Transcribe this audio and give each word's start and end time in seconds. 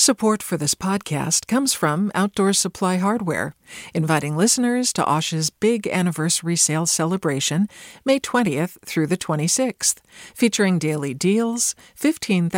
Support 0.00 0.42
for 0.42 0.56
this 0.56 0.74
podcast 0.74 1.46
comes 1.46 1.74
from 1.74 2.10
Outdoor 2.14 2.54
Supply 2.54 2.96
Hardware, 2.96 3.54
inviting 3.92 4.34
listeners 4.34 4.94
to 4.94 5.04
Osh's 5.04 5.50
big 5.50 5.86
anniversary 5.88 6.56
sale 6.56 6.86
celebration, 6.86 7.68
May 8.02 8.18
20th 8.18 8.78
through 8.82 9.08
the 9.08 9.18
26th, 9.18 9.96
featuring 10.34 10.78
daily 10.78 11.12
deals, 11.12 11.74
$15,000 12.00 12.48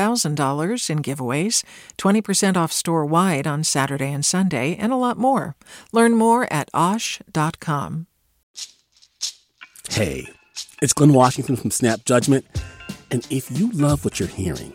in 0.89 1.03
giveaways, 1.03 1.65
20% 1.99 2.57
off 2.57 2.71
store 2.71 3.05
wide 3.05 3.49
on 3.49 3.65
Saturday 3.65 4.13
and 4.13 4.25
Sunday, 4.25 4.77
and 4.77 4.93
a 4.93 4.97
lot 4.97 5.19
more. 5.19 5.57
Learn 5.91 6.13
more 6.13 6.47
at 6.53 6.71
OSH.com. 6.73 8.07
Hey, 9.91 10.29
it's 10.81 10.93
Glenn 10.93 11.13
Washington 11.13 11.57
from 11.57 11.73
Snap 11.73 12.05
Judgment, 12.05 12.47
and 13.11 13.27
if 13.31 13.51
you 13.51 13.73
love 13.73 14.05
what 14.05 14.21
you're 14.21 14.29
hearing, 14.29 14.75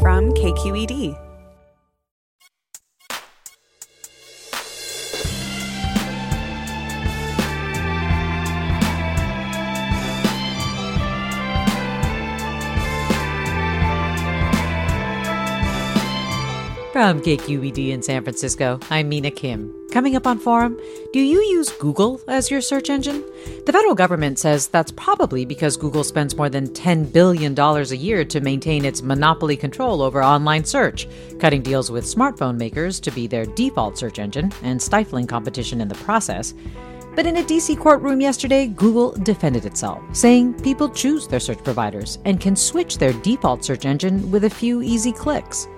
from 0.00 0.32
KQED. 0.32 1.20
From 16.92 17.20
KQED 17.20 17.88
in 17.88 18.02
San 18.02 18.22
Francisco, 18.22 18.78
I'm 18.88 19.08
Mina 19.08 19.30
Kim. 19.32 19.83
Coming 19.94 20.16
up 20.16 20.26
on 20.26 20.40
Forum, 20.40 20.76
do 21.12 21.20
you 21.20 21.38
use 21.38 21.70
Google 21.70 22.20
as 22.26 22.50
your 22.50 22.60
search 22.60 22.90
engine? 22.90 23.22
The 23.64 23.72
federal 23.72 23.94
government 23.94 24.40
says 24.40 24.66
that's 24.66 24.90
probably 24.90 25.44
because 25.44 25.76
Google 25.76 26.02
spends 26.02 26.36
more 26.36 26.48
than 26.48 26.66
$10 26.66 27.12
billion 27.12 27.56
a 27.56 27.94
year 27.94 28.24
to 28.24 28.40
maintain 28.40 28.84
its 28.84 29.02
monopoly 29.02 29.56
control 29.56 30.02
over 30.02 30.20
online 30.20 30.64
search, 30.64 31.06
cutting 31.38 31.62
deals 31.62 31.92
with 31.92 32.12
smartphone 32.12 32.56
makers 32.56 32.98
to 32.98 33.12
be 33.12 33.28
their 33.28 33.46
default 33.46 33.96
search 33.96 34.18
engine 34.18 34.50
and 34.64 34.82
stifling 34.82 35.28
competition 35.28 35.80
in 35.80 35.86
the 35.86 35.94
process. 35.94 36.54
But 37.14 37.26
in 37.26 37.36
a 37.36 37.44
DC 37.44 37.78
courtroom 37.78 38.20
yesterday, 38.20 38.66
Google 38.66 39.12
defended 39.12 39.64
itself, 39.64 40.02
saying 40.12 40.54
people 40.54 40.88
choose 40.88 41.28
their 41.28 41.38
search 41.38 41.62
providers 41.62 42.18
and 42.24 42.40
can 42.40 42.56
switch 42.56 42.98
their 42.98 43.12
default 43.12 43.62
search 43.62 43.84
engine 43.84 44.28
with 44.32 44.42
a 44.42 44.50
few 44.50 44.82
easy 44.82 45.12
clicks 45.12 45.68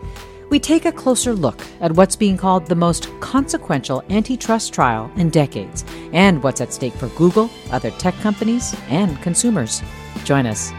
we 0.48 0.61
take 0.61 0.84
a 0.84 0.92
closer 0.92 1.33
look 1.33 1.61
at 1.80 1.92
what's 1.92 2.16
being 2.16 2.36
called 2.36 2.66
the 2.66 2.75
most 2.75 3.08
consequential 3.20 4.02
antitrust 4.11 4.72
trial 4.72 5.11
in 5.16 5.30
decades 5.30 5.84
and 6.12 6.42
what's 6.42 6.61
at 6.61 6.72
stake 6.72 6.94
for 6.94 7.08
Google, 7.08 7.50
other 7.70 7.91
tech 7.92 8.14
companies, 8.16 8.74
and 8.89 9.20
consumers. 9.22 9.83
Join 10.24 10.47
us. 10.47 10.72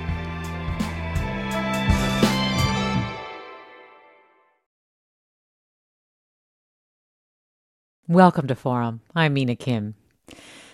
Welcome 8.10 8.48
to 8.48 8.56
Forum. 8.56 9.02
I'm 9.14 9.34
Mina 9.34 9.58
Kim. 9.58 9.96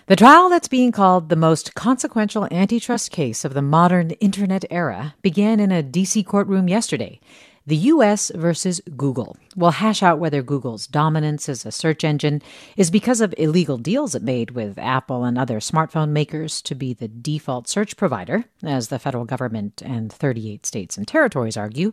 The 0.06 0.14
trial 0.14 0.50
that's 0.50 0.68
being 0.68 0.92
called 0.92 1.30
the 1.30 1.36
most 1.36 1.74
consequential 1.74 2.46
antitrust 2.52 3.10
case 3.10 3.44
of 3.44 3.54
the 3.54 3.62
modern 3.62 4.10
internet 4.12 4.64
era 4.70 5.16
began 5.20 5.58
in 5.58 5.72
a 5.72 5.82
DC 5.82 6.24
courtroom 6.26 6.68
yesterday 6.68 7.18
the 7.66 7.76
US 7.76 8.30
versus 8.34 8.82
Google 8.94 9.36
will 9.56 9.70
hash 9.70 10.02
out 10.02 10.18
whether 10.18 10.42
Google's 10.42 10.86
dominance 10.86 11.48
as 11.48 11.64
a 11.64 11.72
search 11.72 12.04
engine 12.04 12.42
is 12.76 12.90
because 12.90 13.22
of 13.22 13.34
illegal 13.38 13.78
deals 13.78 14.14
it 14.14 14.22
made 14.22 14.50
with 14.50 14.78
Apple 14.78 15.24
and 15.24 15.38
other 15.38 15.60
smartphone 15.60 16.10
makers 16.10 16.60
to 16.60 16.74
be 16.74 16.92
the 16.92 17.08
default 17.08 17.66
search 17.66 17.96
provider, 17.96 18.44
as 18.62 18.88
the 18.88 18.98
federal 18.98 19.24
government 19.24 19.80
and 19.82 20.12
38 20.12 20.66
states 20.66 20.98
and 20.98 21.08
territories 21.08 21.56
argue, 21.56 21.92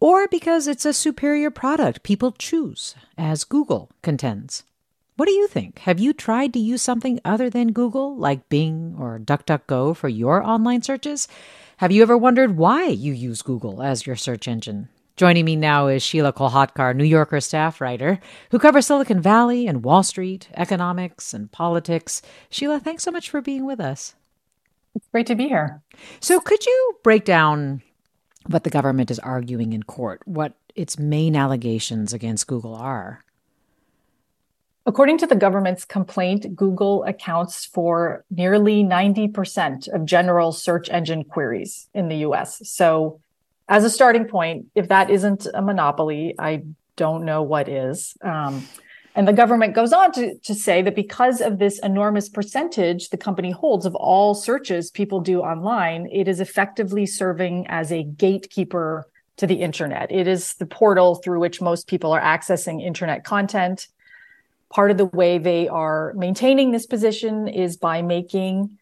or 0.00 0.26
because 0.26 0.66
it's 0.66 0.84
a 0.84 0.92
superior 0.92 1.50
product 1.50 2.02
people 2.02 2.32
choose, 2.32 2.96
as 3.16 3.44
Google 3.44 3.90
contends. 4.02 4.64
What 5.18 5.26
do 5.26 5.34
you 5.34 5.48
think? 5.48 5.80
Have 5.80 5.98
you 5.98 6.12
tried 6.12 6.52
to 6.52 6.60
use 6.60 6.80
something 6.80 7.18
other 7.24 7.50
than 7.50 7.72
Google, 7.72 8.16
like 8.16 8.48
Bing 8.48 8.94
or 8.96 9.18
DuckDuckGo, 9.18 9.96
for 9.96 10.08
your 10.08 10.44
online 10.44 10.82
searches? 10.82 11.26
Have 11.78 11.90
you 11.90 12.02
ever 12.02 12.16
wondered 12.16 12.56
why 12.56 12.86
you 12.86 13.12
use 13.12 13.42
Google 13.42 13.82
as 13.82 14.06
your 14.06 14.14
search 14.14 14.46
engine? 14.46 14.88
Joining 15.16 15.44
me 15.44 15.56
now 15.56 15.88
is 15.88 16.04
Sheelah 16.04 16.32
Kolhatkar, 16.34 16.94
New 16.94 17.02
Yorker 17.02 17.40
staff 17.40 17.80
writer, 17.80 18.20
who 18.52 18.60
covers 18.60 18.86
Silicon 18.86 19.20
Valley 19.20 19.66
and 19.66 19.82
Wall 19.82 20.04
Street, 20.04 20.50
economics 20.54 21.34
and 21.34 21.50
politics. 21.50 22.22
Sheelah, 22.48 22.80
thanks 22.80 23.02
so 23.02 23.10
much 23.10 23.28
for 23.28 23.40
being 23.40 23.66
with 23.66 23.80
us. 23.80 24.14
It's 24.94 25.08
great 25.08 25.26
to 25.26 25.34
be 25.34 25.48
here. 25.48 25.82
So, 26.20 26.38
could 26.38 26.64
you 26.64 26.96
break 27.02 27.24
down 27.24 27.82
what 28.46 28.62
the 28.62 28.70
government 28.70 29.10
is 29.10 29.18
arguing 29.18 29.72
in 29.72 29.82
court, 29.82 30.22
what 30.26 30.54
its 30.76 30.96
main 30.96 31.34
allegations 31.34 32.12
against 32.12 32.46
Google 32.46 32.76
are? 32.76 33.24
According 34.88 35.18
to 35.18 35.26
the 35.26 35.36
government's 35.36 35.84
complaint, 35.84 36.56
Google 36.56 37.04
accounts 37.04 37.66
for 37.66 38.24
nearly 38.30 38.82
90% 38.82 39.86
of 39.88 40.06
general 40.06 40.50
search 40.50 40.88
engine 40.88 41.24
queries 41.24 41.90
in 41.92 42.08
the 42.08 42.16
US. 42.28 42.66
So, 42.66 43.20
as 43.68 43.84
a 43.84 43.90
starting 43.90 44.24
point, 44.24 44.64
if 44.74 44.88
that 44.88 45.10
isn't 45.10 45.46
a 45.52 45.60
monopoly, 45.60 46.34
I 46.38 46.62
don't 46.96 47.26
know 47.26 47.42
what 47.42 47.68
is. 47.68 48.16
Um, 48.22 48.66
and 49.14 49.28
the 49.28 49.34
government 49.34 49.74
goes 49.74 49.92
on 49.92 50.10
to, 50.12 50.38
to 50.38 50.54
say 50.54 50.80
that 50.80 50.94
because 50.94 51.42
of 51.42 51.58
this 51.58 51.78
enormous 51.80 52.30
percentage 52.30 53.10
the 53.10 53.18
company 53.18 53.50
holds 53.50 53.84
of 53.84 53.94
all 53.94 54.34
searches 54.34 54.90
people 54.90 55.20
do 55.20 55.40
online, 55.40 56.08
it 56.10 56.28
is 56.28 56.40
effectively 56.40 57.04
serving 57.04 57.66
as 57.66 57.92
a 57.92 58.04
gatekeeper 58.04 59.06
to 59.36 59.46
the 59.46 59.56
internet. 59.56 60.10
It 60.10 60.26
is 60.26 60.54
the 60.54 60.66
portal 60.66 61.16
through 61.16 61.40
which 61.40 61.60
most 61.60 61.88
people 61.88 62.10
are 62.10 62.22
accessing 62.22 62.82
internet 62.82 63.22
content 63.22 63.88
part 64.70 64.90
of 64.90 64.98
the 64.98 65.06
way 65.06 65.38
they 65.38 65.68
are 65.68 66.12
maintaining 66.14 66.72
this 66.72 66.86
position 66.86 67.48
is 67.48 67.76
by 67.76 68.02
making 68.02 68.78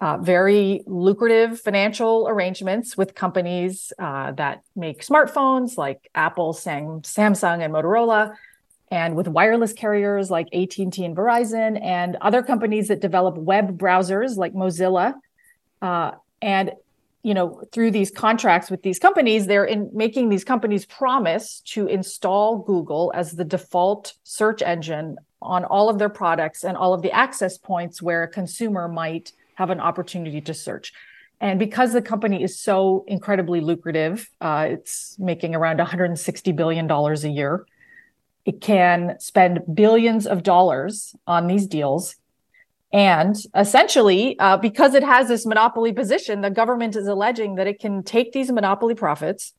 uh, 0.00 0.18
very 0.18 0.82
lucrative 0.86 1.58
financial 1.60 2.28
arrangements 2.28 2.96
with 2.96 3.14
companies 3.14 3.92
uh, 3.98 4.32
that 4.32 4.62
make 4.74 5.04
smartphones 5.04 5.76
like 5.76 6.10
Apple, 6.14 6.52
Sam- 6.52 7.00
Samsung, 7.00 7.64
and 7.64 7.72
Motorola, 7.72 8.34
and 8.90 9.16
with 9.16 9.26
wireless 9.26 9.72
carriers 9.72 10.30
like 10.30 10.48
AT&T 10.52 11.04
and 11.04 11.16
Verizon, 11.16 11.82
and 11.82 12.16
other 12.20 12.42
companies 12.42 12.88
that 12.88 13.00
develop 13.00 13.36
web 13.36 13.78
browsers 13.78 14.36
like 14.36 14.52
Mozilla. 14.52 15.14
Uh, 15.80 16.12
and 16.42 16.72
you 17.26 17.34
know, 17.34 17.60
through 17.72 17.90
these 17.90 18.08
contracts 18.08 18.70
with 18.70 18.84
these 18.84 19.00
companies, 19.00 19.48
they're 19.48 19.64
in 19.64 19.90
making 19.92 20.28
these 20.28 20.44
companies 20.44 20.86
promise 20.86 21.60
to 21.62 21.88
install 21.88 22.58
Google 22.58 23.10
as 23.16 23.32
the 23.32 23.44
default 23.44 24.12
search 24.22 24.62
engine 24.62 25.16
on 25.42 25.64
all 25.64 25.88
of 25.88 25.98
their 25.98 26.08
products 26.08 26.62
and 26.62 26.76
all 26.76 26.94
of 26.94 27.02
the 27.02 27.10
access 27.10 27.58
points 27.58 28.00
where 28.00 28.22
a 28.22 28.28
consumer 28.28 28.86
might 28.86 29.32
have 29.56 29.70
an 29.70 29.80
opportunity 29.80 30.40
to 30.40 30.54
search. 30.54 30.92
And 31.40 31.58
because 31.58 31.92
the 31.92 32.00
company 32.00 32.44
is 32.44 32.60
so 32.60 33.04
incredibly 33.08 33.60
lucrative, 33.60 34.30
uh, 34.40 34.68
it's 34.70 35.18
making 35.18 35.56
around 35.56 35.80
$160 35.80 36.54
billion 36.54 36.88
a 36.88 37.14
year. 37.28 37.66
It 38.44 38.60
can 38.60 39.16
spend 39.18 39.62
billions 39.74 40.28
of 40.28 40.44
dollars 40.44 41.16
on 41.26 41.48
these 41.48 41.66
deals 41.66 42.14
and 42.96 43.36
essentially, 43.54 44.38
uh, 44.38 44.56
because 44.56 44.94
it 44.94 45.02
has 45.02 45.28
this 45.28 45.44
monopoly 45.44 45.92
position, 45.92 46.40
the 46.40 46.48
government 46.48 46.96
is 46.96 47.06
alleging 47.06 47.56
that 47.56 47.66
it 47.66 47.78
can 47.78 48.02
take 48.02 48.32
these 48.32 48.50
monopoly 48.50 48.94
profits, 48.94 49.52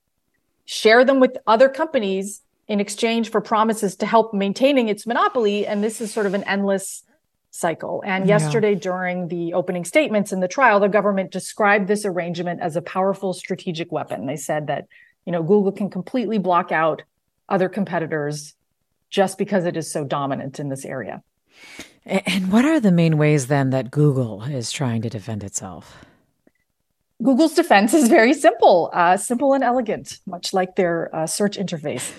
share 0.66 1.06
them 1.06 1.20
with 1.20 1.38
other 1.46 1.70
companies 1.70 2.42
in 2.68 2.80
exchange 2.80 3.30
for 3.30 3.40
promises 3.40 3.96
to 3.98 4.08
help 4.08 4.34
maintaining 4.34 4.90
its 4.90 5.06
monopoly. 5.06 5.68
And 5.68 5.84
this 5.84 6.02
is 6.02 6.12
sort 6.12 6.26
of 6.26 6.34
an 6.34 6.46
endless 6.46 7.04
cycle. 7.52 8.04
And 8.04 8.26
yeah. 8.26 8.40
yesterday, 8.40 8.74
during 8.74 9.28
the 9.28 9.54
opening 9.54 9.86
statements 9.86 10.32
in 10.32 10.40
the 10.40 10.48
trial, 10.48 10.80
the 10.80 10.90
government 10.90 11.30
described 11.30 11.88
this 11.88 12.06
arrangement 12.06 12.62
as 12.62 12.76
a 12.76 12.82
powerful 12.82 13.34
strategic 13.34 13.92
weapon. 13.92 14.26
They 14.26 14.36
said 14.36 14.66
that, 14.66 14.88
you 15.26 15.32
know, 15.32 15.44
Google 15.44 15.72
can 15.72 15.92
completely 15.92 16.40
block 16.40 16.72
out 16.72 17.04
other 17.48 17.70
competitors 17.70 18.56
just 19.12 19.38
because 19.38 19.66
it 19.66 19.78
is 19.78 19.92
so 19.92 20.04
dominant 20.04 20.60
in 20.60 20.70
this 20.70 20.86
area. 20.86 21.22
And 22.08 22.54
what 22.54 22.64
are 22.64 22.80
the 22.80 22.92
main 22.92 23.18
ways 23.18 23.48
then 23.48 23.72
that 23.72 23.92
Google 23.92 24.44
is 24.44 24.72
trying 24.72 25.02
to 25.02 25.10
defend 25.10 25.44
itself? 25.44 26.06
Google's 27.22 27.54
defense 27.54 27.94
is 27.94 28.08
very 28.08 28.34
simple, 28.34 28.90
uh, 28.94 29.18
simple 29.18 29.54
and 29.54 29.64
elegant, 29.64 30.20
much 30.26 30.54
like 30.54 30.78
their 30.78 31.14
uh, 31.14 31.28
search 31.28 31.58
interface. 31.58 32.14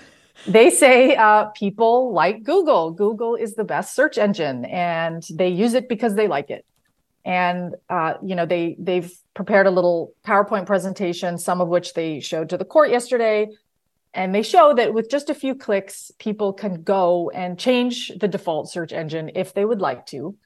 They 0.46 0.69
say 0.69 1.17
uh, 1.17 1.46
people 1.46 2.12
like 2.12 2.43
Google. 2.43 2.90
Google 2.90 3.35
is 3.35 3.55
the 3.55 3.64
best 3.64 3.94
search 3.94 4.19
engine, 4.19 4.67
and 4.67 5.23
they 5.31 5.49
use 5.49 5.73
it 5.73 5.88
because 5.88 6.17
they 6.17 6.29
like 6.29 6.50
it. 6.50 6.67
And 7.25 7.75
uh, 7.88 8.14
you 8.23 8.35
know, 8.35 8.44
they 8.44 8.76
they've 8.79 9.11
prepared 9.35 9.67
a 9.67 9.70
little 9.70 10.12
PowerPoint 10.26 10.67
presentation, 10.67 11.38
some 11.38 11.61
of 11.61 11.69
which 11.69 11.94
they 11.94 12.20
showed 12.20 12.50
to 12.50 12.58
the 12.58 12.64
court 12.64 12.90
yesterday, 12.90 13.49
and 14.15 14.35
they 14.35 14.43
show 14.43 14.75
that 14.75 14.95
with 14.95 15.11
just 15.11 15.31
a 15.31 15.35
few 15.35 15.55
clicks, 15.55 16.11
people 16.19 16.53
can 16.53 16.83
go 16.83 17.31
and 17.31 17.59
change 17.59 18.13
the 18.19 18.29
default 18.29 18.71
search 18.71 18.93
engine 18.93 19.31
if 19.35 19.55
they 19.55 19.65
would 19.65 19.81
like 19.81 20.07
to. 20.07 20.37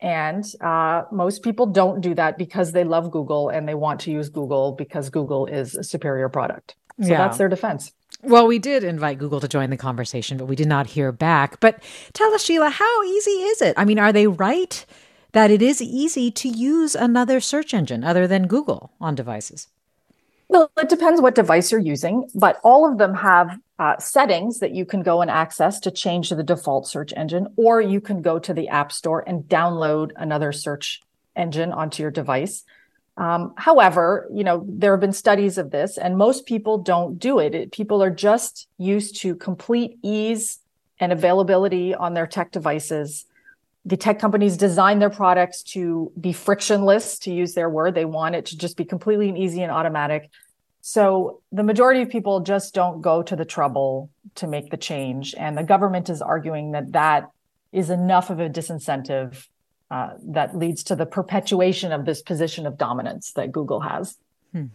And 0.00 0.44
uh, 0.60 1.04
most 1.10 1.42
people 1.42 1.66
don't 1.66 2.00
do 2.00 2.14
that 2.14 2.36
because 2.36 2.72
they 2.72 2.84
love 2.84 3.10
Google 3.10 3.48
and 3.48 3.66
they 3.66 3.74
want 3.74 4.00
to 4.00 4.10
use 4.10 4.28
Google 4.28 4.72
because 4.72 5.08
Google 5.08 5.46
is 5.46 5.74
a 5.74 5.84
superior 5.84 6.28
product. 6.28 6.76
So 7.00 7.08
yeah. 7.08 7.18
that's 7.18 7.38
their 7.38 7.48
defense. 7.48 7.92
Well, 8.22 8.46
we 8.46 8.58
did 8.58 8.82
invite 8.82 9.18
Google 9.18 9.40
to 9.40 9.48
join 9.48 9.70
the 9.70 9.76
conversation, 9.76 10.38
but 10.38 10.46
we 10.46 10.56
did 10.56 10.68
not 10.68 10.88
hear 10.88 11.12
back. 11.12 11.60
But 11.60 11.82
tell 12.12 12.32
us, 12.34 12.44
Sheelah, 12.44 12.72
how 12.72 13.02
easy 13.04 13.30
is 13.30 13.62
it? 13.62 13.74
I 13.76 13.84
mean, 13.84 13.98
are 13.98 14.12
they 14.12 14.26
right 14.26 14.84
that 15.32 15.50
it 15.50 15.62
is 15.62 15.82
easy 15.82 16.30
to 16.30 16.48
use 16.48 16.94
another 16.94 17.40
search 17.40 17.74
engine 17.74 18.04
other 18.04 18.26
than 18.26 18.46
Google 18.46 18.92
on 19.00 19.14
devices? 19.14 19.68
Well, 20.48 20.70
it 20.78 20.88
depends 20.88 21.20
what 21.20 21.34
device 21.34 21.72
you're 21.72 21.80
using, 21.80 22.30
but 22.34 22.60
all 22.62 22.90
of 22.90 22.98
them 22.98 23.14
have 23.14 23.58
uh, 23.78 23.98
settings 23.98 24.60
that 24.60 24.72
you 24.72 24.84
can 24.84 25.02
go 25.02 25.20
and 25.20 25.30
access 25.30 25.80
to 25.80 25.90
change 25.90 26.30
the 26.30 26.42
default 26.42 26.86
search 26.86 27.12
engine, 27.16 27.48
or 27.56 27.80
you 27.80 28.00
can 28.00 28.22
go 28.22 28.38
to 28.38 28.54
the 28.54 28.68
App 28.68 28.92
Store 28.92 29.24
and 29.26 29.44
download 29.44 30.12
another 30.16 30.52
search 30.52 31.02
engine 31.34 31.72
onto 31.72 32.02
your 32.02 32.10
device. 32.10 32.64
Um, 33.16 33.54
however, 33.56 34.28
you 34.32 34.44
know 34.44 34.64
there 34.68 34.92
have 34.92 35.00
been 35.00 35.12
studies 35.12 35.58
of 35.58 35.70
this, 35.70 35.98
and 35.98 36.16
most 36.16 36.46
people 36.46 36.78
don't 36.78 37.18
do 37.18 37.38
it. 37.38 37.54
it. 37.54 37.72
People 37.72 38.02
are 38.02 38.10
just 38.10 38.68
used 38.78 39.20
to 39.22 39.34
complete 39.34 39.98
ease 40.02 40.60
and 41.00 41.12
availability 41.12 41.94
on 41.94 42.14
their 42.14 42.26
tech 42.26 42.52
devices. 42.52 43.26
The 43.86 43.96
tech 43.96 44.18
companies 44.18 44.56
design 44.56 44.98
their 44.98 45.10
products 45.10 45.62
to 45.74 46.12
be 46.20 46.32
frictionless, 46.32 47.18
to 47.20 47.32
use 47.32 47.54
their 47.54 47.70
word. 47.70 47.94
They 47.94 48.04
want 48.04 48.34
it 48.34 48.46
to 48.46 48.58
just 48.58 48.76
be 48.76 48.84
completely 48.84 49.28
and 49.28 49.38
easy 49.38 49.62
and 49.62 49.72
automatic. 49.72 50.30
So 50.80 51.40
the 51.52 51.62
majority 51.62 52.02
of 52.02 52.10
people 52.10 52.40
just 52.40 52.74
don't 52.74 53.00
go 53.00 53.22
to 53.22 53.34
the 53.34 53.44
trouble 53.44 54.10
to 54.36 54.46
make 54.46 54.70
the 54.70 54.76
change. 54.76 55.34
And 55.36 55.56
the 55.56 55.62
government 55.62 56.10
is 56.10 56.20
arguing 56.20 56.72
that 56.72 56.92
that 56.92 57.30
is 57.72 57.90
enough 57.90 58.30
of 58.30 58.40
a 58.40 58.48
disincentive 58.48 59.46
uh, 59.90 60.10
that 60.28 60.56
leads 60.56 60.82
to 60.84 60.96
the 60.96 61.06
perpetuation 61.06 61.92
of 61.92 62.04
this 62.04 62.22
position 62.22 62.66
of 62.66 62.76
dominance 62.76 63.32
that 63.32 63.52
Google 63.52 63.80
has. 63.80 64.16
Hmm. 64.52 64.66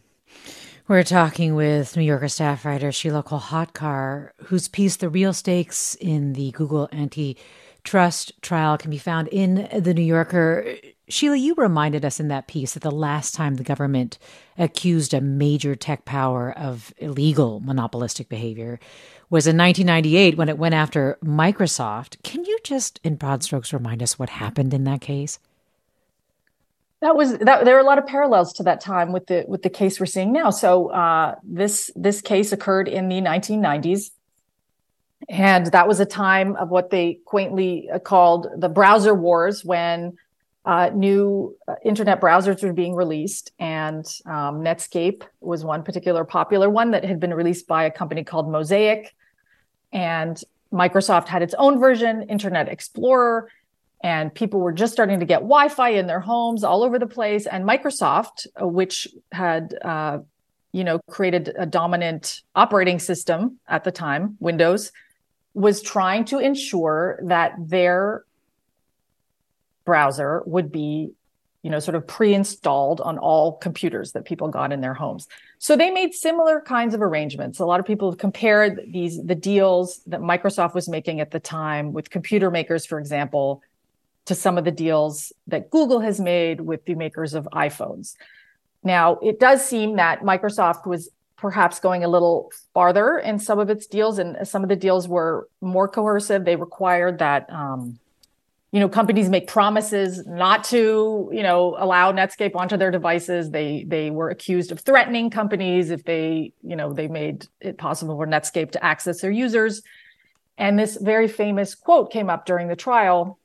We're 0.88 1.04
talking 1.04 1.56
with 1.56 1.96
New 1.96 2.04
Yorker 2.04 2.28
staff 2.28 2.66
writer 2.66 2.90
Sheelah 2.90 3.26
Kolhatkar, 3.26 4.32
whose 4.46 4.68
piece, 4.68 4.98
The 4.98 5.10
Real 5.10 5.32
Stakes 5.32 5.96
in 5.96 6.34
the 6.34 6.52
Google 6.52 6.90
Antitrust 7.82 8.40
Trial, 8.44 8.78
can 8.78 8.92
be 8.92 9.00
found 9.00 9.28
in 9.30 9.68
The 9.76 9.94
New 9.94 10.04
Yorker. 10.04 10.76
Sheelah, 11.10 11.40
you 11.40 11.56
reminded 11.56 12.06
us 12.06 12.20
in 12.20 12.28
that 12.28 12.48
piece 12.48 12.76
that 12.76 12.84
the 12.84 12.92
last 12.92 13.34
time 13.34 13.56
the 13.56 13.64
government 13.64 14.20
accused 14.56 15.16
a 15.16 15.20
major 15.20 15.74
tech 15.76 16.06
power 16.06 16.54
of 16.56 16.94
illegal 17.00 17.60
monopolistic 17.60 18.30
behavior 18.30 18.80
was 19.32 19.48
in 19.48 19.58
1998 19.58 20.38
when 20.38 20.48
it 20.48 20.60
went 20.60 20.76
after 20.76 21.18
Microsoft. 21.26 22.22
Can 22.22 22.46
you 22.46 22.60
just, 22.64 23.00
in 23.04 23.16
broad 23.16 23.42
strokes, 23.42 23.74
remind 23.74 24.04
us 24.04 24.20
what 24.20 24.30
happened 24.30 24.76
in 24.76 24.84
that 24.84 25.02
case? 25.02 25.40
That 27.02 27.16
was 27.16 27.40
that. 27.40 27.66
There 27.66 27.76
are 27.76 27.80
a 27.80 27.84
lot 27.84 27.98
of 27.98 28.06
parallels 28.06 28.54
to 28.54 28.64
that 28.64 28.80
time 28.80 29.12
with 29.12 29.26
the 29.26 29.44
with 29.48 29.64
the 29.64 29.72
case 29.72 30.00
we're 30.00 30.06
seeing 30.06 30.32
now. 30.32 30.52
So 30.52 30.90
uh, 30.90 31.34
this 31.42 31.90
this 31.96 32.22
case 32.22 32.52
occurred 32.52 32.88
in 32.88 33.10
the 33.10 33.22
1990s, 33.22 34.12
and 35.30 35.68
that 35.68 35.88
was 35.88 36.00
a 36.00 36.06
time 36.06 36.56
of 36.56 36.70
what 36.70 36.90
they 36.90 37.20
quaintly 37.26 37.90
called 38.04 38.48
the 38.58 38.70
browser 38.70 39.14
wars, 39.14 39.64
when 39.64 40.18
uh, 40.64 40.92
new 40.94 41.56
uh, 41.68 41.76
internet 41.84 42.22
browsers 42.22 42.64
were 42.64 42.74
being 42.74 42.94
released, 42.94 43.52
and 43.60 44.06
um, 44.26 44.62
Netscape 44.62 45.24
was 45.40 45.66
one 45.66 45.84
particular 45.84 46.24
popular 46.24 46.70
one 46.70 46.92
that 46.92 47.04
had 47.04 47.20
been 47.20 47.34
released 47.34 47.68
by 47.68 47.86
a 47.86 47.92
company 47.92 48.24
called 48.24 48.50
Mosaic. 48.50 49.16
And 49.92 50.42
Microsoft 50.72 51.28
had 51.28 51.42
its 51.42 51.56
own 51.58 51.80
version, 51.80 52.24
Internet 52.30 52.70
Explorer, 52.70 53.50
and 54.04 54.34
people 54.34 54.60
were 54.60 54.72
just 54.72 54.94
starting 54.94 55.20
to 55.20 55.26
get 55.26 55.42
Wi-Fi 55.42 55.90
in 55.90 56.08
their 56.08 56.20
homes 56.20 56.64
all 56.64 56.84
over 56.84 56.98
the 56.98 57.08
place. 57.08 57.46
And 57.46 57.66
Microsoft, 57.66 58.48
uh, 58.60 58.68
which 58.68 59.08
had 59.32 59.76
uh, 59.84 60.20
you 60.72 60.84
know 60.84 61.00
created 61.10 61.54
a 61.58 61.66
dominant 61.66 62.42
operating 62.56 63.00
system 63.00 63.60
at 63.68 63.84
the 63.84 63.92
time, 63.92 64.38
Windows, 64.40 64.92
was 65.54 65.82
trying 65.82 66.26
to 66.26 66.40
ensure 66.40 67.20
that 67.24 67.54
their 67.58 68.24
browser 69.86 70.44
would 70.46 70.72
be 70.72 71.14
you 71.64 71.70
know 71.70 71.80
sort 71.80 71.96
of 71.96 72.08
pre-installed 72.08 73.02
on 73.02 73.18
all 73.18 73.58
computers 73.58 74.14
that 74.14 74.26
people 74.26 74.48
got 74.48 74.72
in 74.72 74.82
their 74.82 74.94
homes. 74.94 75.28
So 75.60 75.76
they 75.76 75.92
made 75.92 76.14
similar 76.14 76.60
kinds 76.62 76.96
of 76.96 77.02
arrangements. 77.02 77.60
A 77.60 77.66
lot 77.66 77.80
of 77.80 77.86
people 77.86 78.10
have 78.10 78.18
compared 78.18 78.82
these 78.88 79.22
the 79.24 79.36
deals 79.36 80.02
that 80.08 80.22
microsoft 80.22 80.74
was 80.74 80.90
making 80.90 81.20
at 81.20 81.32
the 81.32 81.40
time 81.40 81.94
with 81.94 82.10
computer 82.10 82.50
makers 82.50 82.86
for 82.86 83.00
example 83.00 83.62
to 84.26 84.36
some 84.36 84.58
of 84.58 84.66
the 84.66 84.72
deals 84.72 85.34
that 85.48 85.70
google 85.72 86.00
has 86.00 86.20
made 86.20 86.62
with 86.62 86.86
the 86.86 86.96
makers 86.96 87.34
of 87.34 87.48
iphones. 87.54 88.16
Now 88.84 89.18
it 89.22 89.40
does 89.40 89.64
seem 89.64 89.98
that 89.98 90.22
microsoft 90.22 90.88
was 90.88 91.10
perhaps 91.42 91.80
going 91.80 92.04
a 92.04 92.08
little 92.08 92.52
farther 92.74 93.18
in 93.18 93.40
some 93.40 93.58
of 93.58 93.70
its 93.70 93.88
deals 93.88 94.20
and 94.20 94.48
some 94.48 94.62
of 94.62 94.70
the 94.70 94.76
deals 94.76 95.08
were 95.08 95.50
more 95.60 95.88
coercive. 95.88 96.46
They 96.46 96.56
required 96.56 97.18
that 97.18 97.52
um, 97.52 98.00
you 98.72 98.80
know 98.80 98.88
companies 98.88 99.28
make 99.28 99.48
promises 99.48 100.26
not 100.28 100.64
to 100.66 101.30
you 101.34 101.42
know 101.42 101.76
allow 101.80 102.12
netscape 102.12 102.56
onto 102.56 102.78
their 102.78 102.92
devices. 102.92 103.50
They 103.50 103.84
they 103.88 104.12
were 104.12 104.30
accused 104.30 104.72
of 104.72 104.80
threatening 104.80 105.32
companies 105.32 105.90
if 105.90 106.04
they 106.06 106.54
you 106.62 106.76
know 106.76 106.94
they 106.94 107.08
made 107.08 107.48
it 107.60 107.80
possible 107.80 108.16
for 108.16 108.28
netscape 108.28 108.72
to 108.72 108.86
access 108.86 109.22
their 109.22 109.32
users. 109.32 109.82
And 110.60 110.78
this 110.78 110.96
very 110.96 111.28
famous 111.28 111.74
quote 111.74 112.12
came 112.12 112.30
up 112.30 112.46
during 112.46 112.68
the 112.68 112.76
trial 112.76 113.40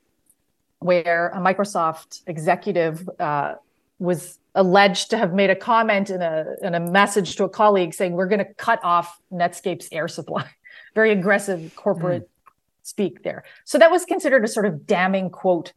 where 0.80 1.28
a 1.28 1.38
microsoft 1.38 2.20
executive 2.26 3.08
uh, 3.18 3.54
was 3.98 4.38
alleged 4.56 5.10
to 5.10 5.18
have 5.18 5.32
made 5.32 5.50
a 5.50 5.56
comment 5.56 6.10
in 6.10 6.22
a 6.22 6.44
in 6.62 6.74
a 6.74 6.80
message 6.80 7.36
to 7.36 7.44
a 7.44 7.48
colleague 7.48 7.94
saying 7.94 8.12
we're 8.12 8.26
going 8.26 8.44
to 8.44 8.54
cut 8.54 8.82
off 8.82 9.20
netscape's 9.32 9.88
air 9.92 10.08
supply 10.08 10.48
very 10.94 11.12
aggressive 11.12 11.72
corporate 11.76 12.24
mm 12.24 12.28
speak 12.86 13.24
there. 13.24 13.42
So 13.64 13.78
that 13.78 13.90
was 13.90 14.04
considered 14.04 14.44
a 14.44 14.48
sort 14.48 14.66
of 14.66 14.86
damning 14.86 15.30
quote. 15.30 15.72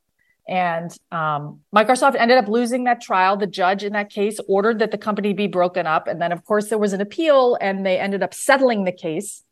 And 0.47 0.91
um, 1.11 1.61
Microsoft 1.75 2.15
ended 2.15 2.37
up 2.37 2.47
losing 2.47 2.85
that 2.85 3.01
trial. 3.01 3.37
The 3.37 3.47
judge 3.47 3.83
in 3.83 3.93
that 3.93 4.09
case 4.09 4.39
ordered 4.47 4.79
that 4.79 4.91
the 4.91 4.97
company 4.97 5.33
be 5.33 5.47
broken 5.47 5.85
up. 5.85 6.07
And 6.07 6.21
then, 6.21 6.31
of 6.31 6.45
course, 6.45 6.69
there 6.69 6.77
was 6.77 6.93
an 6.93 7.01
appeal 7.01 7.57
and 7.61 7.85
they 7.85 7.99
ended 7.99 8.23
up 8.23 8.33
settling 8.33 8.83
the 8.83 8.91
case. 8.91 9.43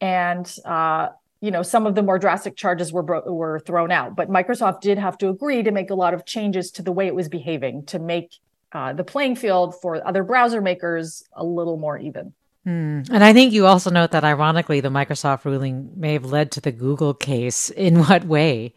And, 0.00 0.52
uh, 0.64 1.08
you 1.40 1.50
know, 1.50 1.62
some 1.62 1.86
of 1.86 1.94
the 1.94 2.02
more 2.02 2.18
drastic 2.18 2.56
charges 2.56 2.92
were, 2.92 3.02
bro- 3.02 3.32
were 3.32 3.60
thrown 3.60 3.90
out. 3.90 4.14
But 4.14 4.28
Microsoft 4.28 4.80
did 4.80 4.98
have 4.98 5.18
to 5.18 5.28
agree 5.28 5.62
to 5.62 5.70
make 5.70 5.90
a 5.90 5.94
lot 5.94 6.14
of 6.14 6.26
changes 6.26 6.70
to 6.72 6.82
the 6.82 6.92
way 6.92 7.06
it 7.06 7.14
was 7.14 7.28
behaving 7.28 7.86
to 7.86 7.98
make 7.98 8.38
uh, 8.72 8.92
the 8.92 9.04
playing 9.04 9.36
field 9.36 9.80
for 9.80 10.06
other 10.06 10.22
browser 10.22 10.60
makers 10.60 11.24
a 11.32 11.44
little 11.44 11.76
more 11.76 11.98
even. 11.98 12.32
Hmm. 12.64 13.02
And 13.10 13.24
I 13.24 13.32
think 13.32 13.52
you 13.52 13.66
also 13.66 13.90
note 13.90 14.10
that 14.10 14.24
ironically, 14.24 14.80
the 14.80 14.90
Microsoft 14.90 15.44
ruling 15.44 15.90
may 15.96 16.12
have 16.12 16.26
led 16.26 16.52
to 16.52 16.60
the 16.60 16.72
Google 16.72 17.14
case. 17.14 17.70
In 17.86 18.00
what 18.00 18.24
way? 18.24 18.74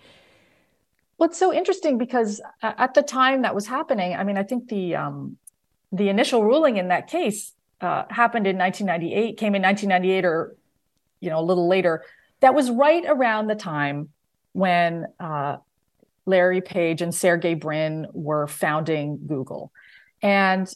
Well, 1.17 1.29
it's 1.29 1.37
so 1.37 1.53
interesting 1.53 1.97
because 1.97 2.41
at 2.61 2.93
the 2.95 3.03
time 3.03 3.43
that 3.43 3.55
was 3.55 3.67
happening, 3.67 4.15
I 4.15 4.23
mean, 4.23 4.37
I 4.37 4.43
think 4.43 4.67
the 4.69 4.95
um, 4.95 5.37
the 5.91 6.09
initial 6.09 6.43
ruling 6.43 6.77
in 6.77 6.87
that 6.87 7.07
case 7.07 7.53
uh, 7.81 8.05
happened 8.09 8.47
in 8.47 8.57
1998, 8.57 9.37
came 9.37 9.55
in 9.55 9.61
1998 9.61 10.25
or 10.25 10.55
you 11.19 11.29
know 11.29 11.39
a 11.39 11.45
little 11.45 11.67
later. 11.67 12.03
That 12.39 12.55
was 12.55 12.69
right 12.71 13.03
around 13.07 13.47
the 13.47 13.55
time 13.55 14.09
when 14.53 15.07
uh, 15.19 15.57
Larry 16.25 16.61
Page 16.61 17.01
and 17.01 17.13
Sergey 17.13 17.53
Brin 17.53 18.07
were 18.13 18.47
founding 18.47 19.19
Google, 19.27 19.71
and 20.23 20.73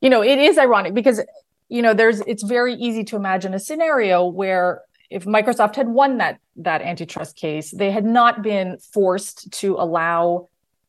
you 0.00 0.08
know 0.08 0.22
it 0.22 0.38
is 0.38 0.58
ironic 0.58 0.94
because 0.94 1.20
you 1.68 1.82
know 1.82 1.94
there's 1.94 2.20
it's 2.20 2.44
very 2.44 2.74
easy 2.74 3.02
to 3.02 3.16
imagine 3.16 3.54
a 3.54 3.58
scenario 3.58 4.24
where 4.26 4.82
if 5.10 5.24
Microsoft 5.24 5.74
had 5.74 5.88
won 5.88 6.18
that 6.18 6.38
that 6.56 6.82
antitrust 6.82 7.36
case, 7.36 7.72
they 7.72 7.90
had 7.90 8.04
not 8.04 8.42
been 8.42 8.78
forced 8.78 9.50
to 9.52 9.74
allow 9.74 10.48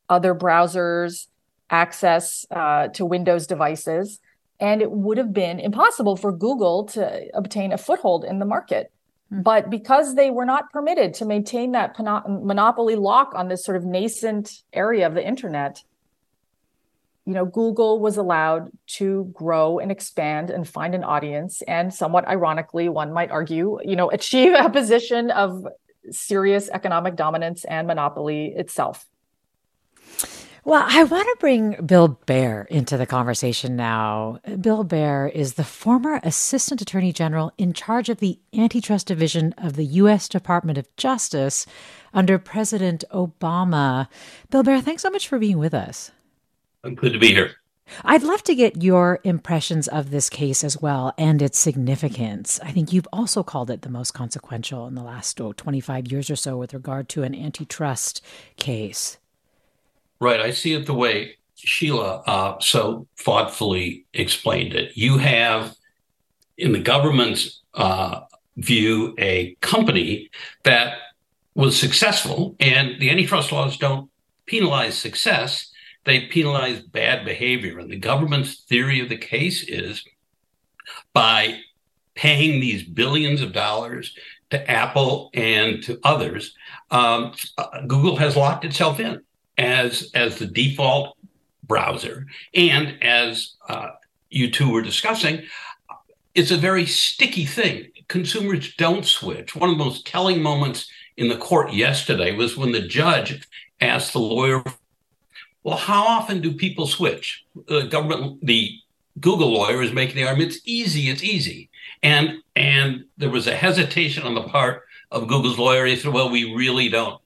other 0.09 0.35
browsers 0.35 1.27
access 1.69 2.45
uh, 2.51 2.89
to 2.89 3.05
Windows 3.05 3.47
devices, 3.47 4.19
and 4.59 4.81
it 4.81 4.91
would 4.91 5.17
have 5.17 5.33
been 5.33 5.59
impossible 5.59 6.15
for 6.15 6.31
Google 6.31 6.85
to 6.85 7.27
obtain 7.33 7.71
a 7.71 7.77
foothold 7.77 8.23
in 8.23 8.37
the 8.39 8.45
market. 8.45 8.91
Mm-hmm. 9.33 9.41
But 9.41 9.69
because 9.69 10.15
they 10.15 10.29
were 10.29 10.45
not 10.45 10.71
permitted 10.71 11.15
to 11.15 11.25
maintain 11.25 11.71
that 11.71 11.95
monopoly 11.97 12.95
lock 12.95 13.33
on 13.33 13.47
this 13.47 13.65
sort 13.65 13.77
of 13.77 13.85
nascent 13.85 14.61
area 14.71 15.07
of 15.07 15.15
the 15.15 15.25
internet, 15.25 15.81
you 17.25 17.33
know, 17.33 17.45
Google 17.45 17.99
was 17.99 18.17
allowed 18.17 18.71
to 18.87 19.31
grow 19.33 19.79
and 19.79 19.91
expand 19.91 20.49
and 20.49 20.67
find 20.67 20.95
an 20.95 21.03
audience, 21.03 21.61
and 21.63 21.93
somewhat 21.93 22.27
ironically, 22.27 22.89
one 22.89 23.13
might 23.13 23.31
argue, 23.31 23.79
you 23.83 23.95
know, 23.95 24.09
achieve 24.09 24.53
a 24.53 24.69
position 24.69 25.29
of 25.31 25.67
serious 26.09 26.69
economic 26.69 27.15
dominance 27.15 27.63
and 27.65 27.87
monopoly 27.87 28.53
itself. 28.55 29.05
Well, 30.63 30.85
I 30.87 31.03
want 31.03 31.23
to 31.25 31.37
bring 31.39 31.75
Bill 31.83 32.19
Baer 32.27 32.67
into 32.69 32.95
the 32.95 33.07
conversation 33.07 33.75
now. 33.75 34.39
Bill 34.59 34.83
Baer 34.83 35.27
is 35.27 35.55
the 35.55 35.63
former 35.63 36.19
Assistant 36.21 36.81
Attorney 36.81 37.11
General 37.11 37.51
in 37.57 37.73
charge 37.73 38.09
of 38.09 38.19
the 38.19 38.39
Antitrust 38.53 39.07
Division 39.07 39.53
of 39.57 39.73
the 39.75 39.85
U.S. 39.85 40.29
Department 40.29 40.77
of 40.77 40.95
Justice 40.97 41.65
under 42.13 42.37
President 42.37 43.03
Obama. 43.11 44.07
Bill 44.51 44.61
Baer, 44.61 44.81
thanks 44.81 45.01
so 45.01 45.09
much 45.09 45.27
for 45.27 45.39
being 45.39 45.57
with 45.57 45.73
us. 45.73 46.11
Good 46.83 47.13
to 47.13 47.19
be 47.19 47.27
here. 47.27 47.51
I'd 48.03 48.23
love 48.23 48.41
to 48.43 48.55
get 48.55 48.81
your 48.81 49.19
impressions 49.23 49.87
of 49.87 50.11
this 50.11 50.29
case 50.29 50.63
as 50.63 50.81
well 50.81 51.13
and 51.17 51.41
its 51.41 51.59
significance. 51.59 52.59
I 52.63 52.71
think 52.71 52.93
you've 52.93 53.07
also 53.11 53.43
called 53.43 53.69
it 53.69 53.81
the 53.81 53.89
most 53.89 54.11
consequential 54.11 54.87
in 54.87 54.95
the 54.95 55.03
last 55.03 55.39
oh, 55.41 55.53
25 55.53 56.11
years 56.11 56.29
or 56.29 56.35
so 56.35 56.57
with 56.57 56.73
regard 56.73 57.09
to 57.09 57.23
an 57.23 57.35
antitrust 57.35 58.23
case. 58.55 59.17
Right. 60.19 60.39
I 60.39 60.51
see 60.51 60.73
it 60.73 60.85
the 60.85 60.93
way 60.93 61.37
Sheelah 61.57 62.23
uh, 62.25 62.59
so 62.59 63.07
thoughtfully 63.17 64.05
explained 64.13 64.73
it. 64.73 64.95
You 64.95 65.17
have, 65.17 65.75
in 66.57 66.71
the 66.71 66.79
government's 66.79 67.61
uh, 67.73 68.21
view, 68.57 69.15
a 69.19 69.55
company 69.61 70.29
that 70.63 70.97
was 71.53 71.77
successful, 71.77 72.55
and 72.59 72.99
the 72.99 73.09
antitrust 73.09 73.51
laws 73.51 73.77
don't 73.77 74.09
penalize 74.45 74.97
success, 74.97 75.70
they 76.03 76.27
penalize 76.27 76.81
bad 76.81 77.25
behavior. 77.25 77.79
And 77.79 77.89
the 77.89 77.97
government's 77.97 78.63
theory 78.63 78.99
of 78.99 79.09
the 79.09 79.17
case 79.17 79.63
is 79.67 80.03
by 81.13 81.59
paying 82.15 82.59
these 82.59 82.83
billions 82.83 83.41
of 83.41 83.53
dollars 83.53 84.15
to 84.49 84.69
Apple 84.69 85.29
and 85.33 85.81
to 85.83 85.99
others, 86.03 86.55
um, 86.91 87.33
Google 87.87 88.17
has 88.17 88.35
locked 88.35 88.65
itself 88.65 88.99
in 88.99 89.21
as 89.57 90.11
as 90.13 90.37
the 90.37 90.45
default 90.45 91.17
browser. 91.63 92.27
And 92.53 93.01
as 93.01 93.55
uh, 93.69 93.91
you 94.29 94.51
two 94.51 94.71
were 94.71 94.81
discussing, 94.81 95.43
it's 96.35 96.51
a 96.51 96.57
very 96.57 96.85
sticky 96.85 97.45
thing. 97.45 97.87
Consumers 98.07 98.75
don't 98.75 99.05
switch. 99.05 99.55
One 99.55 99.69
of 99.69 99.77
the 99.77 99.83
most 99.83 100.05
telling 100.05 100.41
moments 100.41 100.89
in 101.17 101.29
the 101.29 101.37
court 101.37 101.73
yesterday 101.73 102.35
was 102.35 102.57
when 102.57 102.71
the 102.71 102.81
judge 102.81 103.47
asked 103.79 104.13
the 104.13 104.19
lawyer, 104.19 104.63
"Well, 105.63 105.77
how 105.77 106.03
often 106.03 106.41
do 106.41 106.53
people 106.53 106.87
switch?" 106.87 107.43
The 107.67 107.83
government, 107.83 108.45
the 108.45 108.71
Google 109.19 109.51
lawyer, 109.51 109.81
is 109.81 109.93
making 109.93 110.15
the 110.15 110.27
argument, 110.27 110.53
"It's 110.53 110.61
easy. 110.65 111.09
It's 111.09 111.23
easy." 111.23 111.69
And 112.03 112.41
and 112.55 113.05
there 113.17 113.29
was 113.29 113.47
a 113.47 113.55
hesitation 113.55 114.23
on 114.23 114.35
the 114.35 114.43
part 114.43 114.83
of 115.11 115.27
Google's 115.27 115.59
lawyer. 115.59 115.85
He 115.85 115.95
said, 115.95 116.13
"Well, 116.13 116.29
we 116.29 116.53
really 116.55 116.89
don't 116.89 117.21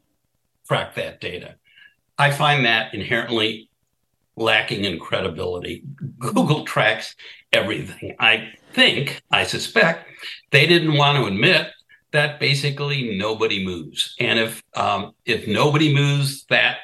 track 0.68 0.96
that 0.96 1.22
data." 1.22 1.56
I 2.18 2.32
find 2.32 2.65
that 2.65 2.94
inherently 2.94 3.70
lacking 4.36 4.86
in 4.86 5.00
credibility. 5.00 5.84
Google 6.20 6.65
tracks 6.65 7.15
everything. 7.54 8.15
I 8.20 8.54
think, 8.74 9.22
I 9.32 9.44
suspect, 9.46 10.10
they 10.51 10.68
didn't 10.68 10.98
want 10.98 11.18
to 11.18 11.25
admit 11.25 11.68
that 12.12 12.39
basically 12.39 13.18
nobody 13.18 13.65
moves. 13.65 14.15
And 14.20 14.39
if 14.39 14.63
um, 14.74 15.13
if 15.25 15.48
nobody 15.48 15.94
moves, 15.94 16.46
that 16.46 16.77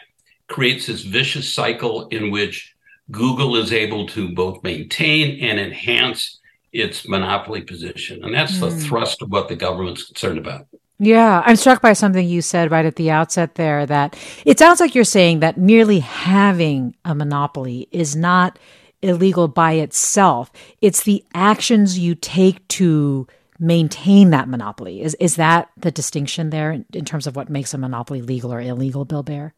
creates 0.51 0.85
this 0.85 1.01
vicious 1.01 1.51
cycle 1.51 2.07
in 2.09 2.29
which 2.29 2.75
Google 3.09 3.55
is 3.55 3.73
able 3.73 4.05
to 4.07 4.33
both 4.33 4.63
maintain 4.63 5.43
and 5.43 5.59
enhance 5.59 6.39
its 6.71 7.07
monopoly 7.07 7.61
position. 7.61 8.23
And 8.23 8.33
that's 8.33 8.57
mm. 8.57 8.61
the 8.61 8.71
hmm. 8.71 8.79
thrust 8.79 9.21
of 9.21 9.29
what 9.29 9.49
the 9.49 9.55
government's 9.55 10.05
concerned 10.05 10.37
about. 10.37 10.67
Yeah, 10.99 11.41
I'm 11.45 11.55
struck 11.55 11.81
by 11.81 11.93
something 11.93 12.27
you 12.27 12.43
said 12.43 12.69
right 12.69 12.85
at 12.85 12.95
the 12.95 13.09
outset 13.09 13.55
there 13.55 13.87
that 13.87 14.15
it 14.45 14.59
sounds 14.59 14.79
like 14.79 14.93
you're 14.93 15.03
saying 15.03 15.39
that 15.39 15.57
merely 15.57 15.99
having 15.99 16.95
a 17.03 17.15
monopoly 17.15 17.87
is 17.91 18.15
not 18.15 18.59
illegal 19.01 19.47
by 19.47 19.73
itself. 19.73 20.51
It's 20.79 21.03
the 21.03 21.25
actions 21.33 21.97
you 21.97 22.13
take 22.13 22.65
to 22.69 23.25
maintain 23.59 24.29
that 24.29 24.47
monopoly. 24.47 25.01
Is 25.01 25.15
is 25.15 25.37
that 25.37 25.69
the 25.75 25.91
distinction 25.91 26.51
there 26.51 26.71
in, 26.71 26.85
in 26.93 27.03
terms 27.03 27.25
of 27.25 27.35
what 27.35 27.49
makes 27.49 27.73
a 27.73 27.79
monopoly 27.79 28.21
legal 28.21 28.53
or 28.53 28.61
illegal, 28.61 29.03
Bill 29.03 29.23
Baer? 29.23 29.55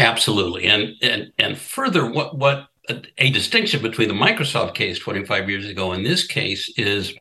Absolutely. 0.00 0.64
And 0.66 0.94
and 1.02 1.32
and 1.38 1.58
further 1.58 2.10
what 2.10 2.36
what 2.36 2.68
a, 2.88 3.02
a 3.18 3.30
distinction 3.30 3.82
between 3.82 4.08
the 4.08 4.14
Microsoft 4.14 4.74
case 4.74 4.98
25 4.98 5.50
years 5.50 5.68
ago 5.68 5.92
and 5.92 6.04
this 6.04 6.26
case 6.26 6.72
is 6.76 7.14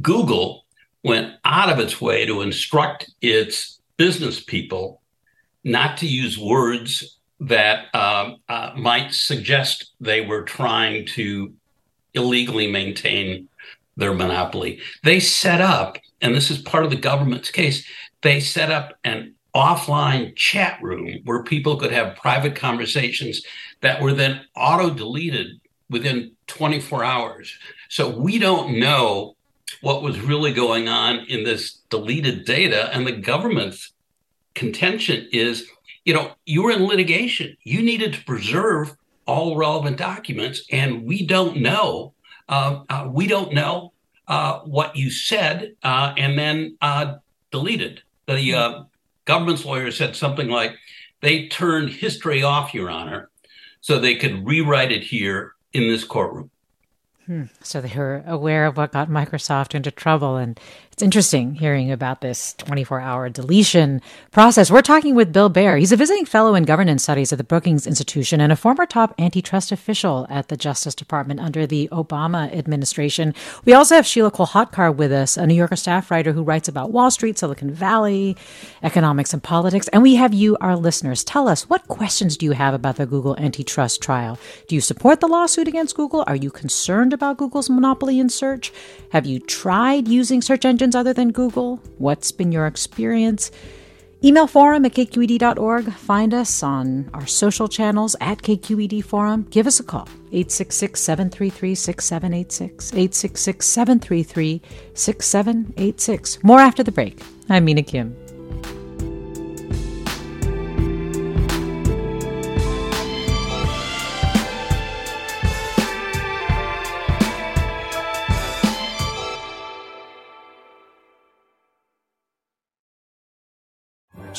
Google 0.00 0.64
went 1.04 1.34
out 1.44 1.68
of 1.68 1.78
its 1.78 2.00
way 2.00 2.26
to 2.26 2.42
instruct 2.42 3.10
its 3.20 3.80
business 3.96 4.42
people 4.42 5.00
not 5.64 5.96
to 5.98 6.06
use 6.06 6.36
words 6.38 7.18
that 7.38 7.92
um, 7.94 8.38
uh, 8.48 8.72
might 8.76 9.12
suggest 9.12 9.92
they 10.00 10.20
were 10.20 10.42
trying 10.42 11.06
to 11.06 11.52
illegally 12.14 12.70
maintain 12.70 13.48
their 13.96 14.14
monopoly. 14.14 14.80
They 15.02 15.20
set 15.20 15.60
up, 15.60 15.98
and 16.20 16.34
this 16.34 16.50
is 16.50 16.58
part 16.58 16.84
of 16.84 16.90
the 16.90 16.96
government's 16.96 17.50
case, 17.50 17.86
they 18.22 18.40
set 18.40 18.70
up 18.70 18.94
an 19.04 19.34
offline 19.54 20.34
chat 20.36 20.78
room 20.82 21.20
where 21.24 21.42
people 21.42 21.76
could 21.76 21.92
have 21.92 22.16
private 22.16 22.56
conversations 22.56 23.42
that 23.80 24.00
were 24.00 24.14
then 24.14 24.40
auto 24.56 24.90
deleted 24.90 25.60
within 25.90 26.32
24 26.46 27.04
hours. 27.04 27.58
So 27.88 28.08
we 28.08 28.38
don't 28.38 28.78
know 28.78 29.36
what 29.82 30.02
was 30.02 30.20
really 30.20 30.52
going 30.52 30.88
on 30.88 31.20
in 31.28 31.44
this 31.44 31.80
deleted 31.90 32.44
data. 32.44 32.94
And 32.94 33.06
the 33.06 33.12
government's 33.12 33.92
contention 34.54 35.28
is, 35.32 35.68
you 36.04 36.14
know, 36.14 36.32
you 36.46 36.62
were 36.62 36.70
in 36.70 36.86
litigation. 36.86 37.56
You 37.64 37.82
needed 37.82 38.14
to 38.14 38.24
preserve 38.24 38.96
all 39.26 39.56
relevant 39.56 39.98
documents, 39.98 40.64
and 40.70 41.04
we 41.04 41.26
don't 41.26 41.58
know. 41.58 42.12
Uh, 42.48 42.82
uh, 42.88 43.08
we 43.10 43.26
don't 43.26 43.52
know 43.52 43.92
uh, 44.26 44.60
what 44.60 44.96
you 44.96 45.10
said, 45.10 45.74
uh, 45.82 46.12
and 46.16 46.38
then 46.38 46.76
uh, 46.80 47.16
deleted. 47.50 48.02
The 48.26 48.54
uh, 48.54 48.82
government's 49.24 49.64
lawyer 49.64 49.90
said 49.90 50.16
something 50.16 50.48
like, 50.48 50.76
"They 51.20 51.48
turned 51.48 51.90
history 51.90 52.42
off, 52.42 52.74
Your 52.74 52.90
Honor, 52.90 53.30
so 53.80 53.98
they 53.98 54.16
could 54.16 54.46
rewrite 54.46 54.92
it 54.92 55.04
here 55.04 55.54
in 55.72 55.88
this 55.88 56.04
courtroom." 56.04 56.50
Hmm. 57.26 57.44
So 57.62 57.80
they 57.80 57.96
were 57.96 58.24
aware 58.26 58.66
of 58.66 58.76
what 58.76 58.92
got 58.92 59.08
Microsoft 59.08 59.74
into 59.74 59.90
trouble. 59.90 60.36
And 60.36 60.58
it's 60.92 61.02
interesting 61.02 61.54
hearing 61.54 61.90
about 61.90 62.20
this 62.20 62.52
24 62.58 63.00
hour 63.00 63.30
deletion 63.30 64.02
process. 64.30 64.70
We're 64.70 64.82
talking 64.82 65.14
with 65.14 65.32
Bill 65.32 65.48
Baer. 65.48 65.78
He's 65.78 65.90
a 65.90 65.96
visiting 65.96 66.26
fellow 66.26 66.54
in 66.54 66.64
governance 66.64 67.02
studies 67.02 67.32
at 67.32 67.38
the 67.38 67.44
Brookings 67.44 67.86
Institution 67.86 68.42
and 68.42 68.52
a 68.52 68.56
former 68.56 68.84
top 68.84 69.14
antitrust 69.18 69.72
official 69.72 70.26
at 70.28 70.48
the 70.48 70.56
Justice 70.56 70.94
Department 70.94 71.40
under 71.40 71.66
the 71.66 71.88
Obama 71.90 72.54
administration. 72.54 73.34
We 73.64 73.72
also 73.72 73.94
have 73.94 74.04
Sheelah 74.04 74.32
Kolhatkar 74.32 74.94
with 74.94 75.12
us, 75.12 75.38
a 75.38 75.46
New 75.46 75.54
Yorker 75.54 75.76
staff 75.76 76.10
writer 76.10 76.32
who 76.32 76.42
writes 76.42 76.68
about 76.68 76.92
Wall 76.92 77.10
Street, 77.10 77.38
Silicon 77.38 77.70
Valley, 77.70 78.36
economics, 78.82 79.32
and 79.32 79.42
politics. 79.42 79.88
And 79.88 80.02
we 80.02 80.16
have 80.16 80.34
you, 80.34 80.58
our 80.60 80.76
listeners. 80.76 81.24
Tell 81.24 81.48
us 81.48 81.70
what 81.70 81.88
questions 81.88 82.36
do 82.36 82.44
you 82.44 82.52
have 82.52 82.74
about 82.74 82.96
the 82.96 83.06
Google 83.06 83.34
antitrust 83.38 84.02
trial? 84.02 84.38
Do 84.68 84.74
you 84.74 84.82
support 84.82 85.20
the 85.20 85.28
lawsuit 85.28 85.68
against 85.68 85.96
Google? 85.96 86.22
Are 86.26 86.36
you 86.36 86.50
concerned 86.50 87.14
about 87.14 87.38
Google's 87.38 87.70
monopoly 87.70 88.20
in 88.20 88.28
search? 88.28 88.74
Have 89.12 89.24
you 89.24 89.40
tried 89.40 90.06
using 90.06 90.42
search 90.42 90.66
engines 90.92 91.00
other 91.00 91.14
than 91.14 91.32
Google? 91.32 91.80
What's 91.98 92.32
been 92.32 92.52
your 92.52 92.66
experience? 92.66 93.50
Email 94.24 94.46
forum 94.46 94.84
at 94.84 94.92
kqed.org. 94.92 95.92
Find 95.92 96.34
us 96.34 96.62
on 96.62 97.10
our 97.12 97.26
social 97.26 97.68
channels 97.68 98.14
at 98.20 98.42
KQED 98.42 99.04
Forum. 99.04 99.46
Give 99.50 99.66
us 99.66 99.80
a 99.80 99.84
call, 99.84 100.06
866 100.32 101.00
733 101.00 101.74
6786. 101.74 102.92
866 102.92 103.66
733 103.66 104.62
6786. 104.94 106.44
More 106.44 106.60
after 106.60 106.84
the 106.84 106.92
break. 106.92 107.20
I'm 107.48 107.64
Mina 107.64 107.82
Kim. 107.82 108.21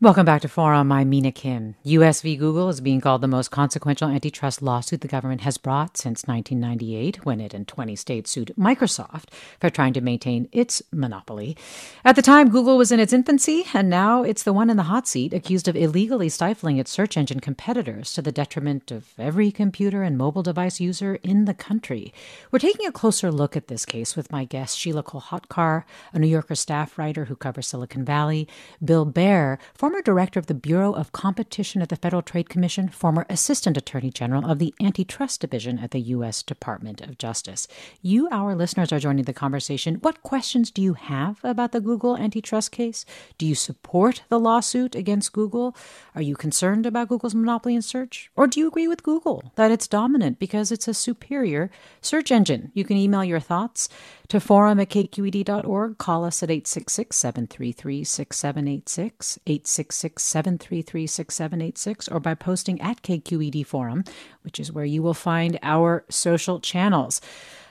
Welcome 0.00 0.26
back 0.26 0.42
to 0.42 0.48
Forum. 0.48 0.92
I'm 0.92 1.10
Mina 1.10 1.32
Kim. 1.32 1.74
US 1.82 2.20
v. 2.20 2.36
Google 2.36 2.68
is 2.68 2.80
being 2.80 3.00
called 3.00 3.20
the 3.20 3.26
most 3.26 3.50
consequential 3.50 4.08
antitrust 4.08 4.62
lawsuit 4.62 5.00
the 5.00 5.08
government 5.08 5.40
has 5.40 5.58
brought 5.58 5.96
since 5.96 6.22
1998, 6.22 7.26
when 7.26 7.40
it 7.40 7.52
and 7.52 7.66
20 7.66 7.96
states 7.96 8.30
sued 8.30 8.54
Microsoft 8.56 9.24
for 9.60 9.70
trying 9.70 9.92
to 9.94 10.00
maintain 10.00 10.48
its 10.52 10.84
monopoly. 10.92 11.56
At 12.04 12.14
the 12.14 12.22
time, 12.22 12.48
Google 12.48 12.78
was 12.78 12.92
in 12.92 13.00
its 13.00 13.12
infancy, 13.12 13.64
and 13.74 13.90
now 13.90 14.22
it's 14.22 14.44
the 14.44 14.52
one 14.52 14.70
in 14.70 14.76
the 14.76 14.84
hot 14.84 15.08
seat, 15.08 15.34
accused 15.34 15.66
of 15.66 15.74
illegally 15.74 16.28
stifling 16.28 16.76
its 16.76 16.92
search 16.92 17.16
engine 17.16 17.40
competitors 17.40 18.12
to 18.12 18.22
the 18.22 18.30
detriment 18.30 18.92
of 18.92 19.14
every 19.18 19.50
computer 19.50 20.04
and 20.04 20.16
mobile 20.16 20.44
device 20.44 20.78
user 20.78 21.16
in 21.24 21.44
the 21.44 21.54
country. 21.54 22.14
We're 22.52 22.60
taking 22.60 22.86
a 22.86 22.92
closer 22.92 23.32
look 23.32 23.56
at 23.56 23.66
this 23.66 23.84
case 23.84 24.14
with 24.14 24.30
my 24.30 24.44
guest, 24.44 24.78
Sheelah 24.78 25.02
Kolhatkar, 25.02 25.82
a 26.12 26.18
New 26.20 26.28
Yorker 26.28 26.54
staff 26.54 26.96
writer 26.98 27.24
who 27.24 27.34
covers 27.34 27.66
Silicon 27.66 28.04
Valley, 28.04 28.46
Bill 28.84 29.04
Baer, 29.04 29.58
former 29.74 29.87
director 30.02 30.38
of 30.38 30.46
the 30.46 30.54
Bureau 30.54 30.92
of 30.92 31.12
Competition 31.12 31.82
at 31.82 31.88
the 31.88 31.96
Federal 31.96 32.22
Trade 32.22 32.48
Commission, 32.48 32.88
former 32.88 33.24
assistant 33.28 33.76
attorney 33.76 34.10
general 34.10 34.48
of 34.48 34.58
the 34.58 34.74
Antitrust 34.80 35.40
Division 35.40 35.78
at 35.78 35.90
the 35.90 36.00
U.S. 36.00 36.42
Department 36.42 37.00
of 37.00 37.16
Justice. 37.16 37.66
You, 38.02 38.28
our 38.30 38.54
listeners, 38.54 38.92
are 38.92 38.98
joining 38.98 39.24
the 39.24 39.32
conversation. 39.32 39.96
What 39.96 40.22
questions 40.22 40.70
do 40.70 40.82
you 40.82 40.94
have 40.94 41.38
about 41.42 41.72
the 41.72 41.80
Google 41.80 42.16
antitrust 42.16 42.70
case? 42.70 43.04
Do 43.38 43.46
you 43.46 43.54
support 43.54 44.22
the 44.28 44.38
lawsuit 44.38 44.94
against 44.94 45.32
Google? 45.32 45.74
Are 46.14 46.22
you 46.22 46.36
concerned 46.36 46.86
about 46.86 47.08
Google's 47.08 47.34
monopoly 47.34 47.74
in 47.74 47.82
search? 47.82 48.30
Or 48.36 48.46
do 48.46 48.60
you 48.60 48.68
agree 48.68 48.88
with 48.88 49.02
Google 49.02 49.52
that 49.56 49.70
it's 49.70 49.88
dominant 49.88 50.38
because 50.38 50.70
it's 50.70 50.88
a 50.88 50.94
superior 50.94 51.70
search 52.00 52.30
engine? 52.30 52.70
You 52.74 52.84
can 52.84 52.96
email 52.96 53.24
your 53.24 53.40
thoughts 53.40 53.88
to 54.28 54.40
forum 54.40 54.78
at 54.78 54.90
kqed.org. 54.90 55.98
Call 55.98 56.24
us 56.24 56.42
at 56.42 56.50
866 56.50 57.16
733 57.16 58.04
6786, 58.04 59.38
866 59.46 60.22
733 60.22 61.06
6786, 61.06 62.08
or 62.08 62.20
by 62.20 62.34
posting 62.34 62.80
at 62.80 63.02
KQED 63.02 63.64
Forum, 63.66 64.04
which 64.42 64.60
is 64.60 64.72
where 64.72 64.84
you 64.84 65.02
will 65.02 65.14
find 65.14 65.58
our 65.62 66.04
social 66.08 66.60
channels. 66.60 67.20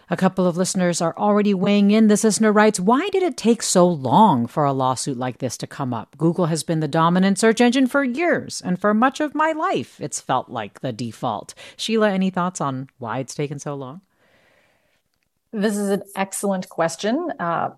A 0.09 0.15
couple 0.15 0.47
of 0.47 0.55
listeners 0.55 1.01
are 1.01 1.17
already 1.17 1.53
weighing 1.53 1.91
in. 1.91 2.07
This 2.07 2.23
listener 2.23 2.53
writes, 2.53 2.79
Why 2.79 3.09
did 3.09 3.23
it 3.23 3.35
take 3.35 3.61
so 3.61 3.85
long 3.85 4.47
for 4.47 4.63
a 4.63 4.71
lawsuit 4.71 5.17
like 5.17 5.39
this 5.39 5.57
to 5.57 5.67
come 5.67 5.93
up? 5.93 6.17
Google 6.17 6.45
has 6.45 6.63
been 6.63 6.79
the 6.79 6.87
dominant 6.87 7.37
search 7.37 7.59
engine 7.59 7.87
for 7.87 8.05
years, 8.05 8.61
and 8.63 8.79
for 8.79 8.93
much 8.93 9.19
of 9.19 9.35
my 9.35 9.51
life, 9.51 9.99
it's 9.99 10.21
felt 10.21 10.49
like 10.49 10.79
the 10.79 10.93
default. 10.93 11.53
Sheelah, 11.75 12.09
any 12.09 12.29
thoughts 12.29 12.61
on 12.61 12.89
why 12.99 13.19
it's 13.19 13.35
taken 13.35 13.59
so 13.59 13.75
long? 13.75 13.99
This 15.51 15.77
is 15.77 15.89
an 15.89 16.03
excellent 16.15 16.69
question. 16.69 17.31
Uh, 17.39 17.69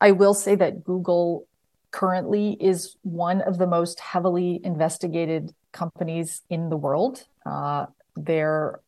I 0.00 0.10
will 0.12 0.34
say 0.34 0.54
that 0.56 0.84
Google 0.84 1.46
currently 1.90 2.56
is 2.60 2.96
one 3.02 3.40
of 3.42 3.58
the 3.58 3.66
most 3.66 4.00
heavily 4.00 4.60
investigated 4.64 5.54
companies 5.72 6.42
in 6.50 6.68
the 6.68 6.76
world. 6.76 7.24
Uh, 7.46 7.86
there 8.16 8.80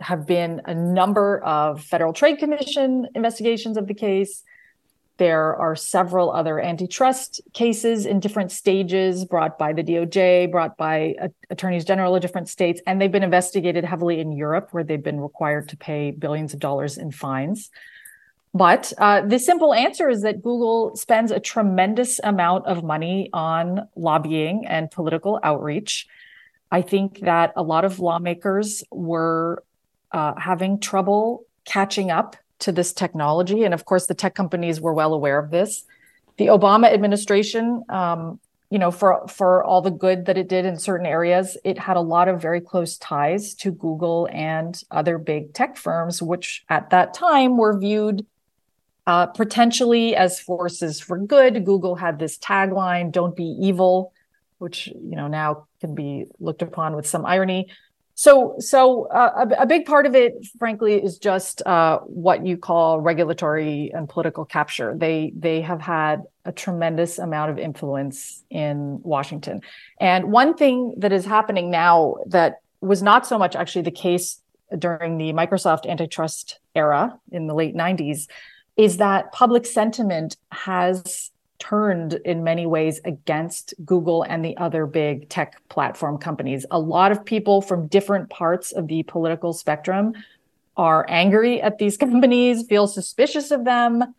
have 0.00 0.26
been 0.26 0.60
a 0.64 0.74
number 0.74 1.42
of 1.42 1.82
Federal 1.82 2.12
Trade 2.12 2.38
Commission 2.38 3.08
investigations 3.14 3.76
of 3.76 3.86
the 3.86 3.94
case. 3.94 4.42
There 5.18 5.56
are 5.56 5.74
several 5.74 6.30
other 6.30 6.60
antitrust 6.60 7.40
cases 7.54 8.04
in 8.04 8.20
different 8.20 8.52
stages 8.52 9.24
brought 9.24 9.58
by 9.58 9.72
the 9.72 9.82
DOJ, 9.82 10.50
brought 10.50 10.76
by 10.76 11.14
uh, 11.20 11.28
attorneys 11.48 11.86
general 11.86 12.14
of 12.14 12.20
different 12.20 12.48
states, 12.48 12.82
and 12.86 13.00
they've 13.00 13.10
been 13.10 13.22
investigated 13.22 13.84
heavily 13.84 14.20
in 14.20 14.32
Europe, 14.32 14.68
where 14.72 14.84
they've 14.84 15.02
been 15.02 15.20
required 15.20 15.68
to 15.70 15.76
pay 15.76 16.10
billions 16.10 16.52
of 16.52 16.60
dollars 16.60 16.98
in 16.98 17.10
fines. 17.10 17.70
But 18.52 18.92
uh, 18.98 19.22
the 19.22 19.38
simple 19.38 19.74
answer 19.74 20.08
is 20.08 20.22
that 20.22 20.42
Google 20.42 20.96
spends 20.96 21.30
a 21.30 21.40
tremendous 21.40 22.20
amount 22.22 22.66
of 22.66 22.82
money 22.82 23.30
on 23.32 23.88
lobbying 23.96 24.66
and 24.66 24.90
political 24.90 25.38
outreach. 25.42 26.06
I 26.70 26.82
think 26.82 27.20
that 27.20 27.52
a 27.56 27.62
lot 27.62 27.84
of 27.84 28.00
lawmakers 28.00 28.82
were 28.90 29.62
uh, 30.12 30.34
having 30.38 30.80
trouble 30.80 31.44
catching 31.64 32.10
up 32.10 32.36
to 32.60 32.72
this 32.72 32.92
technology. 32.92 33.64
And 33.64 33.74
of 33.74 33.84
course, 33.84 34.06
the 34.06 34.14
tech 34.14 34.34
companies 34.34 34.80
were 34.80 34.94
well 34.94 35.12
aware 35.14 35.38
of 35.38 35.50
this. 35.50 35.84
The 36.38 36.46
Obama 36.46 36.92
administration, 36.92 37.84
um, 37.88 38.40
you 38.70 38.78
know, 38.78 38.90
for 38.90 39.26
for 39.28 39.62
all 39.64 39.80
the 39.80 39.90
good 39.90 40.26
that 40.26 40.36
it 40.36 40.48
did 40.48 40.64
in 40.64 40.78
certain 40.78 41.06
areas, 41.06 41.56
it 41.64 41.78
had 41.78 41.96
a 41.96 42.00
lot 42.00 42.28
of 42.28 42.42
very 42.42 42.60
close 42.60 42.98
ties 42.98 43.54
to 43.54 43.70
Google 43.70 44.28
and 44.32 44.82
other 44.90 45.18
big 45.18 45.54
tech 45.54 45.76
firms, 45.76 46.20
which 46.20 46.64
at 46.68 46.90
that 46.90 47.14
time 47.14 47.56
were 47.56 47.78
viewed 47.78 48.26
uh, 49.06 49.26
potentially 49.26 50.16
as 50.16 50.40
forces 50.40 51.00
for 51.00 51.16
good. 51.16 51.64
Google 51.64 51.94
had 51.94 52.18
this 52.18 52.36
tagline, 52.38 53.12
"Don't 53.12 53.36
be 53.36 53.56
evil," 53.60 54.12
which 54.58 54.88
you 54.88 55.16
know 55.16 55.28
now 55.28 55.68
can 55.80 55.94
be 55.94 56.26
looked 56.40 56.62
upon 56.62 56.96
with 56.96 57.06
some 57.06 57.24
irony. 57.24 57.68
So, 58.18 58.56
so 58.58 59.08
uh, 59.08 59.44
a, 59.46 59.62
a, 59.64 59.66
big 59.66 59.84
part 59.84 60.06
of 60.06 60.14
it, 60.14 60.46
frankly, 60.58 60.94
is 60.94 61.18
just 61.18 61.60
uh, 61.66 61.98
what 61.98 62.46
you 62.46 62.56
call 62.56 62.98
regulatory 62.98 63.90
and 63.92 64.08
political 64.08 64.46
capture. 64.46 64.94
They 64.96 65.34
they 65.36 65.60
have 65.60 65.82
had 65.82 66.22
a 66.46 66.50
tremendous 66.50 67.18
amount 67.18 67.50
of 67.50 67.58
influence 67.58 68.42
in 68.48 69.00
Washington, 69.02 69.60
and 70.00 70.32
one 70.32 70.54
thing 70.54 70.94
that 70.96 71.12
is 71.12 71.26
happening 71.26 71.70
now 71.70 72.16
that 72.28 72.62
was 72.80 73.02
not 73.02 73.26
so 73.26 73.38
much 73.38 73.54
actually 73.54 73.82
the 73.82 73.90
case 73.90 74.40
during 74.78 75.18
the 75.18 75.34
Microsoft 75.34 75.86
antitrust 75.86 76.58
era 76.74 77.20
in 77.30 77.48
the 77.48 77.54
late 77.54 77.76
'90s 77.76 78.28
is 78.78 78.96
that 78.96 79.30
public 79.32 79.66
sentiment 79.66 80.38
has 80.52 81.32
turned 81.58 82.14
in 82.24 82.44
many 82.44 82.66
ways 82.66 83.00
against 83.04 83.74
Google 83.84 84.22
and 84.22 84.44
the 84.44 84.56
other 84.56 84.86
big 84.86 85.28
tech 85.28 85.60
platform 85.68 86.18
companies. 86.18 86.66
A 86.70 86.78
lot 86.78 87.12
of 87.12 87.24
people 87.24 87.62
from 87.62 87.86
different 87.86 88.30
parts 88.30 88.72
of 88.72 88.88
the 88.88 89.02
political 89.04 89.52
spectrum 89.52 90.14
are 90.76 91.06
angry 91.08 91.60
at 91.60 91.78
these 91.78 91.96
companies, 92.06 92.66
feel 92.66 92.86
suspicious 92.86 93.50
of 93.50 93.64
them. 93.64 94.14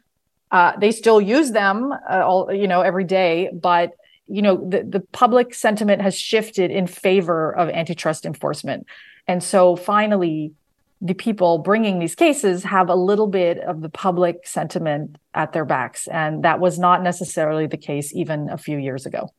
Uh, 0.50 0.78
they 0.78 0.92
still 0.92 1.20
use 1.20 1.52
them, 1.52 1.92
uh, 1.92 2.24
all 2.26 2.54
you 2.54 2.68
know, 2.68 2.82
every 2.82 3.04
day, 3.04 3.50
but 3.54 3.94
you 4.28 4.42
know, 4.42 4.58
the, 4.70 4.84
the 4.84 5.00
public 5.12 5.54
sentiment 5.54 6.02
has 6.02 6.16
shifted 6.16 6.70
in 6.70 6.86
favor 6.86 7.56
of 7.56 7.70
antitrust 7.70 8.26
enforcement. 8.26 8.86
And 9.28 9.42
so 9.44 9.76
finally, 9.76 10.54
the 11.02 11.14
people 11.14 11.60
bringing 11.60 12.00
these 12.00 12.16
cases 12.16 12.64
have 12.64 12.90
a 12.90 12.96
little 12.96 13.28
bit 13.28 13.60
of 13.60 13.82
the 13.82 13.90
public 13.90 14.48
sentiment 14.48 15.18
at 15.34 15.54
their 15.54 15.66
backs. 15.66 16.08
And 16.08 16.44
that 16.44 16.60
was 16.60 16.80
not 16.80 17.04
necessarily 17.04 17.68
the 17.68 17.78
case 17.78 18.14
even 18.16 18.50
a 18.50 18.58
few 18.58 18.78
years 18.78 19.06
ago. 19.06 19.30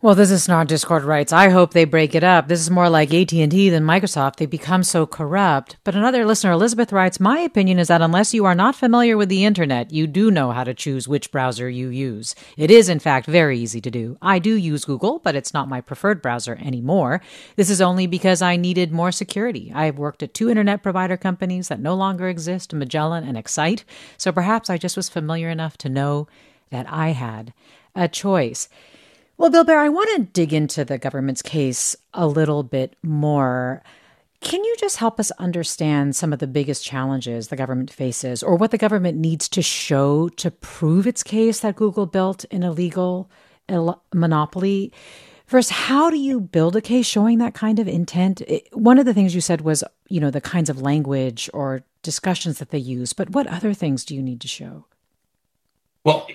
Well, 0.00 0.14
this 0.14 0.30
is 0.30 0.46
not 0.46 0.68
Discord 0.68 1.02
writes. 1.02 1.32
I 1.32 1.48
hope 1.48 1.72
they 1.72 1.84
break 1.84 2.14
it 2.14 2.22
up. 2.22 2.46
This 2.46 2.60
is 2.60 2.70
more 2.70 2.88
like 2.88 3.12
AT&T 3.12 3.68
than 3.68 3.82
Microsoft. 3.82 4.36
They 4.36 4.46
become 4.46 4.84
so 4.84 5.06
corrupt. 5.06 5.76
But 5.82 5.96
another 5.96 6.24
listener, 6.24 6.52
Elizabeth 6.52 6.92
writes, 6.92 7.18
my 7.18 7.40
opinion 7.40 7.80
is 7.80 7.88
that 7.88 8.00
unless 8.00 8.32
you 8.32 8.44
are 8.44 8.54
not 8.54 8.76
familiar 8.76 9.16
with 9.16 9.28
the 9.28 9.44
internet, 9.44 9.90
you 9.90 10.06
do 10.06 10.30
know 10.30 10.52
how 10.52 10.62
to 10.62 10.72
choose 10.72 11.08
which 11.08 11.32
browser 11.32 11.68
you 11.68 11.88
use. 11.88 12.36
It 12.56 12.70
is, 12.70 12.88
in 12.88 13.00
fact, 13.00 13.26
very 13.26 13.58
easy 13.58 13.80
to 13.80 13.90
do. 13.90 14.16
I 14.22 14.38
do 14.38 14.54
use 14.54 14.84
Google, 14.84 15.18
but 15.18 15.34
it's 15.34 15.52
not 15.52 15.68
my 15.68 15.80
preferred 15.80 16.22
browser 16.22 16.56
anymore. 16.62 17.20
This 17.56 17.68
is 17.68 17.80
only 17.80 18.06
because 18.06 18.40
I 18.40 18.54
needed 18.54 18.92
more 18.92 19.10
security. 19.10 19.72
I 19.74 19.86
have 19.86 19.98
worked 19.98 20.22
at 20.22 20.32
two 20.32 20.48
internet 20.48 20.80
provider 20.80 21.16
companies 21.16 21.66
that 21.66 21.80
no 21.80 21.96
longer 21.96 22.28
exist, 22.28 22.72
Magellan 22.72 23.24
and 23.24 23.36
Excite. 23.36 23.84
So 24.16 24.30
perhaps 24.30 24.70
I 24.70 24.78
just 24.78 24.96
was 24.96 25.08
familiar 25.08 25.50
enough 25.50 25.76
to 25.78 25.88
know 25.88 26.28
that 26.70 26.86
I 26.88 27.08
had 27.08 27.52
a 27.96 28.06
choice. 28.06 28.68
Well, 29.38 29.50
Bill 29.50 29.62
Baer, 29.62 29.78
I 29.78 29.88
want 29.88 30.10
to 30.16 30.24
dig 30.32 30.52
into 30.52 30.84
the 30.84 30.98
government's 30.98 31.42
case 31.42 31.94
a 32.12 32.26
little 32.26 32.64
bit 32.64 32.96
more. 33.04 33.84
Can 34.40 34.64
you 34.64 34.74
just 34.80 34.96
help 34.96 35.20
us 35.20 35.30
understand 35.38 36.16
some 36.16 36.32
of 36.32 36.40
the 36.40 36.48
biggest 36.48 36.84
challenges 36.84 37.46
the 37.46 37.54
government 37.54 37.92
faces 37.92 38.42
or 38.42 38.56
what 38.56 38.72
the 38.72 38.78
government 38.78 39.16
needs 39.16 39.48
to 39.50 39.62
show 39.62 40.28
to 40.30 40.50
prove 40.50 41.06
its 41.06 41.22
case 41.22 41.60
that 41.60 41.76
Google 41.76 42.06
built 42.06 42.46
an 42.50 42.64
illegal 42.64 43.30
monopoly? 44.12 44.92
First, 45.46 45.70
how 45.70 46.10
do 46.10 46.18
you 46.18 46.40
build 46.40 46.74
a 46.74 46.80
case 46.80 47.06
showing 47.06 47.38
that 47.38 47.54
kind 47.54 47.78
of 47.78 47.86
intent? 47.86 48.40
It, 48.40 48.68
one 48.72 48.98
of 48.98 49.06
the 49.06 49.14
things 49.14 49.36
you 49.36 49.40
said 49.40 49.60
was, 49.60 49.84
you 50.08 50.18
know, 50.18 50.32
the 50.32 50.40
kinds 50.40 50.68
of 50.68 50.82
language 50.82 51.48
or 51.54 51.84
discussions 52.02 52.58
that 52.58 52.70
they 52.70 52.78
use, 52.78 53.12
but 53.12 53.30
what 53.30 53.46
other 53.46 53.72
things 53.72 54.04
do 54.04 54.16
you 54.16 54.22
need 54.22 54.40
to 54.40 54.48
show? 54.48 54.86
Well, 56.02 56.26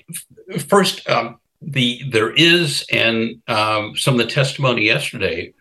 first, 0.68 1.10
um, 1.10 1.40
the 1.66 2.02
there 2.10 2.32
is, 2.32 2.86
and 2.92 3.42
um, 3.48 3.96
some 3.96 4.20
of 4.20 4.20
the 4.20 4.32
testimony 4.32 4.86
yesterday 4.86 5.54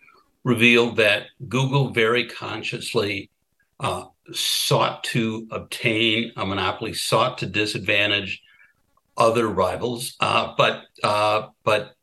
revealed 0.45 0.97
that 0.97 1.27
Google 1.49 1.91
very 1.91 2.27
consciously 2.27 3.31
uh, 3.81 4.05
sought 4.33 5.05
to 5.05 5.47
obtain 5.51 6.33
a 6.37 6.45
monopoly, 6.45 6.95
sought 6.95 7.38
to 7.38 7.47
disadvantage 7.47 8.43
other 9.17 9.49
rivals, 9.49 10.17
uh, 10.21 10.55
but 10.57 10.85
uh, 11.03 11.49
but 11.65 11.95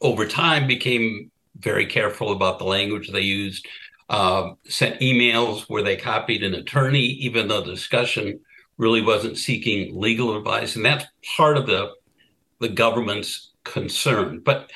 over 0.00 0.26
time 0.26 0.66
became 0.66 1.30
very 1.58 1.86
careful 1.86 2.32
about 2.32 2.58
the 2.58 2.64
language 2.64 3.10
they 3.10 3.20
used. 3.20 3.66
Uh, 4.08 4.52
sent 4.68 5.00
emails 5.00 5.62
where 5.68 5.82
they 5.82 5.96
copied 5.96 6.42
an 6.42 6.54
attorney, 6.54 7.00
even 7.00 7.48
though 7.48 7.62
the 7.62 7.74
discussion 7.74 8.38
really 8.76 9.00
wasn't 9.00 9.38
seeking 9.38 9.98
legal 9.98 10.36
advice, 10.36 10.76
and 10.76 10.84
that's 10.84 11.06
part 11.36 11.56
of 11.56 11.66
the 11.66 11.92
the 12.62 12.68
government's 12.68 13.50
concern. 13.64 14.40
But 14.40 14.70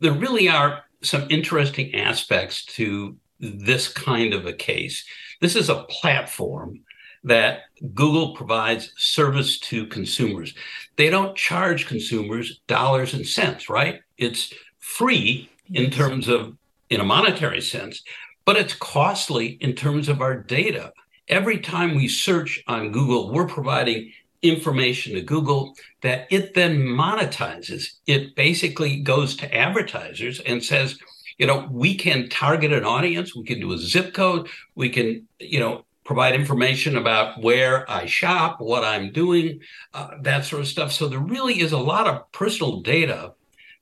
there 0.00 0.12
really 0.12 0.48
are 0.48 0.84
some 1.02 1.26
interesting 1.28 1.94
aspects 1.94 2.64
to 2.64 3.16
this 3.40 3.88
kind 3.88 4.32
of 4.32 4.46
a 4.46 4.52
case. 4.52 5.04
This 5.40 5.56
is 5.56 5.68
a 5.68 5.84
platform 5.84 6.80
that 7.24 7.62
Google 7.94 8.34
provides 8.34 8.92
service 8.96 9.58
to 9.60 9.86
consumers. 9.86 10.54
They 10.96 11.10
don't 11.10 11.36
charge 11.36 11.86
consumers 11.86 12.60
dollars 12.68 13.14
and 13.14 13.26
cents, 13.26 13.68
right? 13.68 14.00
It's 14.18 14.52
free 14.78 15.50
in 15.72 15.90
terms 15.90 16.28
of 16.28 16.56
in 16.90 17.00
a 17.00 17.04
monetary 17.04 17.60
sense, 17.60 18.02
but 18.44 18.56
it's 18.56 18.74
costly 18.74 19.58
in 19.60 19.74
terms 19.74 20.08
of 20.08 20.20
our 20.20 20.36
data. 20.36 20.92
Every 21.28 21.58
time 21.58 21.94
we 21.94 22.08
search 22.08 22.62
on 22.66 22.92
Google, 22.92 23.32
we're 23.32 23.46
providing 23.46 24.12
information 24.42 25.14
to 25.14 25.22
Google 25.22 25.74
that 26.02 26.26
it 26.30 26.54
then 26.54 26.78
monetizes. 26.78 27.94
It 28.06 28.34
basically 28.34 29.00
goes 29.00 29.36
to 29.36 29.54
advertisers 29.54 30.40
and 30.40 30.62
says, 30.62 30.98
you 31.38 31.46
know, 31.46 31.68
we 31.70 31.94
can 31.94 32.28
target 32.28 32.72
an 32.72 32.84
audience, 32.84 33.34
we 33.34 33.44
can 33.44 33.60
do 33.60 33.72
a 33.72 33.78
zip 33.78 34.12
code, 34.14 34.48
we 34.74 34.90
can, 34.90 35.26
you 35.38 35.60
know, 35.60 35.84
provide 36.04 36.34
information 36.34 36.96
about 36.96 37.40
where 37.40 37.88
I 37.90 38.06
shop, 38.06 38.60
what 38.60 38.84
I'm 38.84 39.12
doing, 39.12 39.60
uh, 39.94 40.10
that 40.22 40.44
sort 40.44 40.60
of 40.60 40.68
stuff. 40.68 40.92
So 40.92 41.08
there 41.08 41.20
really 41.20 41.60
is 41.60 41.72
a 41.72 41.78
lot 41.78 42.08
of 42.08 42.30
personal 42.32 42.80
data 42.80 43.34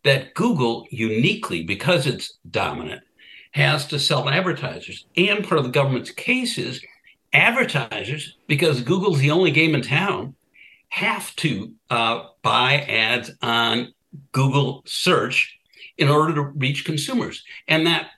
that 0.04 0.34
Google 0.34 0.86
uniquely, 0.90 1.62
because 1.62 2.06
it's 2.06 2.38
dominant, 2.50 3.02
has 3.52 3.86
to 3.88 3.98
sell 3.98 4.24
to 4.24 4.30
advertisers. 4.30 5.06
And 5.16 5.44
part 5.44 5.58
of 5.58 5.64
the 5.64 5.70
government's 5.70 6.10
case 6.10 6.56
is 6.56 6.84
advertisers, 7.32 8.36
because 8.46 8.82
Google's 8.82 9.18
the 9.18 9.30
only 9.30 9.50
game 9.50 9.74
in 9.74 9.82
town, 9.82 10.34
have 10.90 11.34
to 11.36 11.72
uh, 11.88 12.24
buy 12.42 12.80
ads 12.82 13.30
on 13.42 13.94
Google 14.32 14.82
search 14.86 15.58
in 15.96 16.08
order 16.08 16.34
to 16.34 16.42
reach 16.42 16.84
consumers. 16.84 17.44
And 17.68 17.86
that 17.86 18.10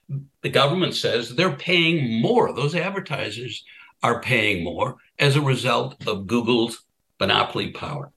the 0.42 0.48
government 0.48 0.94
says 0.94 1.34
they're 1.34 1.56
paying 1.56 2.20
more. 2.20 2.52
Those 2.52 2.74
advertisers 2.74 3.64
are 4.02 4.20
paying 4.20 4.64
more 4.64 4.96
as 5.18 5.36
a 5.36 5.40
result 5.40 6.06
of 6.06 6.26
Google's 6.26 6.84
monopoly 7.20 7.70
power. 7.70 8.10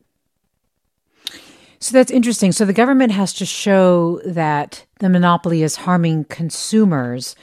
So 1.79 1.93
that's 1.93 2.11
interesting. 2.11 2.51
So 2.51 2.65
the 2.65 2.73
government 2.73 3.11
has 3.11 3.33
to 3.33 3.45
show 3.45 4.21
that 4.25 4.85
the 4.99 5.09
monopoly 5.09 5.61
is 5.61 5.75
harming 5.75 6.25
consumers. 6.25 7.35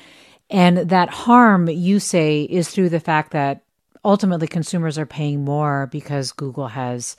And 0.51 0.79
that 0.79 1.11
harm, 1.11 1.69
you 1.69 2.01
say, 2.01 2.43
is 2.43 2.71
through 2.71 2.89
the 2.89 3.01
fact 3.01 3.33
that 3.33 3.63
ultimately 4.05 4.47
consumers 4.47 4.99
are 4.99 5.07
paying 5.07 5.45
more 5.45 5.87
because 5.87 6.33
Google 6.33 6.69
has 6.69 7.17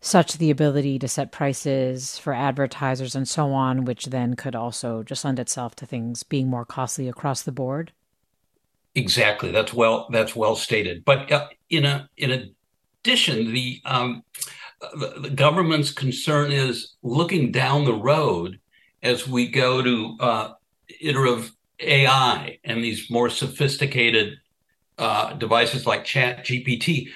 such 0.00 0.38
the 0.38 0.50
ability 0.50 0.98
to 0.98 1.08
set 1.08 1.32
prices 1.32 2.18
for 2.18 2.32
advertisers 2.32 3.16
and 3.16 3.28
so 3.28 3.52
on, 3.52 3.84
which 3.84 4.06
then 4.06 4.34
could 4.34 4.54
also 4.54 5.02
just 5.02 5.24
lend 5.24 5.38
itself 5.38 5.74
to 5.76 5.86
things 5.86 6.22
being 6.22 6.48
more 6.48 6.64
costly 6.64 7.08
across 7.08 7.42
the 7.42 7.52
board. 7.52 7.92
Exactly. 8.94 9.50
That's 9.50 9.74
well. 9.74 10.08
That's 10.10 10.36
well 10.36 10.56
stated. 10.56 11.04
But 11.04 11.30
uh, 11.30 11.48
in 11.68 11.84
a 11.84 12.08
in 12.16 12.30
addition, 13.04 13.52
the, 13.52 13.80
um, 13.84 14.22
the 14.80 15.32
government's 15.34 15.92
concern 15.92 16.52
is 16.52 16.94
looking 17.02 17.52
down 17.52 17.84
the 17.84 17.94
road 17.94 18.58
as 19.02 19.28
we 19.28 19.48
go 19.48 19.82
to 19.82 20.16
uh, 20.20 20.52
iterative 21.00 21.52
AI 21.80 22.58
and 22.64 22.82
these 22.82 23.10
more 23.10 23.30
sophisticated 23.30 24.38
uh, 24.98 25.34
devices 25.34 25.86
like 25.86 26.04
Chat 26.04 26.44
GPT, 26.44 27.08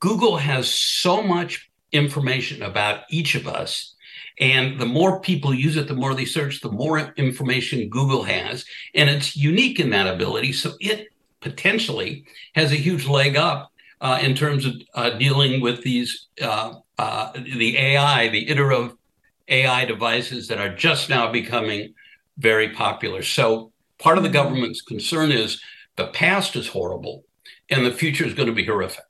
Google 0.00 0.36
has 0.36 0.72
so 0.72 1.22
much 1.22 1.70
information 1.92 2.62
about 2.62 3.04
each 3.08 3.34
of 3.34 3.46
us. 3.46 3.94
And 4.40 4.80
the 4.80 4.86
more 4.86 5.20
people 5.20 5.54
use 5.54 5.76
it, 5.76 5.86
the 5.86 5.94
more 5.94 6.14
they 6.14 6.24
search, 6.24 6.60
the 6.60 6.70
more 6.70 7.14
information 7.16 7.88
Google 7.88 8.24
has. 8.24 8.64
And 8.94 9.08
it's 9.08 9.36
unique 9.36 9.78
in 9.78 9.90
that 9.90 10.12
ability. 10.12 10.52
So 10.52 10.72
it 10.80 11.08
potentially 11.40 12.24
has 12.54 12.72
a 12.72 12.76
huge 12.76 13.06
leg 13.06 13.36
up 13.36 13.70
uh, 14.00 14.18
in 14.20 14.34
terms 14.34 14.66
of 14.66 14.74
uh, 14.94 15.10
dealing 15.10 15.60
with 15.60 15.82
these, 15.82 16.26
uh, 16.42 16.74
uh 16.98 17.32
the 17.32 17.78
AI, 17.78 18.28
the 18.28 18.48
iterative 18.48 18.96
AI 19.48 19.84
devices 19.84 20.48
that 20.48 20.58
are 20.58 20.74
just 20.74 21.08
now 21.08 21.30
becoming 21.30 21.94
very 22.38 22.70
popular. 22.70 23.22
So 23.22 23.72
part 23.98 24.18
of 24.18 24.24
the 24.24 24.30
government's 24.30 24.82
concern 24.82 25.30
is 25.30 25.60
the 25.96 26.06
past 26.08 26.56
is 26.56 26.68
horrible 26.68 27.24
and 27.70 27.84
the 27.84 27.92
future 27.92 28.24
is 28.24 28.34
going 28.34 28.48
to 28.48 28.54
be 28.54 28.64
horrific. 28.64 29.04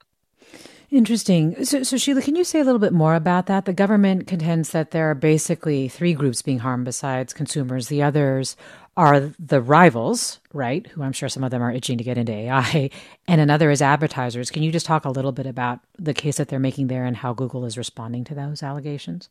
Interesting. 0.90 1.64
So, 1.64 1.82
so, 1.82 1.96
Sheelah, 1.96 2.22
can 2.22 2.36
you 2.36 2.44
say 2.44 2.60
a 2.60 2.64
little 2.64 2.78
bit 2.78 2.92
more 2.92 3.16
about 3.16 3.46
that? 3.46 3.64
The 3.64 3.72
government 3.72 4.28
contends 4.28 4.70
that 4.70 4.92
there 4.92 5.10
are 5.10 5.14
basically 5.14 5.88
three 5.88 6.14
groups 6.14 6.40
being 6.40 6.60
harmed 6.60 6.84
besides 6.84 7.32
consumers. 7.32 7.88
The 7.88 8.02
others 8.02 8.56
are 8.96 9.32
the 9.38 9.60
rivals, 9.60 10.38
right? 10.52 10.86
Who 10.88 11.02
I'm 11.02 11.12
sure 11.12 11.28
some 11.28 11.42
of 11.42 11.50
them 11.50 11.62
are 11.62 11.72
itching 11.72 11.98
to 11.98 12.04
get 12.04 12.16
into 12.16 12.32
AI, 12.32 12.90
and 13.28 13.40
another 13.40 13.70
is 13.70 13.82
advertisers. 13.82 14.52
Can 14.52 14.62
you 14.62 14.70
just 14.70 14.86
talk 14.86 15.04
a 15.04 15.10
little 15.10 15.32
bit 15.32 15.46
about 15.46 15.80
the 15.98 16.14
case 16.14 16.36
that 16.36 16.46
they're 16.46 16.60
making 16.60 16.86
there 16.86 17.04
and 17.04 17.16
how 17.16 17.32
Google 17.32 17.64
is 17.64 17.76
responding 17.76 18.22
to 18.24 18.34
those 18.34 18.62
allegations? 18.62 19.30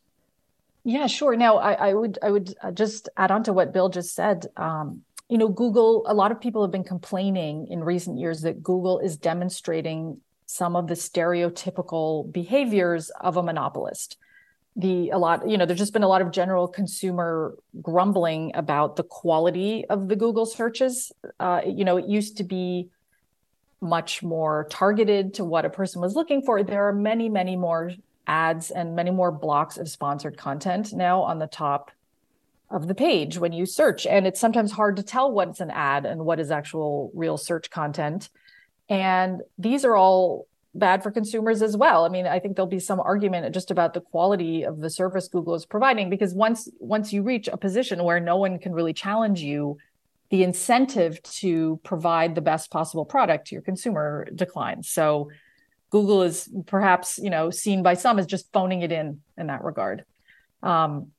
Yeah, 0.84 1.06
sure. 1.06 1.34
Now, 1.34 1.56
I, 1.56 1.72
I 1.72 1.94
would 1.94 2.18
I 2.22 2.30
would 2.30 2.54
uh, 2.62 2.72
just 2.72 3.08
add 3.16 3.30
on 3.30 3.42
to 3.44 3.54
what 3.54 3.72
Bill 3.72 3.88
just 3.88 4.14
said. 4.14 4.48
Um, 4.58 5.02
you 5.28 5.38
know, 5.38 5.48
Google, 5.48 6.04
a 6.06 6.14
lot 6.14 6.32
of 6.32 6.40
people 6.40 6.62
have 6.62 6.70
been 6.70 6.84
complaining 6.84 7.68
in 7.68 7.82
recent 7.82 8.18
years 8.18 8.42
that 8.42 8.62
Google 8.62 8.98
is 8.98 9.16
demonstrating 9.16 10.20
some 10.46 10.76
of 10.76 10.86
the 10.86 10.94
stereotypical 10.94 12.30
behaviors 12.30 13.10
of 13.20 13.36
a 13.36 13.42
monopolist. 13.42 14.18
The 14.76 15.10
a 15.10 15.18
lot, 15.18 15.48
you 15.48 15.56
know, 15.56 15.66
there's 15.66 15.78
just 15.78 15.92
been 15.92 16.02
a 16.02 16.08
lot 16.08 16.20
of 16.20 16.30
general 16.30 16.68
consumer 16.68 17.56
grumbling 17.80 18.50
about 18.54 18.96
the 18.96 19.04
quality 19.04 19.84
of 19.88 20.08
the 20.08 20.16
Google 20.16 20.46
searches. 20.46 21.12
Uh, 21.40 21.62
you 21.64 21.84
know, 21.84 21.96
it 21.96 22.06
used 22.06 22.36
to 22.38 22.44
be 22.44 22.88
much 23.80 24.22
more 24.22 24.66
targeted 24.70 25.34
to 25.34 25.44
what 25.44 25.64
a 25.64 25.70
person 25.70 26.00
was 26.00 26.14
looking 26.14 26.42
for. 26.42 26.62
There 26.62 26.88
are 26.88 26.92
many, 26.92 27.28
many 27.28 27.56
more 27.56 27.92
ads 28.26 28.70
and 28.70 28.96
many 28.96 29.10
more 29.10 29.30
blocks 29.30 29.78
of 29.78 29.88
sponsored 29.88 30.36
content 30.36 30.92
now 30.92 31.22
on 31.22 31.38
the 31.38 31.46
top 31.46 31.90
of 32.74 32.88
the 32.88 32.94
page 32.94 33.38
when 33.38 33.52
you 33.52 33.66
search. 33.66 34.04
And 34.06 34.26
it's 34.26 34.40
sometimes 34.40 34.72
hard 34.72 34.96
to 34.96 35.02
tell 35.02 35.30
what's 35.30 35.60
an 35.60 35.70
ad 35.70 36.04
and 36.04 36.24
what 36.24 36.40
is 36.40 36.50
actual 36.50 37.10
real 37.14 37.38
search 37.38 37.70
content. 37.70 38.28
And 38.88 39.40
these 39.56 39.84
are 39.84 39.94
all 39.94 40.48
bad 40.74 41.04
for 41.04 41.12
consumers 41.12 41.62
as 41.62 41.76
well. 41.76 42.04
I 42.04 42.08
mean, 42.08 42.26
I 42.26 42.40
think 42.40 42.56
there'll 42.56 42.66
be 42.66 42.80
some 42.80 42.98
argument 42.98 43.54
just 43.54 43.70
about 43.70 43.94
the 43.94 44.00
quality 44.00 44.64
of 44.64 44.80
the 44.80 44.90
service 44.90 45.28
Google 45.28 45.54
is 45.54 45.64
providing 45.64 46.10
because 46.10 46.34
once 46.34 46.68
once 46.80 47.12
you 47.12 47.22
reach 47.22 47.48
a 47.48 47.56
position 47.56 48.02
where 48.02 48.18
no 48.18 48.36
one 48.36 48.58
can 48.58 48.72
really 48.72 48.92
challenge 48.92 49.40
you, 49.40 49.78
the 50.30 50.42
incentive 50.42 51.22
to 51.22 51.78
provide 51.84 52.34
the 52.34 52.40
best 52.40 52.72
possible 52.72 53.04
product 53.04 53.46
to 53.46 53.54
your 53.54 53.62
consumer 53.62 54.26
declines. 54.34 54.90
So 54.90 55.30
Google 55.90 56.22
is 56.22 56.48
perhaps, 56.66 57.18
you 57.18 57.30
know, 57.30 57.50
seen 57.50 57.84
by 57.84 57.94
some 57.94 58.18
as 58.18 58.26
just 58.26 58.52
phoning 58.52 58.82
it 58.82 58.90
in 58.90 59.20
in 59.38 59.46
that 59.46 59.62
regard. 59.62 60.04
Um, 60.60 61.12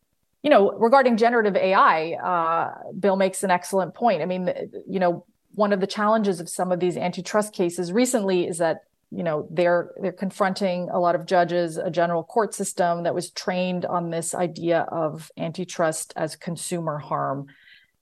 you 0.46 0.52
know, 0.52 0.74
regarding 0.74 1.18
generative 1.18 1.56
AI, 1.56 2.12
uh, 2.24 2.92
Bill 3.00 3.16
makes 3.16 3.44
an 3.44 3.50
excellent 3.50 3.96
point. 3.96 4.22
I 4.22 4.26
mean, 4.26 4.54
you 4.88 5.00
know, 5.00 5.26
one 5.56 5.74
of 5.74 5.80
the 5.82 5.88
challenges 5.88 6.40
of 6.40 6.48
some 6.48 6.72
of 6.72 6.80
these 6.80 6.98
antitrust 6.98 7.52
cases 7.52 7.92
recently 7.92 8.46
is 8.48 8.60
that 8.60 8.84
you 9.10 9.24
know 9.24 9.48
they're 9.50 9.92
they're 10.02 10.12
confronting 10.12 10.90
a 10.92 11.00
lot 11.00 11.16
of 11.16 11.26
judges 11.26 11.78
a 11.78 11.90
general 11.90 12.24
court 12.24 12.54
system 12.54 13.04
that 13.04 13.16
was 13.16 13.30
trained 13.32 13.86
on 13.86 14.10
this 14.10 14.36
idea 14.36 14.82
of 14.92 15.32
antitrust 15.38 16.12
as 16.16 16.36
consumer 16.36 16.98
harm 16.98 17.48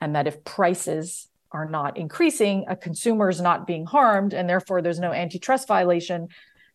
and 0.02 0.16
that 0.16 0.28
if 0.28 0.44
prices 0.44 1.28
are 1.52 1.70
not 1.70 1.98
increasing 1.98 2.66
a 2.70 2.76
consumer 2.76 3.30
is 3.30 3.42
not 3.42 3.68
being 3.68 3.86
harmed 3.86 4.34
and 4.34 4.50
therefore 4.50 4.82
there's 4.82 5.00
no 5.00 5.12
antitrust 5.12 5.68
violation 5.68 6.30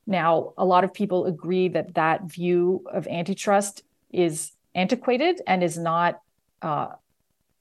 now 0.06 0.52
a 0.58 0.64
lot 0.64 0.84
of 0.84 0.92
people 0.92 1.24
agree 1.24 1.68
that 1.68 1.94
that 1.94 2.24
view 2.24 2.84
of 2.92 3.06
antitrust 3.08 3.82
is 4.12 4.52
antiquated 4.74 5.40
and 5.46 5.62
is 5.62 5.78
not 5.78 6.20
uh, 6.62 6.88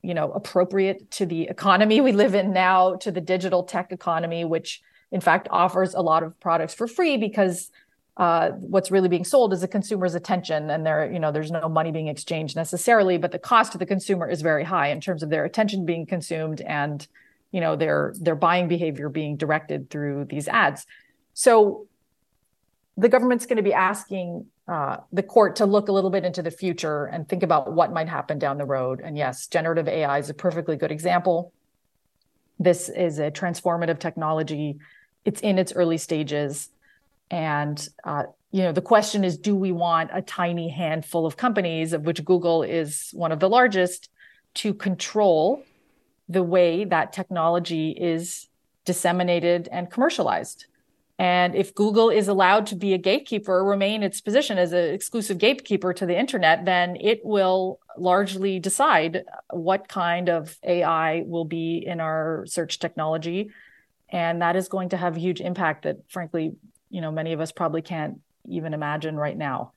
you 0.02 0.13
know 0.13 0.32
appropriate 0.32 1.10
to 1.12 1.26
the 1.26 1.43
economy 1.43 2.02
we 2.02 2.12
live 2.12 2.36
in 2.36 2.54
now 2.54 2.96
to 2.96 3.12
the 3.12 3.22
digital 3.22 3.63
tech 3.63 3.91
economy 3.91 4.46
which 4.46 4.82
in 5.12 5.22
fact 5.22 5.48
offers 5.52 5.93
a 5.93 6.02
lot 6.02 6.24
of 6.24 6.39
products 6.39 6.74
for 6.74 6.88
free 6.88 7.17
because 7.17 7.72
uh, 8.17 8.50
what's 8.50 8.89
really 8.89 9.10
being 9.10 9.24
sold 9.24 9.54
is 9.54 9.62
the 9.62 9.67
consumer's 9.67 10.15
attention 10.15 10.70
and 10.70 10.86
there 10.86 11.12
you 11.12 11.20
know 11.20 11.32
there's 11.32 11.52
no 11.52 11.70
money 11.70 11.91
being 11.91 12.08
exchanged 12.08 12.56
necessarily 12.56 13.17
but 13.17 13.32
the 13.32 13.39
cost 13.39 13.72
to 13.72 13.78
the 13.78 13.86
consumer 13.86 14.28
is 14.30 14.41
very 14.41 14.63
high 14.63 14.89
in 14.89 15.00
terms 15.00 15.22
of 15.24 15.30
their 15.30 15.46
attention 15.46 15.86
being 15.86 16.06
consumed 16.06 16.62
and 16.62 17.08
you 17.52 17.62
know 17.62 17.76
their 17.76 18.13
their 18.20 18.36
buying 18.36 18.67
behavior 18.67 19.10
being 19.10 19.38
directed 19.38 19.89
through 19.89 20.26
these 20.26 20.48
ads. 20.48 20.86
So 21.34 21.88
the 22.98 23.10
government's 23.10 23.46
going 23.46 23.58
to 23.58 23.63
be 23.63 23.74
asking 23.74 24.46
uh, 24.67 24.97
the 25.13 25.23
court 25.23 25.56
to 25.58 25.65
look 25.65 25.88
a 25.88 25.91
little 25.91 26.10
bit 26.10 26.25
into 26.25 26.41
the 26.41 26.51
future 26.51 27.06
and 27.06 27.27
think 27.27 27.43
about 27.43 27.73
what 27.73 27.93
might 27.93 28.10
happen 28.10 28.38
down 28.38 28.58
the 28.58 28.65
road. 28.65 29.01
And 29.03 29.17
yes 29.17 29.47
generative 29.47 29.88
ai 29.88 30.19
is 30.19 30.30
a 30.30 30.34
perfectly 30.34 30.75
good 30.75 30.91
example. 30.91 31.53
This 32.60 32.89
is 32.89 33.19
a 33.19 33.32
transformative 33.32 33.99
technology. 33.99 34.77
It's 35.23 35.41
in 35.41 35.58
its 35.58 35.71
early 35.73 35.97
stages. 35.97 36.69
And 37.30 37.88
uh, 38.03 38.23
you 38.51 38.63
know 38.63 38.71
the 38.71 38.82
question 38.82 39.23
is 39.23 39.38
do 39.38 39.56
we 39.56 39.71
want 39.71 40.10
a 40.13 40.21
tiny 40.21 40.69
handful 40.69 41.25
of 41.25 41.38
companies 41.38 41.93
of 41.93 42.06
which 42.06 42.23
google 42.23 42.63
is 42.63 43.10
one 43.13 43.32
of 43.32 43.39
the 43.39 43.49
largest 43.49 44.10
to 44.56 44.73
control 44.73 45.63
the 46.30 46.43
way 46.43 46.86
that 46.86 47.13
technology 47.13 47.91
is 47.91 48.47
disseminated 48.86 49.67
and 49.71 49.91
commercialized 49.91 50.65
and 51.19 51.56
if 51.56 51.73
Google 51.73 52.10
is 52.10 52.27
allowed 52.27 52.67
to 52.67 52.75
be 52.75 52.93
a 52.93 52.97
gatekeeper, 52.97 53.63
remain 53.63 54.03
its 54.03 54.21
position 54.21 54.60
as 54.60 54.71
an 54.71 54.93
exclusive 54.93 55.39
gatekeeper 55.39 55.91
to 55.93 56.06
the 56.06 56.17
internet, 56.17 56.65
then 56.65 56.95
it 56.99 57.25
will 57.25 57.80
largely 57.97 58.60
decide 58.60 59.23
what 59.49 59.88
kind 59.88 60.30
of 60.30 60.60
AI 60.63 61.23
will 61.25 61.45
be 61.45 61.84
in 61.84 61.99
our 61.99 62.45
search 62.47 62.77
technology. 62.77 63.49
And 64.10 64.43
that 64.43 64.56
is 64.56 64.67
going 64.67 64.89
to 64.89 64.97
have 64.97 65.17
a 65.17 65.19
huge 65.19 65.41
impact 65.41 65.84
that, 65.84 65.97
frankly, 66.08 66.56
you 66.91 67.01
know, 67.01 67.12
many 67.12 67.34
of 67.34 67.41
us 67.41 67.51
probably 67.51 67.82
can't 67.82 68.21
even 68.47 68.75
imagine 68.75 69.17
right 69.17 69.38
now. 69.38 69.71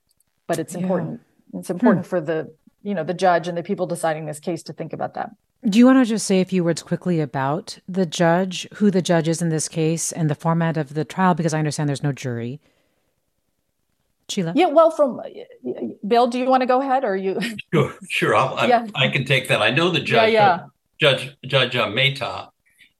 But 0.46 0.59
it's 0.59 0.74
yeah. 0.74 0.83
important. 0.83 1.20
It's 1.55 1.70
important 1.70 2.05
hmm. 2.05 2.11
for 2.11 2.20
the, 2.20 2.53
you 2.83 2.94
know, 2.94 3.03
the 3.03 3.14
judge 3.14 3.48
and 3.48 3.57
the 3.57 3.62
people 3.62 3.87
deciding 3.87 4.26
this 4.26 4.40
case 4.40 4.62
to 4.64 4.74
think 4.74 4.92
about 4.92 5.14
that. 5.14 5.31
Do 5.68 5.79
you 5.79 5.85
want 5.85 5.99
to 5.99 6.09
just 6.09 6.27
say 6.27 6.40
a 6.40 6.44
few 6.46 6.64
words 6.64 6.83
quickly 6.83 7.20
about 7.20 7.79
the 7.87 8.07
judge, 8.07 8.66
who 8.75 8.90
the 8.90 9.03
judge 9.03 9.29
is 9.29 9.42
in 9.42 9.51
this 9.51 9.68
case, 9.68 10.11
and 10.11 10.31
the 10.31 10.35
format 10.35 10.77
of 10.77 10.94
the 10.94 11.05
trial? 11.05 11.35
Because 11.35 11.53
I 11.53 11.59
understand 11.59 11.88
there's 11.88 12.03
no 12.03 12.12
jury. 12.12 12.61
Sheelah? 14.29 14.53
Yeah, 14.55 14.66
well, 14.66 14.90
from 14.90 15.20
Bill, 16.07 16.29
do 16.29 16.38
you 16.38 16.46
want 16.46 16.62
to 16.62 16.66
go 16.66 16.81
ahead 16.81 17.05
or 17.05 17.16
you? 17.16 17.38
Sure, 17.73 17.94
sure. 18.09 18.35
I'll, 18.35 18.68
yeah. 18.68 18.87
I, 18.94 19.07
I, 19.07 19.09
can 19.09 19.25
take 19.25 19.49
that. 19.49 19.61
I 19.61 19.70
know 19.70 19.90
the 19.90 20.01
judge, 20.01 20.33
yeah, 20.33 20.59
yeah. 20.59 20.66
Judge 20.99 21.37
Judge 21.44 21.77
uh, 21.77 21.88
Mehta, 21.88 22.51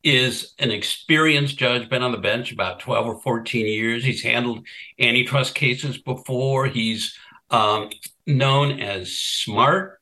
is 0.03 0.55
an 0.59 0.71
experienced 0.71 1.59
judge, 1.59 1.89
been 1.89 2.03
on 2.03 2.13
the 2.13 2.19
bench 2.19 2.53
about 2.53 2.81
12 2.81 3.07
or 3.07 3.21
14 3.21 3.67
years. 3.67 4.05
He's 4.05 4.23
handled 4.23 4.67
antitrust 4.99 5.55
cases 5.55 5.99
before. 5.99 6.67
He's 6.67 7.17
um, 7.51 7.91
known 8.27 8.81
as 8.81 9.13
smart, 9.13 10.00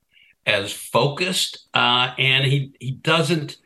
as 0.49 0.73
focused, 0.73 1.69
uh, 1.75 2.15
and 2.19 2.45
he 2.47 2.73
he 2.81 2.93
doesn't 2.93 3.59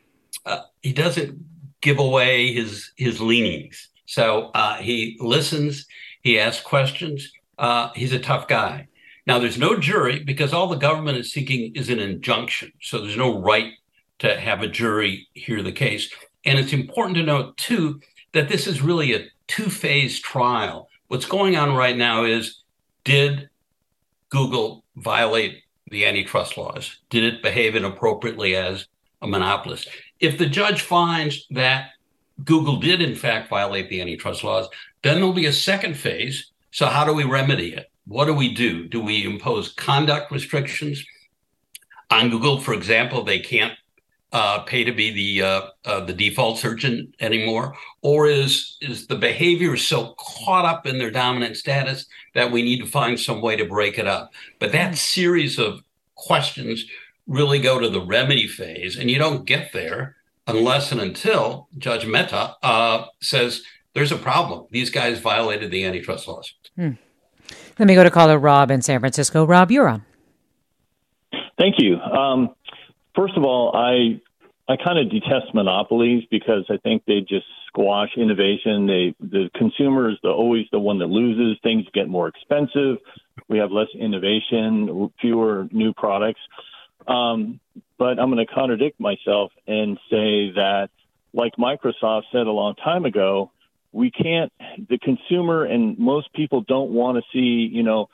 uh, 0.45 0.63
he 0.81 0.91
doesn't 0.91 1.39
give 1.81 1.97
away 1.97 2.53
his 2.53 2.91
his 2.97 3.21
leanings. 3.21 3.89
So 4.05 4.51
uh, 4.53 4.75
he 4.75 5.17
listens, 5.19 5.87
he 6.21 6.37
asks 6.39 6.61
questions. 6.61 7.31
Uh, 7.57 7.89
he's 7.95 8.11
a 8.13 8.19
tough 8.19 8.47
guy. 8.47 8.89
Now 9.25 9.39
there's 9.39 9.57
no 9.57 9.77
jury 9.77 10.19
because 10.19 10.53
all 10.53 10.67
the 10.67 10.75
government 10.75 11.17
is 11.17 11.31
seeking 11.31 11.73
is 11.73 11.89
an 11.89 11.99
injunction. 11.99 12.73
So 12.81 12.99
there's 12.99 13.17
no 13.17 13.39
right 13.39 13.73
to 14.19 14.39
have 14.39 14.61
a 14.61 14.67
jury 14.67 15.29
hear 15.33 15.63
the 15.63 15.71
case. 15.71 16.13
And 16.45 16.59
it's 16.59 16.73
important 16.73 17.15
to 17.17 17.23
note 17.23 17.55
too 17.55 18.01
that 18.33 18.49
this 18.49 18.67
is 18.67 18.81
really 18.81 19.13
a 19.13 19.27
two-phase 19.47 20.19
trial. 20.19 20.89
What's 21.07 21.25
going 21.25 21.55
on 21.55 21.73
right 21.75 21.95
now 21.95 22.25
is 22.25 22.61
did 23.05 23.49
Google 24.29 24.83
violate 24.97 25.63
the 25.89 26.05
antitrust 26.05 26.57
laws? 26.57 26.97
Did 27.09 27.23
it 27.23 27.43
behave 27.43 27.75
inappropriately 27.75 28.55
as 28.55 28.87
a 29.21 29.27
monopolist? 29.27 29.89
If 30.19 30.37
the 30.37 30.45
judge 30.45 30.81
finds 30.81 31.45
that 31.51 31.91
Google 32.43 32.77
did, 32.77 33.01
in 33.01 33.15
fact, 33.15 33.49
violate 33.49 33.89
the 33.89 34.01
antitrust 34.01 34.43
laws, 34.43 34.67
then 35.03 35.15
there'll 35.15 35.33
be 35.33 35.45
a 35.45 35.53
second 35.53 35.95
phase. 35.95 36.51
So, 36.71 36.87
how 36.87 37.05
do 37.05 37.13
we 37.13 37.23
remedy 37.23 37.73
it? 37.73 37.91
What 38.05 38.25
do 38.25 38.33
we 38.33 38.53
do? 38.53 38.87
Do 38.87 39.01
we 39.01 39.25
impose 39.25 39.71
conduct 39.73 40.31
restrictions 40.31 41.05
on 42.09 42.29
Google? 42.29 42.59
For 42.59 42.73
example, 42.73 43.23
they 43.23 43.39
can't 43.39 43.73
uh, 44.33 44.63
pay 44.63 44.83
to 44.83 44.91
be 44.91 45.11
the 45.11 45.45
uh, 45.45 45.61
uh, 45.85 46.03
the 46.03 46.13
default 46.13 46.57
surgeon 46.57 47.13
anymore, 47.19 47.75
or 48.01 48.27
is 48.27 48.77
is 48.81 49.07
the 49.07 49.15
behavior 49.15 49.77
so 49.77 50.15
caught 50.17 50.65
up 50.65 50.87
in 50.87 50.97
their 50.97 51.11
dominant 51.11 51.55
status 51.55 52.07
that 52.33 52.51
we 52.51 52.63
need 52.63 52.79
to 52.79 52.87
find 52.87 53.19
some 53.19 53.41
way 53.41 53.55
to 53.55 53.63
break 53.63 53.97
it 53.99 54.07
up? 54.07 54.31
But 54.59 54.71
that 54.71 54.97
series 54.97 55.59
of 55.59 55.81
questions 56.15 56.83
really 57.27 57.59
go 57.59 57.79
to 57.79 57.87
the 57.87 58.01
remedy 58.01 58.47
phase, 58.47 58.97
and 58.97 59.09
you 59.09 59.19
don't 59.19 59.45
get 59.45 59.71
there 59.71 60.15
unless 60.47 60.91
and 60.91 60.99
until 60.99 61.69
Judge 61.77 62.05
Mehta 62.05 62.55
uh, 62.63 63.05
says 63.21 63.61
there's 63.93 64.11
a 64.11 64.17
problem. 64.17 64.65
These 64.71 64.89
guys 64.89 65.19
violated 65.19 65.69
the 65.69 65.85
antitrust 65.85 66.27
laws. 66.27 66.53
Hmm. 66.75 66.93
Let 67.77 67.87
me 67.87 67.93
go 67.93 68.03
to 68.03 68.09
caller 68.09 68.39
Rob 68.39 68.71
in 68.71 68.81
San 68.81 68.99
Francisco. 68.99 69.45
Rob, 69.45 69.69
you're 69.69 69.87
on. 69.87 70.03
Thank 71.57 71.75
you. 71.77 71.99
Um, 71.99 72.55
first 73.15 73.35
of 73.37 73.43
all, 73.43 73.75
I 73.75 74.21
I 74.67 74.77
kind 74.77 74.97
of 74.97 75.11
detest 75.11 75.53
monopolies 75.53 76.23
because 76.31 76.65
I 76.69 76.77
think 76.77 77.03
they 77.05 77.19
just 77.19 77.45
squash 77.67 78.09
innovation. 78.15 78.87
They 78.87 79.15
the 79.19 79.49
consumer 79.55 80.09
is 80.09 80.17
the, 80.23 80.29
always 80.29 80.65
the 80.71 80.79
one 80.79 80.99
that 80.99 81.07
loses. 81.07 81.57
Things 81.63 81.85
get 81.93 82.07
more 82.07 82.27
expensive. 82.27 82.97
We 83.47 83.57
have 83.57 83.71
less 83.71 83.89
innovation, 83.99 85.11
fewer 85.19 85.67
new 85.71 85.93
products. 85.93 86.39
Um, 87.07 87.59
but 87.97 88.19
I'm 88.19 88.31
going 88.31 88.45
to 88.45 88.53
contradict 88.53 88.99
myself 88.99 89.51
and 89.67 89.97
say 90.09 90.51
that, 90.55 90.89
like 91.33 91.53
Microsoft 91.57 92.23
said 92.31 92.47
a 92.47 92.51
long 92.51 92.75
time 92.75 93.05
ago, 93.05 93.51
we 93.91 94.11
can't. 94.11 94.51
The 94.89 94.97
consumer 94.97 95.65
and 95.65 95.97
most 95.99 96.31
people 96.33 96.61
don't 96.61 96.91
want 96.91 97.17
to 97.17 97.23
see, 97.33 97.69
you 97.71 97.83
know, 97.83 98.09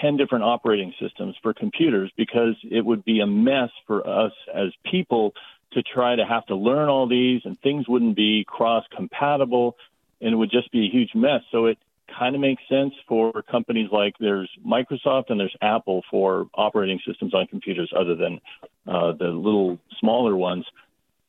10 0.00 0.16
different 0.16 0.44
operating 0.44 0.92
systems 1.00 1.36
for 1.42 1.54
computers 1.54 2.10
because 2.16 2.56
it 2.62 2.84
would 2.84 3.04
be 3.04 3.20
a 3.20 3.26
mess 3.26 3.70
for 3.86 4.06
us 4.06 4.32
as 4.52 4.72
people 4.90 5.34
to 5.72 5.82
try 5.82 6.16
to 6.16 6.24
have 6.24 6.46
to 6.46 6.56
learn 6.56 6.88
all 6.88 7.06
these 7.06 7.42
and 7.44 7.58
things 7.60 7.88
wouldn't 7.88 8.16
be 8.16 8.44
cross 8.46 8.84
compatible 8.94 9.76
and 10.20 10.32
it 10.32 10.36
would 10.36 10.50
just 10.50 10.70
be 10.72 10.86
a 10.86 10.90
huge 10.90 11.10
mess. 11.14 11.42
So 11.50 11.66
it 11.66 11.78
kind 12.18 12.34
of 12.34 12.40
makes 12.40 12.62
sense 12.68 12.94
for 13.08 13.42
companies 13.42 13.90
like 13.92 14.14
there's 14.18 14.50
Microsoft 14.64 15.24
and 15.28 15.38
there's 15.38 15.54
Apple 15.60 16.02
for 16.10 16.48
operating 16.54 17.00
systems 17.06 17.34
on 17.34 17.46
computers 17.46 17.92
other 17.96 18.14
than 18.14 18.40
uh, 18.86 19.12
the 19.12 19.26
little 19.26 19.78
smaller 20.00 20.36
ones. 20.36 20.64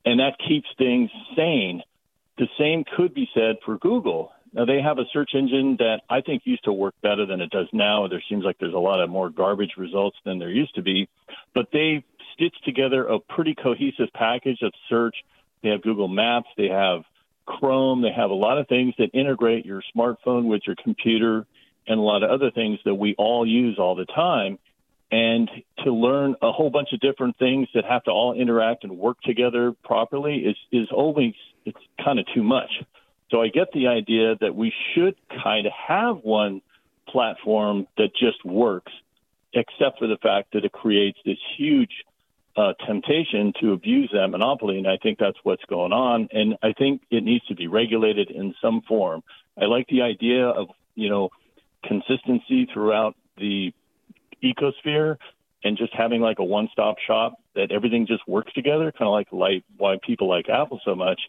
And 0.06 0.20
that 0.20 0.38
keeps 0.48 0.68
things 0.78 1.10
sane. 1.36 1.82
The 2.38 2.48
same 2.58 2.86
could 2.96 3.14
be 3.14 3.28
said 3.34 3.58
for 3.66 3.78
Google. 3.78 4.32
Now 4.54 4.66
they 4.66 4.82
have 4.82 4.98
a 4.98 5.06
search 5.12 5.32
engine 5.34 5.78
that 5.78 6.02
I 6.10 6.22
think 6.22 6.44
used 6.46 6.64
to 6.66 6.74
work 6.74 6.96
better 7.02 7.26
than 7.26 7.42
it 7.42 7.50
does 7.50 7.68
now. 7.74 8.08
There 8.08 8.24
seems 8.30 8.44
like 8.44 8.58
there's 8.60 8.74
a 8.74 8.80
lot 8.80 9.02
of 9.02 9.10
more 9.10 9.30
garbage 9.30 9.74
results 9.78 10.18
than 10.26 10.40
there 10.40 10.50
used 10.50 10.76
to 10.76 10.82
be, 10.82 11.10
but 11.54 11.68
they 11.72 12.04
stitched 12.34 12.64
together 12.64 13.06
a 13.06 13.20
pretty 13.20 13.56
cohesive 13.56 14.10
package 14.14 14.62
of 14.62 14.72
search. 14.90 15.16
They 15.64 15.70
have 15.70 15.82
Google 15.82 16.08
Maps, 16.08 16.50
they 16.58 16.68
have 16.70 17.04
Chrome, 17.46 18.02
they 18.02 18.12
have 18.12 18.30
a 18.30 18.36
lot 18.36 18.58
of 18.58 18.68
things 18.68 18.94
that 18.98 19.10
integrate 19.14 19.66
your 19.66 19.82
smartphone 19.96 20.46
with 20.46 20.62
your 20.68 20.76
computer 20.82 21.46
and 21.88 22.00
a 22.00 22.04
lot 22.04 22.24
of 22.24 22.30
other 22.30 22.52
things 22.52 22.80
that 22.86 22.96
we 22.96 23.16
all 23.18 23.48
use 23.48 23.80
all 23.80 23.96
the 23.96 24.06
time. 24.06 24.60
And 25.10 25.50
to 25.86 25.94
learn 25.94 26.36
a 26.42 26.52
whole 26.52 26.70
bunch 26.70 26.90
of 26.92 27.00
different 27.00 27.38
things 27.40 27.70
that 27.74 27.86
have 27.86 28.04
to 28.04 28.12
all 28.12 28.34
interact 28.34 28.84
and 28.84 28.98
work 28.98 29.22
together 29.22 29.74
properly 29.84 30.40
is, 30.40 30.58
is 30.72 30.90
always, 30.92 31.34
it's 31.66 31.80
kind 32.04 32.20
of 32.20 32.26
too 32.36 32.44
much. 32.44 32.70
So 33.30 33.42
I 33.42 33.50
get 33.50 33.72
the 33.74 33.88
idea 33.88 34.36
that 34.40 34.56
we 34.56 34.74
should 34.94 35.16
kind 35.44 35.68
of 35.68 35.74
have 35.74 36.18
one 36.24 36.62
platform 37.08 37.88
that 37.98 38.16
just 38.16 38.44
works, 38.46 38.92
except 39.54 40.00
for 40.00 40.08
the 40.08 40.18
fact 40.18 40.54
that 40.54 40.66
it 40.66 40.72
creates 40.72 41.20
this 41.26 41.38
huge 41.58 41.92
uh, 42.56 42.74
temptation 42.86 43.54
to 43.62 43.74
abuse 43.74 44.10
that 44.14 44.28
monopoly, 44.30 44.78
and 44.78 44.88
I 44.88 44.98
think 44.98 45.20
that's 45.20 45.38
what's 45.44 45.64
going 45.66 45.94
on. 45.94 46.28
And 46.32 46.58
I 46.64 46.74
think 46.74 47.02
it 47.12 47.24
needs 47.24 47.46
to 47.48 47.56
be 47.56 47.68
regulated 47.68 48.32
in 48.32 48.56
some 48.62 48.82
form. 48.82 49.24
I 49.60 49.66
like 49.66 49.88
the 49.88 50.02
idea 50.02 50.48
of 50.48 50.70
you 50.96 51.10
know 51.10 51.30
consistency 51.84 52.68
throughout 52.74 53.16
the 53.38 53.74
ecosphere 54.44 55.18
and 55.64 55.78
just 55.78 55.94
having 55.94 56.22
like 56.22 56.40
a 56.40 56.44
one-stop 56.44 56.98
shop 57.06 57.34
that 57.56 57.72
everything 57.72 58.08
just 58.08 58.28
works 58.28 58.54
together, 58.54 58.92
kind 58.92 59.08
of 59.08 59.12
like 59.12 59.28
like 59.32 59.64
why 59.78 59.98
people 60.02 60.28
like 60.28 60.50
Apple 60.50 60.80
so 60.84 60.96
much. 60.96 61.22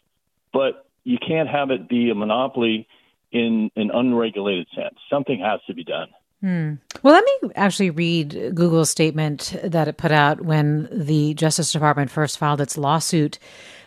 But 0.51 0.88
you 1.09 1.17
can't 1.17 1.49
have 1.49 1.71
it 1.71 1.89
be 1.89 2.11
a 2.11 2.15
monopoly 2.15 2.87
in 3.31 3.71
an 3.75 3.89
unregulated 3.91 4.67
sense. 4.75 4.93
Something 5.09 5.39
has 5.39 5.59
to 5.65 5.73
be 5.73 5.83
done. 5.83 6.09
Hmm. 6.41 6.73
Well, 7.01 7.15
let 7.15 7.25
me 7.25 7.49
actually 7.55 7.89
read 7.89 8.51
Google's 8.53 8.91
statement 8.91 9.55
that 9.63 9.87
it 9.87 9.97
put 9.97 10.11
out 10.11 10.41
when 10.41 10.87
the 10.91 11.33
Justice 11.33 11.71
Department 11.71 12.11
first 12.11 12.37
filed 12.37 12.61
its 12.61 12.77
lawsuit 12.77 13.39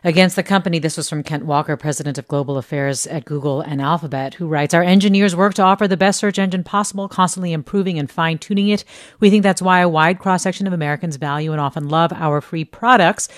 against 0.02 0.34
the 0.34 0.42
company. 0.42 0.80
This 0.80 0.96
was 0.96 1.08
from 1.08 1.22
Kent 1.22 1.46
Walker, 1.46 1.76
president 1.76 2.18
of 2.18 2.26
global 2.26 2.58
affairs 2.58 3.06
at 3.06 3.24
Google 3.24 3.60
and 3.60 3.80
Alphabet, 3.80 4.34
who 4.34 4.48
writes 4.48 4.74
Our 4.74 4.82
engineers 4.82 5.36
work 5.36 5.54
to 5.54 5.62
offer 5.62 5.86
the 5.86 5.96
best 5.96 6.18
search 6.18 6.40
engine 6.40 6.64
possible, 6.64 7.08
constantly 7.08 7.52
improving 7.52 8.00
and 8.00 8.10
fine 8.10 8.36
tuning 8.36 8.68
it. 8.68 8.84
We 9.20 9.30
think 9.30 9.44
that's 9.44 9.62
why 9.62 9.78
a 9.78 9.88
wide 9.88 10.18
cross 10.18 10.42
section 10.42 10.66
of 10.66 10.72
Americans 10.72 11.16
value 11.16 11.52
and 11.52 11.60
often 11.60 11.88
love 11.88 12.12
our 12.12 12.40
free 12.40 12.64
products. 12.64 13.28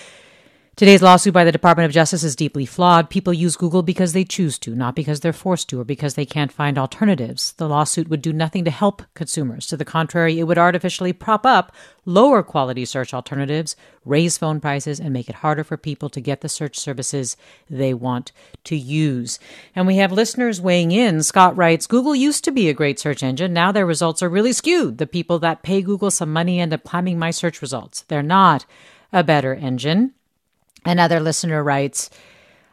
Today's 0.76 1.02
lawsuit 1.02 1.32
by 1.32 1.44
the 1.44 1.52
Department 1.52 1.84
of 1.84 1.92
Justice 1.92 2.24
is 2.24 2.34
deeply 2.34 2.66
flawed. 2.66 3.08
People 3.08 3.32
use 3.32 3.54
Google 3.54 3.84
because 3.84 4.12
they 4.12 4.24
choose 4.24 4.58
to, 4.58 4.74
not 4.74 4.96
because 4.96 5.20
they're 5.20 5.32
forced 5.32 5.68
to 5.68 5.80
or 5.80 5.84
because 5.84 6.14
they 6.14 6.26
can't 6.26 6.50
find 6.50 6.76
alternatives. 6.76 7.52
The 7.52 7.68
lawsuit 7.68 8.08
would 8.08 8.20
do 8.20 8.32
nothing 8.32 8.64
to 8.64 8.72
help 8.72 9.00
consumers. 9.14 9.68
To 9.68 9.76
the 9.76 9.84
contrary, 9.84 10.40
it 10.40 10.48
would 10.48 10.58
artificially 10.58 11.12
prop 11.12 11.46
up 11.46 11.70
lower 12.04 12.42
quality 12.42 12.84
search 12.84 13.14
alternatives, 13.14 13.76
raise 14.04 14.36
phone 14.36 14.58
prices, 14.58 14.98
and 14.98 15.12
make 15.12 15.28
it 15.28 15.36
harder 15.36 15.62
for 15.62 15.76
people 15.76 16.08
to 16.08 16.20
get 16.20 16.40
the 16.40 16.48
search 16.48 16.76
services 16.76 17.36
they 17.70 17.94
want 17.94 18.32
to 18.64 18.74
use. 18.74 19.38
And 19.76 19.86
we 19.86 19.98
have 19.98 20.10
listeners 20.10 20.60
weighing 20.60 20.90
in. 20.90 21.22
Scott 21.22 21.56
writes 21.56 21.86
Google 21.86 22.16
used 22.16 22.42
to 22.42 22.50
be 22.50 22.68
a 22.68 22.74
great 22.74 22.98
search 22.98 23.22
engine. 23.22 23.52
Now 23.52 23.70
their 23.70 23.86
results 23.86 24.24
are 24.24 24.28
really 24.28 24.52
skewed. 24.52 24.98
The 24.98 25.06
people 25.06 25.38
that 25.38 25.62
pay 25.62 25.82
Google 25.82 26.10
some 26.10 26.32
money 26.32 26.58
end 26.58 26.72
up 26.72 26.82
climbing 26.82 27.16
my 27.16 27.30
search 27.30 27.62
results. 27.62 28.02
They're 28.02 28.24
not 28.24 28.66
a 29.12 29.22
better 29.22 29.54
engine. 29.54 30.14
Another 30.84 31.20
listener 31.20 31.62
writes, 31.62 32.10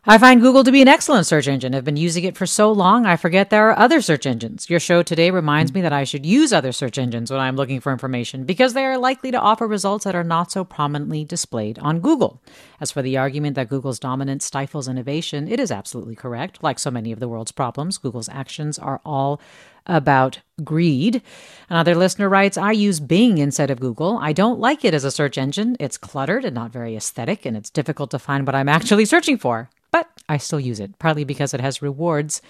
I 0.04 0.18
find 0.18 0.42
Google 0.42 0.64
to 0.64 0.72
be 0.72 0.82
an 0.82 0.88
excellent 0.88 1.28
search 1.28 1.48
engine. 1.48 1.76
I've 1.76 1.86
been 1.86 1.96
using 1.96 2.24
it 2.24 2.36
for 2.36 2.48
so 2.48 2.72
long, 2.72 3.06
I 3.06 3.16
forget 3.18 3.52
there 3.52 3.70
are 3.70 3.78
other 3.78 4.02
search 4.02 4.26
engines. 4.26 4.68
Your 4.68 4.80
show 4.80 5.04
today 5.04 5.30
reminds 5.30 5.76
me 5.76 5.82
that 5.82 5.94
I 5.94 6.06
should 6.06 6.26
use 6.26 6.52
other 6.52 6.72
search 6.72 6.98
engines 6.98 7.30
when 7.30 7.40
I'm 7.40 7.56
looking 7.56 7.80
for 7.80 7.92
information 7.92 8.44
because 8.44 8.74
they 8.74 8.84
are 8.84 8.98
likely 8.98 9.30
to 9.30 9.40
offer 9.40 9.68
results 9.68 10.06
that 10.06 10.16
are 10.16 10.24
not 10.24 10.52
so 10.52 10.64
prominently 10.64 11.24
displayed 11.24 11.78
on 11.78 12.00
Google. 12.00 12.42
As 12.80 12.92
for 12.92 13.04
the 13.04 13.16
argument 13.16 13.56
that 13.58 13.70
Google's 13.70 14.00
dominance 14.00 14.44
stifles 14.44 14.88
innovation, 14.88 15.48
it 15.48 15.60
is 15.60 15.70
absolutely 15.70 16.16
correct. 16.16 16.64
Like 16.64 16.80
so 16.80 16.90
many 16.90 17.12
of 17.12 17.20
the 17.20 17.28
world's 17.28 17.52
problems, 17.52 18.00
Google's 18.00 18.30
actions 18.30 18.80
are 18.80 19.02
all 19.06 19.40
about 19.86 20.40
greed. 20.64 21.22
Another 21.70 21.94
listener 21.94 22.28
writes, 22.28 22.58
I 22.58 22.72
use 22.72 23.00
Bing 23.00 23.38
instead 23.38 23.70
of 23.70 23.80
Google. 23.80 24.18
I 24.18 24.34
don't 24.34 24.60
like 24.60 24.84
it 24.84 24.96
as 24.96 25.04
a 25.04 25.12
search 25.12 25.38
engine. 25.38 25.78
It's 25.80 26.00
cluttered 26.00 26.44
and 26.44 26.56
not 26.56 26.72
very 26.72 26.96
aesthetic, 26.96 27.46
and 27.46 27.56
it's 27.56 27.70
difficult 27.70 28.10
to 28.12 28.20
find 28.20 28.48
what 28.48 28.56
I'm 28.56 28.68
actually 28.68 29.06
searching 29.06 29.38
for. 29.38 29.70
But 29.91 30.10
I 30.27 30.38
still 30.38 30.60
use 30.60 30.80
it, 30.80 30.97
partly 30.99 31.23
because 31.23 31.54
it 31.54 31.62
has 31.62 31.82
rewards 31.82 32.41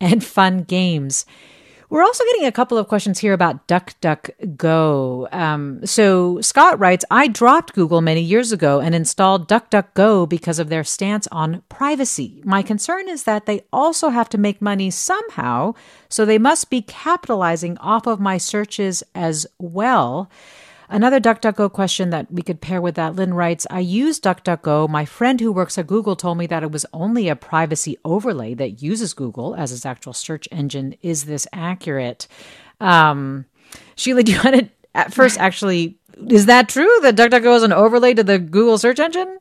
and 0.00 0.22
fun 0.38 0.62
games. 0.62 1.26
We're 1.92 2.02
also 2.02 2.24
getting 2.24 2.46
a 2.46 2.52
couple 2.52 2.78
of 2.78 2.88
questions 2.88 3.18
here 3.18 3.34
about 3.34 3.68
DuckDuckGo. 3.68 5.30
Um, 5.30 5.84
so 5.84 6.40
Scott 6.40 6.78
writes, 6.78 7.04
I 7.10 7.28
dropped 7.28 7.74
Google 7.74 8.00
many 8.00 8.22
years 8.22 8.50
ago 8.50 8.80
and 8.80 8.94
installed 8.94 9.46
DuckDuckGo 9.46 10.26
because 10.26 10.58
of 10.58 10.70
their 10.70 10.84
stance 10.84 11.28
on 11.30 11.62
privacy. 11.68 12.40
My 12.46 12.62
concern 12.62 13.10
is 13.10 13.24
that 13.24 13.44
they 13.44 13.64
also 13.74 14.08
have 14.08 14.30
to 14.30 14.38
make 14.38 14.62
money 14.62 14.90
somehow, 14.90 15.74
so 16.08 16.24
they 16.24 16.38
must 16.38 16.70
be 16.70 16.80
capitalizing 16.80 17.76
off 17.76 18.06
of 18.06 18.18
my 18.18 18.38
searches 18.38 19.02
as 19.14 19.46
well. 19.58 20.30
Another 20.92 21.18
DuckDuckGo 21.18 21.72
question 21.72 22.10
that 22.10 22.30
we 22.30 22.42
could 22.42 22.60
pair 22.60 22.82
with 22.82 22.96
that, 22.96 23.16
Lynn 23.16 23.32
writes, 23.32 23.66
I 23.70 23.80
use 23.80 24.20
DuckDuckGo. 24.20 24.90
My 24.90 25.06
friend 25.06 25.40
who 25.40 25.50
works 25.50 25.78
at 25.78 25.86
Google 25.86 26.16
told 26.16 26.36
me 26.36 26.46
that 26.48 26.62
it 26.62 26.70
was 26.70 26.84
only 26.92 27.30
a 27.30 27.34
privacy 27.34 27.96
overlay 28.04 28.52
that 28.52 28.82
uses 28.82 29.14
Google 29.14 29.54
as 29.54 29.72
its 29.72 29.86
actual 29.86 30.12
search 30.12 30.46
engine. 30.52 30.94
Is 31.00 31.24
this 31.24 31.46
accurate? 31.50 32.28
Um, 32.78 33.46
Sheelah, 33.96 34.22
do 34.26 34.32
you 34.32 34.40
want 34.44 34.56
to 34.56 34.68
at 34.94 35.14
first 35.14 35.40
actually, 35.40 35.96
is 36.28 36.44
that 36.44 36.68
true 36.68 36.98
that 37.00 37.16
DuckDuckGo 37.16 37.56
is 37.56 37.62
an 37.62 37.72
overlay 37.72 38.12
to 38.12 38.22
the 38.22 38.38
Google 38.38 38.76
search 38.76 39.00
engine? 39.00 39.38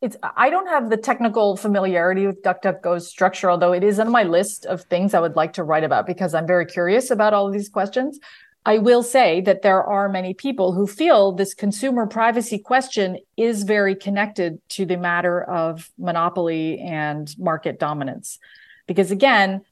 It's, 0.00 0.16
I 0.36 0.50
don't 0.50 0.66
have 0.66 0.90
the 0.90 0.96
technical 0.96 1.56
familiarity 1.56 2.26
with 2.26 2.42
DuckDuckGo's 2.42 3.08
structure, 3.08 3.48
although 3.48 3.72
it 3.72 3.84
is 3.84 4.00
on 4.00 4.10
my 4.10 4.24
list 4.24 4.66
of 4.66 4.82
things 4.82 5.14
I 5.14 5.20
would 5.20 5.36
like 5.36 5.52
to 5.52 5.62
write 5.62 5.84
about 5.84 6.08
because 6.08 6.34
I'm 6.34 6.48
very 6.48 6.66
curious 6.66 7.12
about 7.12 7.32
all 7.32 7.46
of 7.46 7.52
these 7.52 7.68
questions. 7.68 8.18
I 8.64 8.78
will 8.78 9.02
say 9.02 9.40
that 9.40 9.62
there 9.62 9.82
are 9.82 10.08
many 10.08 10.34
people 10.34 10.72
who 10.72 10.86
feel 10.86 11.32
this 11.32 11.52
consumer 11.52 12.06
privacy 12.06 12.58
question 12.58 13.18
is 13.36 13.64
very 13.64 13.96
connected 13.96 14.60
to 14.70 14.86
the 14.86 14.96
matter 14.96 15.42
of 15.42 15.90
monopoly 15.98 16.78
and 16.78 17.34
market 17.38 17.80
dominance. 17.80 18.38
Because 18.86 19.10
again, 19.10 19.62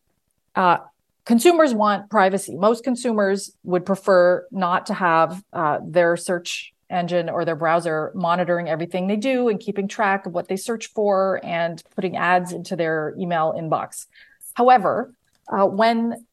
uh, 0.56 0.78
consumers 1.24 1.72
want 1.72 2.10
privacy. 2.10 2.56
Most 2.56 2.82
consumers 2.82 3.52
would 3.62 3.86
prefer 3.86 4.44
not 4.50 4.86
to 4.86 4.94
have 4.94 5.44
uh, 5.52 5.78
their 5.84 6.16
search 6.16 6.72
engine 6.88 7.28
or 7.28 7.44
their 7.44 7.54
browser 7.54 8.10
monitoring 8.16 8.68
everything 8.68 9.06
they 9.06 9.16
do 9.16 9.48
and 9.48 9.60
keeping 9.60 9.86
track 9.86 10.26
of 10.26 10.32
what 10.32 10.48
they 10.48 10.56
search 10.56 10.88
for 10.88 11.40
and 11.44 11.84
putting 11.94 12.16
ads 12.16 12.50
into 12.50 12.74
their 12.74 13.14
email 13.16 13.54
inbox. 13.56 14.06
However, 14.54 15.14
uh, 15.48 15.66
when 15.66 16.26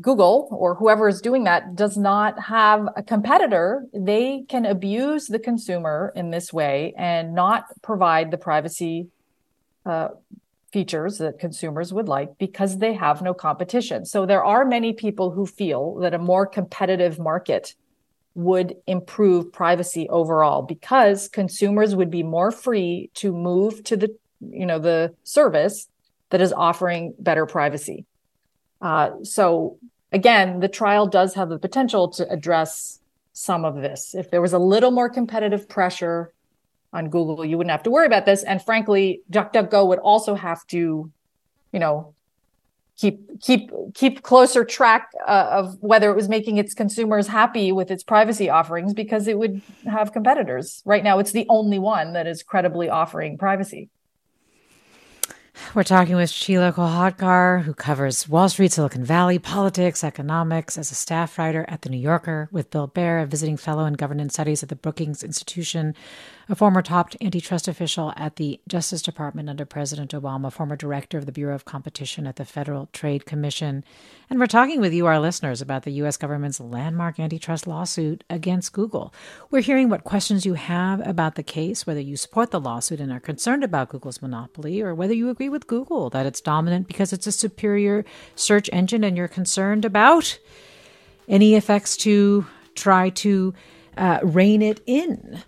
Google 0.00 0.48
or 0.50 0.74
whoever 0.74 1.08
is 1.08 1.20
doing 1.20 1.44
that 1.44 1.74
does 1.74 1.96
not 1.96 2.38
have 2.40 2.88
a 2.96 3.02
competitor, 3.02 3.84
they 3.92 4.44
can 4.48 4.64
abuse 4.64 5.26
the 5.26 5.38
consumer 5.38 6.12
in 6.16 6.30
this 6.30 6.52
way 6.52 6.94
and 6.96 7.34
not 7.34 7.66
provide 7.82 8.30
the 8.30 8.38
privacy 8.38 9.08
uh, 9.84 10.08
features 10.72 11.18
that 11.18 11.38
consumers 11.38 11.92
would 11.92 12.08
like 12.08 12.38
because 12.38 12.78
they 12.78 12.94
have 12.94 13.20
no 13.20 13.34
competition. 13.34 14.06
So 14.06 14.24
there 14.24 14.44
are 14.44 14.64
many 14.64 14.94
people 14.94 15.30
who 15.30 15.44
feel 15.44 15.96
that 15.96 16.14
a 16.14 16.18
more 16.18 16.46
competitive 16.46 17.18
market 17.18 17.74
would 18.34 18.76
improve 18.86 19.52
privacy 19.52 20.08
overall 20.08 20.62
because 20.62 21.28
consumers 21.28 21.94
would 21.94 22.10
be 22.10 22.22
more 22.22 22.50
free 22.50 23.10
to 23.14 23.32
move 23.32 23.84
to 23.84 23.96
the 23.96 24.16
you 24.40 24.66
know 24.66 24.78
the 24.78 25.14
service 25.22 25.88
that 26.30 26.40
is 26.40 26.52
offering 26.52 27.14
better 27.18 27.44
privacy. 27.44 28.06
Uh, 28.82 29.12
so 29.22 29.78
again, 30.10 30.60
the 30.60 30.68
trial 30.68 31.06
does 31.06 31.34
have 31.34 31.48
the 31.48 31.58
potential 31.58 32.08
to 32.08 32.28
address 32.28 33.00
some 33.32 33.64
of 33.64 33.76
this. 33.76 34.14
If 34.14 34.30
there 34.30 34.42
was 34.42 34.52
a 34.52 34.58
little 34.58 34.90
more 34.90 35.08
competitive 35.08 35.68
pressure 35.68 36.32
on 36.92 37.08
Google, 37.08 37.44
you 37.44 37.56
wouldn't 37.56 37.70
have 37.70 37.84
to 37.84 37.90
worry 37.90 38.06
about 38.06 38.26
this. 38.26 38.42
And 38.42 38.62
frankly, 38.62 39.22
DuckDuckGo 39.30 39.86
would 39.86 40.00
also 40.00 40.34
have 40.34 40.66
to, 40.66 41.10
you 41.72 41.78
know, 41.78 42.14
keep 42.98 43.40
keep 43.40 43.70
keep 43.94 44.22
closer 44.22 44.64
track 44.64 45.10
uh, 45.26 45.48
of 45.50 45.78
whether 45.80 46.10
it 46.10 46.14
was 46.14 46.28
making 46.28 46.58
its 46.58 46.74
consumers 46.74 47.26
happy 47.28 47.72
with 47.72 47.90
its 47.90 48.02
privacy 48.02 48.50
offerings 48.50 48.92
because 48.92 49.26
it 49.26 49.38
would 49.38 49.62
have 49.84 50.12
competitors. 50.12 50.82
Right 50.84 51.02
now, 51.02 51.18
it's 51.18 51.32
the 51.32 51.46
only 51.48 51.78
one 51.78 52.12
that 52.12 52.26
is 52.26 52.42
credibly 52.42 52.90
offering 52.90 53.38
privacy. 53.38 53.88
We're 55.74 55.82
talking 55.84 56.16
with 56.16 56.30
Sheelah 56.30 56.72
Kolhatkar, 56.72 57.62
who 57.62 57.74
covers 57.74 58.26
Wall 58.26 58.48
Street, 58.48 58.72
Silicon 58.72 59.04
Valley, 59.04 59.38
politics, 59.38 60.02
economics 60.02 60.78
as 60.78 60.90
a 60.90 60.94
staff 60.94 61.38
writer 61.38 61.66
at 61.68 61.82
The 61.82 61.90
New 61.90 61.98
Yorker, 61.98 62.48
with 62.50 62.70
Bill 62.70 62.86
Baer, 62.86 63.18
a 63.18 63.26
visiting 63.26 63.58
fellow 63.58 63.84
in 63.84 63.92
governance 63.92 64.32
studies 64.32 64.62
at 64.62 64.70
the 64.70 64.76
Brookings 64.76 65.22
Institution, 65.22 65.94
a 66.48 66.54
former 66.54 66.82
top 66.82 67.14
antitrust 67.20 67.68
official 67.68 68.12
at 68.16 68.36
the 68.36 68.60
Justice 68.68 69.02
Department 69.02 69.48
under 69.48 69.64
President 69.64 70.12
Obama, 70.12 70.52
former 70.52 70.76
director 70.76 71.18
of 71.18 71.26
the 71.26 71.32
Bureau 71.32 71.54
of 71.54 71.64
Competition 71.64 72.26
at 72.26 72.36
the 72.36 72.44
Federal 72.44 72.88
Trade 72.92 73.26
Commission. 73.26 73.84
And 74.28 74.38
we're 74.38 74.46
talking 74.46 74.80
with 74.80 74.92
you, 74.92 75.06
our 75.06 75.20
listeners, 75.20 75.60
about 75.60 75.82
the 75.84 75.92
U.S. 75.92 76.16
government's 76.16 76.60
landmark 76.60 77.20
antitrust 77.20 77.66
lawsuit 77.66 78.24
against 78.28 78.72
Google. 78.72 79.14
We're 79.50 79.62
hearing 79.62 79.88
what 79.88 80.04
questions 80.04 80.44
you 80.44 80.54
have 80.54 81.06
about 81.06 81.34
the 81.36 81.42
case, 81.42 81.86
whether 81.86 82.00
you 82.00 82.16
support 82.16 82.50
the 82.50 82.60
lawsuit 82.60 83.00
and 83.00 83.12
are 83.12 83.20
concerned 83.20 83.64
about 83.64 83.90
Google's 83.90 84.22
monopoly, 84.22 84.80
or 84.80 84.94
whether 84.94 85.14
you 85.14 85.30
agree 85.30 85.48
with 85.48 85.66
Google 85.66 86.10
that 86.10 86.26
it's 86.26 86.40
dominant 86.40 86.86
because 86.88 87.12
it's 87.12 87.26
a 87.26 87.32
superior 87.32 88.04
search 88.34 88.68
engine 88.72 89.04
and 89.04 89.16
you're 89.16 89.28
concerned 89.28 89.84
about 89.84 90.38
any 91.28 91.54
effects 91.54 91.96
to 91.98 92.46
try 92.74 93.10
to 93.10 93.54
uh, 93.96 94.18
rein 94.22 94.62
it 94.62 94.80
in. 94.86 95.42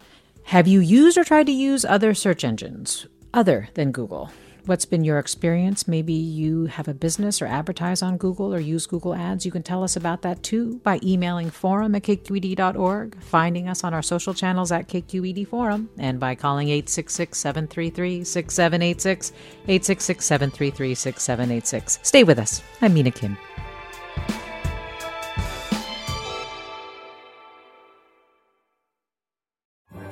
Have 0.44 0.68
you 0.68 0.80
used 0.80 1.18
or 1.18 1.24
tried 1.24 1.46
to 1.46 1.52
use 1.52 1.84
other 1.84 2.14
search 2.14 2.44
engines 2.44 3.06
other 3.32 3.68
than 3.74 3.92
Google? 3.92 4.30
what's 4.66 4.84
been 4.84 5.04
your 5.04 5.18
experience. 5.18 5.86
Maybe 5.86 6.12
you 6.12 6.66
have 6.66 6.88
a 6.88 6.94
business 6.94 7.42
or 7.42 7.46
advertise 7.46 8.02
on 8.02 8.16
Google 8.16 8.54
or 8.54 8.60
use 8.60 8.86
Google 8.86 9.14
Ads. 9.14 9.44
You 9.44 9.52
can 9.52 9.62
tell 9.62 9.82
us 9.82 9.96
about 9.96 10.22
that 10.22 10.42
too 10.42 10.78
by 10.82 11.00
emailing 11.02 11.50
forum 11.50 11.94
at 11.94 12.02
kqed.org, 12.02 13.22
finding 13.22 13.68
us 13.68 13.84
on 13.84 13.94
our 13.94 14.02
social 14.02 14.34
channels 14.34 14.72
at 14.72 14.88
KQED 14.88 15.46
Forum, 15.48 15.90
and 15.98 16.18
by 16.18 16.34
calling 16.34 16.68
866 16.68 17.38
733 17.38 18.24
6786, 18.24 19.32
866 19.64 20.24
733 20.24 20.94
6786. 20.94 21.98
Stay 22.02 22.24
with 22.24 22.38
us. 22.38 22.62
I'm 22.80 22.94
Mina 22.94 23.10
Kim. 23.10 23.36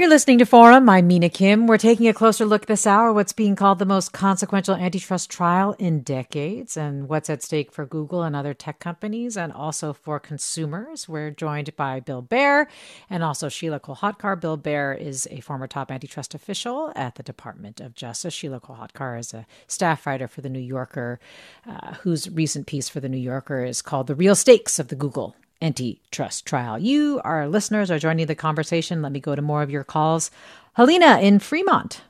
You're 0.00 0.08
listening 0.08 0.38
to 0.38 0.46
Forum. 0.46 0.88
I'm 0.88 1.08
Mina 1.08 1.28
Kim. 1.28 1.66
We're 1.66 1.76
taking 1.76 2.08
a 2.08 2.14
closer 2.14 2.46
look 2.46 2.64
this 2.64 2.86
hour 2.86 3.12
what's 3.12 3.34
being 3.34 3.54
called 3.54 3.78
the 3.78 3.84
most 3.84 4.14
consequential 4.14 4.74
antitrust 4.74 5.28
trial 5.28 5.76
in 5.78 6.00
decades 6.00 6.74
and 6.74 7.06
what's 7.06 7.28
at 7.28 7.42
stake 7.42 7.70
for 7.70 7.84
Google 7.84 8.22
and 8.22 8.34
other 8.34 8.54
tech 8.54 8.80
companies 8.80 9.36
and 9.36 9.52
also 9.52 9.92
for 9.92 10.18
consumers. 10.18 11.06
We're 11.06 11.30
joined 11.30 11.76
by 11.76 12.00
Bill 12.00 12.22
Baer 12.22 12.66
and 13.10 13.22
also 13.22 13.50
Sheelah 13.50 13.82
Kolhatkar. 13.82 14.40
Bill 14.40 14.56
Baer 14.56 14.94
is 14.94 15.28
a 15.30 15.40
former 15.40 15.66
top 15.66 15.90
antitrust 15.90 16.34
official 16.34 16.94
at 16.96 17.16
the 17.16 17.22
Department 17.22 17.78
of 17.78 17.94
Justice. 17.94 18.34
Sheelah 18.34 18.62
Kolhatkar 18.62 19.20
is 19.20 19.34
a 19.34 19.44
staff 19.66 20.06
writer 20.06 20.28
for 20.28 20.40
The 20.40 20.48
New 20.48 20.60
Yorker, 20.60 21.20
uh, 21.68 21.92
whose 21.96 22.26
recent 22.30 22.66
piece 22.66 22.88
for 22.88 23.00
The 23.00 23.10
New 23.10 23.18
Yorker 23.18 23.66
is 23.66 23.82
called 23.82 24.06
The 24.06 24.14
Real 24.14 24.34
Stakes 24.34 24.78
of 24.78 24.88
the 24.88 24.96
Google 24.96 25.36
antitrust 25.62 26.46
trial. 26.46 26.78
You, 26.78 27.20
our 27.24 27.48
listeners, 27.48 27.90
are 27.90 27.98
joining 27.98 28.26
the 28.26 28.34
conversation. 28.34 29.02
Let 29.02 29.12
me 29.12 29.20
go 29.20 29.34
to 29.34 29.42
more 29.42 29.62
of 29.62 29.70
your 29.70 29.84
calls. 29.84 30.30
Helena 30.74 31.18
in 31.20 31.38
Fremont. 31.38 32.02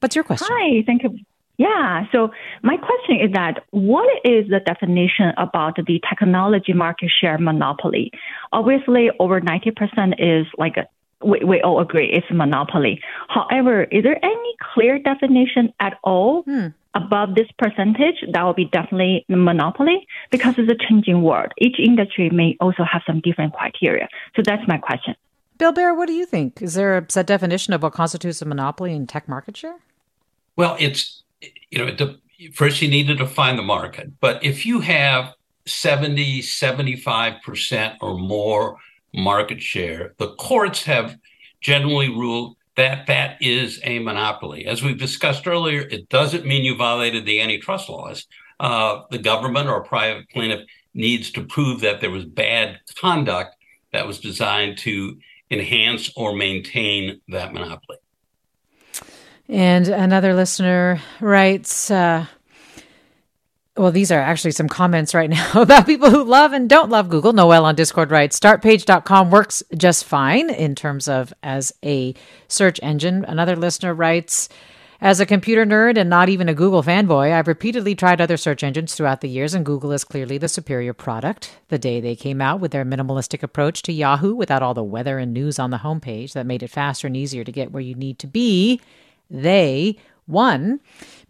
What's 0.00 0.14
your 0.14 0.24
question? 0.24 0.48
Hi, 0.50 0.82
thank 0.86 1.02
you. 1.02 1.18
Yeah, 1.56 2.04
so 2.12 2.30
my 2.62 2.76
question 2.76 3.20
is 3.20 3.32
that 3.32 3.64
what 3.70 4.08
is 4.24 4.48
the 4.48 4.60
definition 4.60 5.32
about 5.36 5.74
the 5.74 6.00
technology 6.08 6.72
market 6.72 7.10
share 7.20 7.36
monopoly? 7.36 8.12
Obviously, 8.52 9.10
over 9.18 9.40
90% 9.40 10.14
is 10.18 10.46
like 10.56 10.76
a 10.76 10.86
we, 11.20 11.40
we 11.44 11.60
all 11.62 11.80
agree 11.80 12.08
it's 12.12 12.28
monopoly. 12.30 13.00
However, 13.28 13.82
is 13.82 14.04
there 14.04 14.24
any 14.24 14.54
clear 14.72 15.00
definition 15.00 15.72
at 15.80 15.98
all 16.04 16.42
hmm 16.42 16.68
above 17.02 17.34
this 17.34 17.48
percentage, 17.58 18.16
that 18.32 18.42
will 18.42 18.54
be 18.54 18.66
definitely 18.66 19.24
the 19.28 19.36
monopoly 19.36 20.06
because 20.30 20.54
it's 20.58 20.70
a 20.70 20.88
changing 20.88 21.22
world. 21.22 21.52
Each 21.58 21.78
industry 21.78 22.30
may 22.30 22.56
also 22.60 22.84
have 22.84 23.02
some 23.06 23.20
different 23.20 23.54
criteria. 23.54 24.08
So 24.36 24.42
that's 24.44 24.66
my 24.66 24.78
question. 24.78 25.14
Bill 25.58 25.72
Baer, 25.72 25.94
what 25.94 26.06
do 26.06 26.12
you 26.12 26.26
think? 26.26 26.62
Is 26.62 26.74
there 26.74 26.98
a 26.98 27.06
set 27.08 27.26
definition 27.26 27.74
of 27.74 27.82
what 27.82 27.92
constitutes 27.92 28.40
a 28.42 28.44
monopoly 28.44 28.92
in 28.92 29.06
tech 29.06 29.28
market 29.28 29.56
share? 29.56 29.78
Well, 30.56 30.76
it's, 30.78 31.22
you 31.70 31.78
know, 31.78 31.90
the, 31.90 32.18
first 32.52 32.80
you 32.80 32.88
need 32.88 33.08
to 33.08 33.14
define 33.14 33.56
the 33.56 33.62
market. 33.62 34.20
But 34.20 34.42
if 34.44 34.64
you 34.64 34.80
have 34.80 35.34
70, 35.66 36.42
75% 36.42 37.96
or 38.00 38.18
more 38.18 38.78
market 39.12 39.60
share, 39.60 40.14
the 40.18 40.34
courts 40.34 40.84
have 40.84 41.16
generally 41.60 42.08
ruled 42.08 42.56
that 42.78 43.08
that 43.08 43.42
is 43.42 43.80
a 43.82 43.98
monopoly. 43.98 44.64
As 44.64 44.84
we've 44.84 44.98
discussed 44.98 45.48
earlier, 45.48 45.80
it 45.80 46.08
doesn't 46.08 46.46
mean 46.46 46.62
you 46.62 46.76
violated 46.76 47.26
the 47.26 47.40
antitrust 47.40 47.88
laws. 47.88 48.26
Uh, 48.60 49.02
the 49.10 49.18
government 49.18 49.68
or 49.68 49.82
private 49.82 50.30
plaintiff 50.30 50.60
needs 50.94 51.32
to 51.32 51.42
prove 51.44 51.80
that 51.80 52.00
there 52.00 52.10
was 52.10 52.24
bad 52.24 52.78
conduct 53.00 53.56
that 53.92 54.06
was 54.06 54.20
designed 54.20 54.78
to 54.78 55.18
enhance 55.50 56.12
or 56.14 56.36
maintain 56.36 57.20
that 57.26 57.52
monopoly. 57.52 57.98
And 59.48 59.88
another 59.88 60.34
listener 60.34 61.00
writes, 61.20 61.90
uh, 61.90 62.26
well, 63.78 63.92
these 63.92 64.10
are 64.10 64.20
actually 64.20 64.50
some 64.50 64.68
comments 64.68 65.14
right 65.14 65.30
now 65.30 65.50
about 65.54 65.86
people 65.86 66.10
who 66.10 66.24
love 66.24 66.52
and 66.52 66.68
don't 66.68 66.90
love 66.90 67.08
Google. 67.08 67.32
Noel 67.32 67.64
on 67.64 67.74
Discord 67.74 68.10
writes 68.10 68.38
startpage.com 68.38 69.30
works 69.30 69.62
just 69.76 70.04
fine 70.04 70.50
in 70.50 70.74
terms 70.74 71.08
of 71.08 71.32
as 71.42 71.72
a 71.84 72.14
search 72.48 72.80
engine. 72.82 73.24
Another 73.24 73.56
listener 73.56 73.94
writes, 73.94 74.48
as 75.00 75.20
a 75.20 75.26
computer 75.26 75.64
nerd 75.64 75.96
and 75.96 76.10
not 76.10 76.28
even 76.28 76.48
a 76.48 76.54
Google 76.54 76.82
fanboy, 76.82 77.32
I've 77.32 77.46
repeatedly 77.46 77.94
tried 77.94 78.20
other 78.20 78.36
search 78.36 78.64
engines 78.64 78.94
throughout 78.94 79.20
the 79.20 79.28
years, 79.28 79.54
and 79.54 79.64
Google 79.64 79.92
is 79.92 80.02
clearly 80.02 80.38
the 80.38 80.48
superior 80.48 80.92
product. 80.92 81.56
The 81.68 81.78
day 81.78 82.00
they 82.00 82.16
came 82.16 82.40
out 82.40 82.58
with 82.58 82.72
their 82.72 82.84
minimalistic 82.84 83.44
approach 83.44 83.82
to 83.82 83.92
Yahoo 83.92 84.34
without 84.34 84.60
all 84.60 84.74
the 84.74 84.82
weather 84.82 85.20
and 85.20 85.32
news 85.32 85.60
on 85.60 85.70
the 85.70 85.78
homepage 85.78 86.32
that 86.32 86.46
made 86.46 86.64
it 86.64 86.70
faster 86.70 87.06
and 87.06 87.16
easier 87.16 87.44
to 87.44 87.52
get 87.52 87.70
where 87.70 87.80
you 87.80 87.94
need 87.94 88.18
to 88.18 88.26
be, 88.26 88.80
they 89.30 89.96
one, 90.28 90.80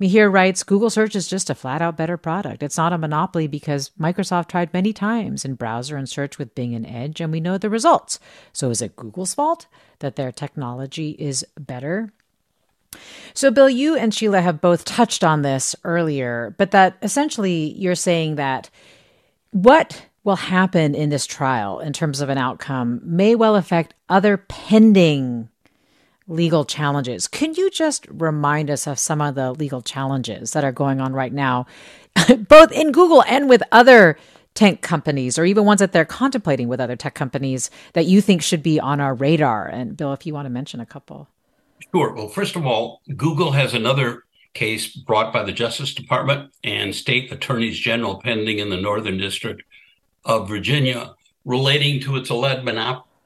Mihir 0.00 0.30
writes 0.30 0.62
Google 0.62 0.90
search 0.90 1.14
is 1.16 1.28
just 1.28 1.50
a 1.50 1.54
flat 1.54 1.80
out 1.80 1.96
better 1.96 2.16
product. 2.16 2.62
It's 2.62 2.76
not 2.76 2.92
a 2.92 2.98
monopoly 2.98 3.46
because 3.46 3.90
Microsoft 3.98 4.48
tried 4.48 4.72
many 4.74 4.92
times 4.92 5.44
in 5.44 5.54
browser 5.54 5.96
and 5.96 6.08
search 6.08 6.38
with 6.38 6.54
Bing 6.54 6.74
and 6.74 6.86
Edge, 6.86 7.20
and 7.20 7.32
we 7.32 7.40
know 7.40 7.58
the 7.58 7.70
results. 7.70 8.18
So 8.52 8.70
is 8.70 8.82
it 8.82 8.96
Google's 8.96 9.34
fault 9.34 9.66
that 10.00 10.16
their 10.16 10.32
technology 10.32 11.10
is 11.18 11.46
better? 11.58 12.12
So, 13.34 13.50
Bill, 13.50 13.68
you 13.68 13.96
and 13.96 14.12
Sheelah 14.12 14.42
have 14.42 14.60
both 14.60 14.84
touched 14.84 15.22
on 15.22 15.42
this 15.42 15.76
earlier, 15.84 16.54
but 16.58 16.70
that 16.70 16.96
essentially 17.02 17.72
you're 17.74 17.94
saying 17.94 18.36
that 18.36 18.70
what 19.50 20.06
will 20.24 20.36
happen 20.36 20.94
in 20.94 21.10
this 21.10 21.26
trial 21.26 21.80
in 21.80 21.92
terms 21.92 22.20
of 22.20 22.28
an 22.28 22.38
outcome 22.38 23.00
may 23.02 23.34
well 23.34 23.56
affect 23.56 23.94
other 24.08 24.36
pending 24.36 25.48
legal 26.28 26.64
challenges. 26.64 27.26
Can 27.26 27.54
you 27.54 27.70
just 27.70 28.06
remind 28.10 28.70
us 28.70 28.86
of 28.86 28.98
some 28.98 29.20
of 29.20 29.34
the 29.34 29.52
legal 29.52 29.82
challenges 29.82 30.52
that 30.52 30.62
are 30.62 30.72
going 30.72 31.00
on 31.00 31.12
right 31.14 31.32
now, 31.32 31.66
both 32.48 32.70
in 32.70 32.92
Google 32.92 33.24
and 33.24 33.48
with 33.48 33.62
other 33.72 34.18
tech 34.54 34.82
companies, 34.82 35.38
or 35.38 35.44
even 35.44 35.64
ones 35.64 35.80
that 35.80 35.92
they're 35.92 36.04
contemplating 36.04 36.68
with 36.68 36.80
other 36.80 36.96
tech 36.96 37.14
companies 37.14 37.70
that 37.94 38.06
you 38.06 38.20
think 38.20 38.42
should 38.42 38.62
be 38.62 38.78
on 38.78 39.00
our 39.00 39.14
radar? 39.14 39.66
And 39.66 39.96
Bill, 39.96 40.12
if 40.12 40.26
you 40.26 40.34
want 40.34 40.46
to 40.46 40.50
mention 40.50 40.80
a 40.80 40.86
couple. 40.86 41.28
Sure. 41.94 42.12
Well, 42.12 42.28
first 42.28 42.56
of 42.56 42.66
all, 42.66 43.00
Google 43.16 43.52
has 43.52 43.72
another 43.72 44.24
case 44.54 44.88
brought 44.88 45.32
by 45.32 45.44
the 45.44 45.52
Justice 45.52 45.94
Department 45.94 46.52
and 46.64 46.94
state 46.94 47.30
attorneys 47.32 47.78
general 47.78 48.20
pending 48.20 48.58
in 48.58 48.70
the 48.70 48.80
Northern 48.80 49.16
District 49.16 49.62
of 50.24 50.48
Virginia 50.48 51.14
relating 51.44 52.00
to 52.00 52.16
its 52.16 52.28
alleged, 52.28 52.68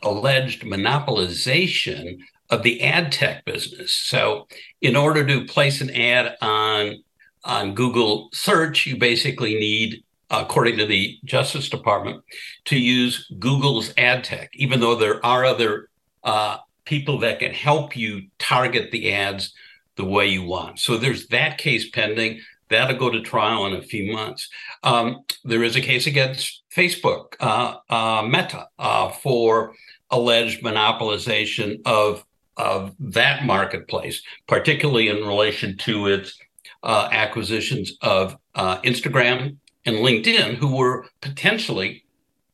alleged 0.02 0.62
monopolization 0.62 2.18
of 2.52 2.62
the 2.62 2.82
ad 2.82 3.10
tech 3.10 3.44
business. 3.44 3.92
So, 3.92 4.46
in 4.80 4.94
order 4.94 5.26
to 5.26 5.46
place 5.46 5.80
an 5.80 5.90
ad 5.90 6.36
on 6.40 7.02
on 7.44 7.74
Google 7.74 8.28
search, 8.32 8.86
you 8.86 8.96
basically 8.96 9.54
need, 9.54 10.04
according 10.30 10.76
to 10.78 10.86
the 10.86 11.18
Justice 11.24 11.68
Department, 11.68 12.22
to 12.66 12.78
use 12.78 13.28
Google's 13.40 13.92
ad 13.98 14.22
tech, 14.22 14.50
even 14.52 14.78
though 14.78 14.94
there 14.94 15.24
are 15.26 15.44
other 15.44 15.88
uh, 16.22 16.58
people 16.84 17.18
that 17.18 17.40
can 17.40 17.52
help 17.52 17.96
you 17.96 18.28
target 18.38 18.92
the 18.92 19.12
ads 19.12 19.54
the 19.96 20.04
way 20.04 20.26
you 20.28 20.44
want. 20.44 20.78
So 20.78 20.96
there's 20.96 21.26
that 21.28 21.58
case 21.58 21.90
pending. 21.90 22.40
That'll 22.68 22.96
go 22.96 23.10
to 23.10 23.20
trial 23.20 23.66
in 23.66 23.74
a 23.74 23.82
few 23.82 24.12
months. 24.12 24.48
Um, 24.82 25.24
there 25.42 25.64
is 25.64 25.74
a 25.74 25.80
case 25.80 26.06
against 26.06 26.62
Facebook, 26.74 27.34
uh, 27.40 27.76
uh, 27.90 28.22
Meta, 28.22 28.68
uh, 28.78 29.10
for 29.10 29.74
alleged 30.10 30.62
monopolization 30.62 31.80
of 31.84 32.24
of 32.56 32.94
that 32.98 33.44
marketplace, 33.44 34.22
particularly 34.46 35.08
in 35.08 35.26
relation 35.26 35.76
to 35.78 36.06
its 36.06 36.38
uh, 36.82 37.08
acquisitions 37.12 37.96
of 38.02 38.36
uh, 38.54 38.78
Instagram 38.82 39.56
and 39.84 39.96
LinkedIn, 39.96 40.56
who 40.56 40.76
were 40.76 41.06
potentially 41.20 42.04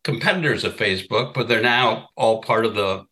competitors 0.03 0.65
of 0.65 0.77
Facebook, 0.77 1.35
but 1.35 1.49
they're 1.49 1.61
now 1.61 2.09
all 2.17 2.43
part 2.43 2.65
of 2.65 2.75
the 2.75 3.05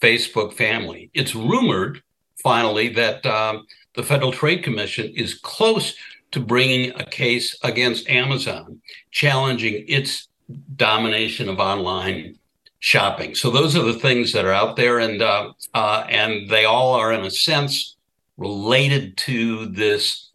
Facebook 0.00 0.54
family. 0.54 1.10
It's 1.14 1.34
rumored, 1.34 2.02
finally, 2.42 2.88
that 2.90 3.24
um, 3.26 3.66
the 3.94 4.02
Federal 4.02 4.32
Trade 4.32 4.64
Commission 4.64 5.12
is 5.14 5.34
close 5.34 5.94
to 6.32 6.40
bringing 6.40 6.92
a 6.98 7.04
case 7.04 7.56
against 7.62 8.08
Amazon, 8.08 8.80
challenging 9.10 9.84
its 9.88 10.28
domination 10.76 11.48
of 11.48 11.60
online 11.60 12.38
shopping. 12.80 13.34
So 13.34 13.50
those 13.50 13.76
are 13.76 13.84
the 13.84 13.98
things 13.98 14.32
that 14.32 14.44
are 14.44 14.52
out 14.52 14.76
there, 14.76 14.98
and 14.98 15.22
uh, 15.22 15.52
uh, 15.72 16.06
and 16.08 16.48
they 16.50 16.64
all 16.64 16.94
are 16.94 17.12
in 17.12 17.24
a 17.24 17.30
sense 17.30 17.96
related 18.36 19.16
to 19.18 19.66
this 19.66 20.30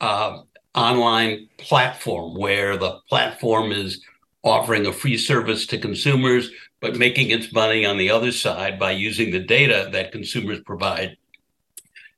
uh, 0.00 0.40
online 0.74 1.48
platform, 1.58 2.38
where 2.38 2.76
the 2.76 3.00
platform 3.08 3.72
is 3.72 4.00
offering 4.44 4.86
a 4.86 4.92
free 4.92 5.18
service 5.18 5.66
to 5.66 5.78
consumers, 5.78 6.50
but 6.80 6.96
making 6.96 7.30
its 7.30 7.52
money 7.52 7.84
on 7.84 7.98
the 7.98 8.08
other 8.08 8.30
side 8.30 8.78
by 8.78 8.92
using 8.92 9.32
the 9.32 9.40
data 9.40 9.88
that 9.92 10.12
consumers 10.12 10.60
provide 10.60 11.16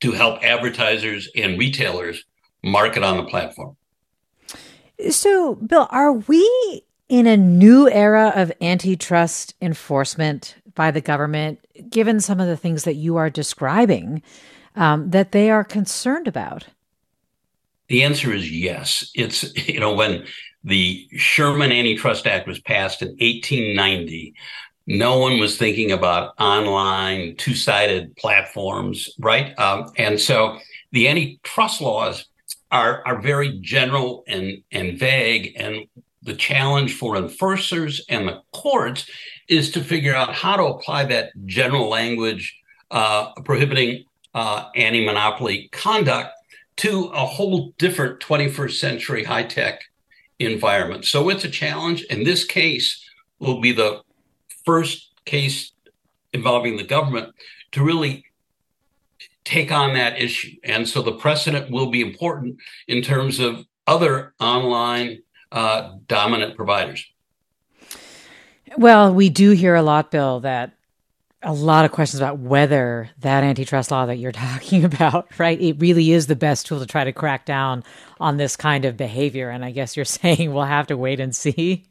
to 0.00 0.12
help 0.12 0.42
advertisers 0.44 1.28
and 1.34 1.58
retailers 1.58 2.24
market 2.62 3.02
on 3.02 3.16
the 3.16 3.24
platform. 3.24 3.76
So, 5.08 5.54
Bill, 5.54 5.88
are 5.90 6.12
we 6.12 6.82
in 7.10 7.26
a 7.26 7.36
new 7.36 7.90
era 7.90 8.32
of 8.36 8.52
antitrust 8.62 9.54
enforcement 9.60 10.54
by 10.76 10.92
the 10.92 11.00
government, 11.00 11.58
given 11.90 12.20
some 12.20 12.38
of 12.38 12.46
the 12.46 12.56
things 12.56 12.84
that 12.84 12.94
you 12.94 13.16
are 13.16 13.28
describing, 13.28 14.22
um, 14.76 15.10
that 15.10 15.32
they 15.32 15.50
are 15.50 15.64
concerned 15.64 16.28
about? 16.28 16.68
The 17.88 18.04
answer 18.04 18.32
is 18.32 18.50
yes. 18.50 19.10
It's, 19.16 19.52
you 19.68 19.80
know, 19.80 19.92
when 19.92 20.24
the 20.62 21.08
Sherman 21.16 21.72
Antitrust 21.72 22.28
Act 22.28 22.46
was 22.46 22.60
passed 22.60 23.02
in 23.02 23.08
1890, 23.08 24.32
no 24.86 25.18
one 25.18 25.40
was 25.40 25.58
thinking 25.58 25.90
about 25.90 26.34
online 26.38 27.34
two 27.36 27.54
sided 27.54 28.16
platforms, 28.16 29.10
right? 29.18 29.58
Um, 29.58 29.90
and 29.96 30.20
so 30.20 30.58
the 30.92 31.08
antitrust 31.08 31.80
laws 31.80 32.26
are, 32.70 33.02
are 33.04 33.20
very 33.20 33.58
general 33.60 34.22
and, 34.28 34.62
and 34.70 34.96
vague. 34.96 35.54
And 35.56 35.86
the 36.22 36.34
challenge 36.34 36.96
for 36.96 37.16
enforcers 37.16 38.04
and 38.08 38.28
the 38.28 38.42
courts 38.52 39.08
is 39.48 39.70
to 39.72 39.82
figure 39.82 40.14
out 40.14 40.34
how 40.34 40.56
to 40.56 40.64
apply 40.64 41.04
that 41.04 41.32
general 41.46 41.88
language 41.88 42.56
uh, 42.90 43.32
prohibiting 43.44 44.04
uh, 44.34 44.66
anti 44.76 45.04
monopoly 45.04 45.68
conduct 45.72 46.30
to 46.76 47.04
a 47.14 47.26
whole 47.26 47.72
different 47.78 48.20
21st 48.20 48.72
century 48.72 49.24
high 49.24 49.42
tech 49.42 49.82
environment. 50.38 51.04
So 51.04 51.28
it's 51.28 51.44
a 51.44 51.50
challenge. 51.50 52.04
And 52.10 52.26
this 52.26 52.44
case 52.44 53.04
will 53.38 53.60
be 53.60 53.72
the 53.72 54.02
first 54.64 55.10
case 55.24 55.72
involving 56.32 56.76
the 56.76 56.84
government 56.84 57.34
to 57.72 57.82
really 57.82 58.24
take 59.44 59.72
on 59.72 59.94
that 59.94 60.20
issue. 60.20 60.56
And 60.64 60.88
so 60.88 61.02
the 61.02 61.12
precedent 61.12 61.70
will 61.70 61.90
be 61.90 62.00
important 62.00 62.56
in 62.88 63.02
terms 63.02 63.40
of 63.40 63.64
other 63.86 64.34
online 64.40 65.22
uh, 65.52 65.92
dominant 66.06 66.56
providers. 66.56 67.06
Well, 68.76 69.12
we 69.12 69.28
do 69.28 69.50
hear 69.50 69.74
a 69.74 69.82
lot, 69.82 70.10
Bill, 70.10 70.40
that 70.40 70.72
a 71.42 71.52
lot 71.52 71.84
of 71.84 71.92
questions 71.92 72.20
about 72.20 72.38
whether 72.38 73.08
that 73.20 73.42
antitrust 73.42 73.90
law 73.90 74.06
that 74.06 74.16
you're 74.16 74.32
talking 74.32 74.84
about, 74.84 75.26
right? 75.38 75.60
It 75.60 75.80
really 75.80 76.12
is 76.12 76.26
the 76.26 76.36
best 76.36 76.66
tool 76.66 76.80
to 76.80 76.86
try 76.86 77.04
to 77.04 77.12
crack 77.12 77.44
down 77.46 77.84
on 78.20 78.36
this 78.36 78.56
kind 78.56 78.84
of 78.84 78.96
behavior. 78.96 79.50
And 79.50 79.64
I 79.64 79.70
guess 79.70 79.96
you're 79.96 80.04
saying 80.04 80.52
we'll 80.52 80.64
have 80.64 80.86
to 80.88 80.96
wait 80.96 81.20
and 81.20 81.34
see. 81.34 81.84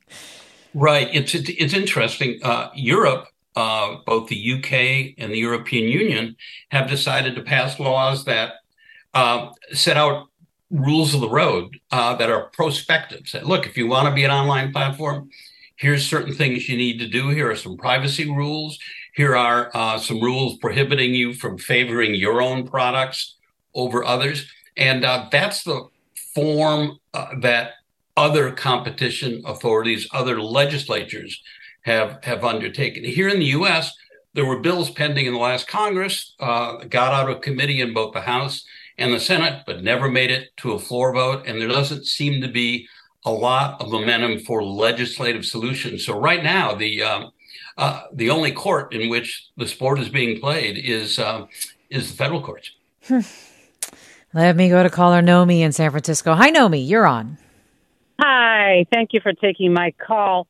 Right. 0.74 1.10
It's 1.12 1.34
it's 1.34 1.74
interesting. 1.74 2.39
Uh, 2.43 2.70
Europe, 2.76 3.26
uh, 3.55 3.95
both 4.05 4.30
the 4.30 4.53
UK 4.53 5.16
and 5.18 5.32
the 5.32 5.39
European 5.39 5.89
Union, 5.89 6.36
have 6.70 6.88
decided 6.88 7.36
to 7.36 7.41
pass 7.41 7.80
laws 7.80 8.26
that 8.26 8.53
uh, 9.16 9.49
set 9.74 9.97
out 9.97 10.28
rules 10.72 11.13
of 11.13 11.22
the 11.22 11.30
road 11.30 11.80
uh, 11.91 12.15
that 12.15 12.30
are 12.30 12.49
prospective. 12.49 13.28
Say, 13.28 13.41
look, 13.41 13.65
if 13.65 13.78
you 13.78 13.88
want 13.88 14.07
to 14.07 14.13
be 14.13 14.24
an 14.24 14.32
online 14.32 14.72
platform, 14.72 15.30
here's 15.76 16.05
certain 16.05 16.34
things 16.34 16.70
you 16.70 16.78
need 16.78 16.99
to 16.99 17.07
do. 17.07 17.30
Here 17.30 17.49
are 17.49 17.55
some 17.55 17.78
privacy 17.78 18.30
rules. 18.30 18.78
Here 19.15 19.36
are 19.36 19.72
uh, 19.74 19.97
some 19.97 20.22
rules 20.22 20.57
prohibiting 20.57 21.13
you 21.13 21.34
from 21.34 21.57
favoring 21.57 22.13
your 22.13 22.41
own 22.41 22.67
products 22.67 23.36
over 23.74 24.03
others. 24.03 24.47
And 24.78 25.03
uh, 25.03 25.28
that's 25.32 25.63
the 25.63 25.88
form 26.36 26.99
uh, 27.13 27.39
that 27.41 27.72
other 28.15 28.51
competition 28.51 29.41
authorities, 29.45 30.07
other 30.11 30.41
legislatures 30.41 31.41
have, 31.82 32.20
have 32.24 32.43
undertaken. 32.43 33.03
Here 33.03 33.30
in 33.30 33.39
the 33.39 33.45
US, 33.45 33.95
there 34.34 34.45
were 34.45 34.59
bills 34.59 34.91
pending 34.91 35.26
in 35.26 35.34
the 35.34 35.39
last 35.39 35.67
Congress, 35.67 36.36
uh, 36.39 36.84
got 36.86 37.13
out 37.13 37.30
of 37.30 37.41
committee 37.41 37.82
in 37.82 37.93
both 37.93 38.13
the 38.13 38.22
House 38.22 38.63
and 38.99 39.13
the 39.13 39.19
Senate, 39.19 39.63
but 39.65 39.83
never 39.83 40.09
made 40.09 40.29
it 40.29 40.55
to 40.57 40.73
a 40.73 40.79
floor 40.79 41.13
vote. 41.13 41.45
And 41.47 41.59
there 41.59 41.67
doesn't 41.67 42.05
seem 42.05 42.41
to 42.41 42.47
be 42.47 42.87
a 43.25 43.31
lot 43.31 43.81
of 43.81 43.91
momentum 43.91 44.39
for 44.39 44.63
legislative 44.63 45.45
solutions. 45.45 46.05
So 46.05 46.19
right 46.19 46.43
now, 46.43 46.75
the 46.75 47.03
um, 47.03 47.31
uh, 47.77 48.03
the 48.13 48.29
only 48.29 48.51
court 48.51 48.93
in 48.93 49.09
which 49.09 49.47
the 49.57 49.67
sport 49.67 49.99
is 49.99 50.09
being 50.09 50.39
played 50.39 50.77
is 50.77 51.19
uh, 51.19 51.45
is 51.89 52.11
the 52.11 52.17
federal 52.17 52.41
courts. 52.41 52.71
Hmm. 53.07 53.21
Let 54.33 54.55
me 54.55 54.69
go 54.69 54.83
to 54.83 54.89
caller 54.89 55.21
Nomi 55.21 55.61
in 55.61 55.71
San 55.71 55.89
Francisco. 55.89 56.35
Hi, 56.35 56.51
Nomi, 56.51 56.87
you're 56.87 57.07
on. 57.07 57.37
Hi, 58.19 58.85
thank 58.91 59.13
you 59.13 59.21
for 59.21 59.33
taking 59.33 59.73
my 59.73 59.91
call. 60.05 60.47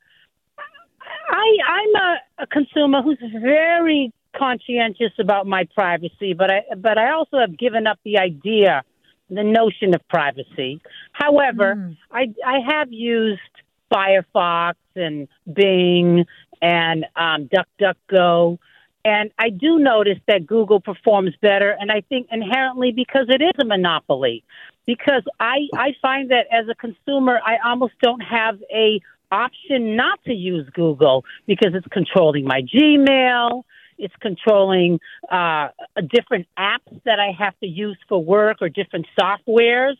I 1.29 1.57
I'm 1.67 1.95
a, 1.95 2.43
a 2.43 2.47
consumer 2.47 3.01
who's 3.01 3.19
very 3.31 4.11
conscientious 4.35 5.11
about 5.19 5.47
my 5.47 5.67
privacy, 5.75 6.33
but 6.33 6.51
I 6.51 6.61
but 6.77 6.97
I 6.97 7.11
also 7.11 7.39
have 7.39 7.57
given 7.57 7.87
up 7.87 7.99
the 8.03 8.17
idea, 8.17 8.83
the 9.29 9.43
notion 9.43 9.93
of 9.95 10.07
privacy. 10.07 10.81
However, 11.11 11.75
mm. 11.75 11.97
I 12.11 12.33
I 12.45 12.59
have 12.67 12.91
used 12.91 13.41
Firefox 13.93 14.75
and 14.95 15.27
Bing 15.51 16.25
and 16.61 17.05
um, 17.15 17.49
DuckDuckGo, 17.49 18.59
and 19.05 19.31
I 19.39 19.49
do 19.49 19.79
notice 19.79 20.19
that 20.27 20.45
Google 20.45 20.79
performs 20.79 21.33
better, 21.41 21.75
and 21.79 21.91
I 21.91 22.01
think 22.01 22.27
inherently 22.31 22.91
because 22.91 23.27
it 23.29 23.41
is 23.41 23.53
a 23.61 23.65
monopoly. 23.65 24.43
Because 24.85 25.23
I 25.39 25.67
I 25.75 25.95
find 26.01 26.31
that 26.31 26.47
as 26.51 26.67
a 26.69 26.75
consumer, 26.75 27.39
I 27.45 27.57
almost 27.63 27.93
don't 28.01 28.21
have 28.21 28.59
a 28.71 29.01
option 29.31 29.95
not 29.95 30.23
to 30.25 30.33
use 30.33 30.67
Google 30.73 31.23
because 31.45 31.73
it's 31.75 31.87
controlling 31.91 32.45
my 32.45 32.61
Gmail 32.61 33.63
it's 33.99 34.15
controlling 34.19 34.99
uh, 35.29 35.69
different 36.09 36.47
apps 36.57 37.03
that 37.03 37.19
I 37.19 37.31
have 37.37 37.57
to 37.59 37.67
use 37.67 37.97
for 38.07 38.23
work 38.23 38.57
or 38.61 38.69
different 38.69 39.05
softwares. 39.19 39.97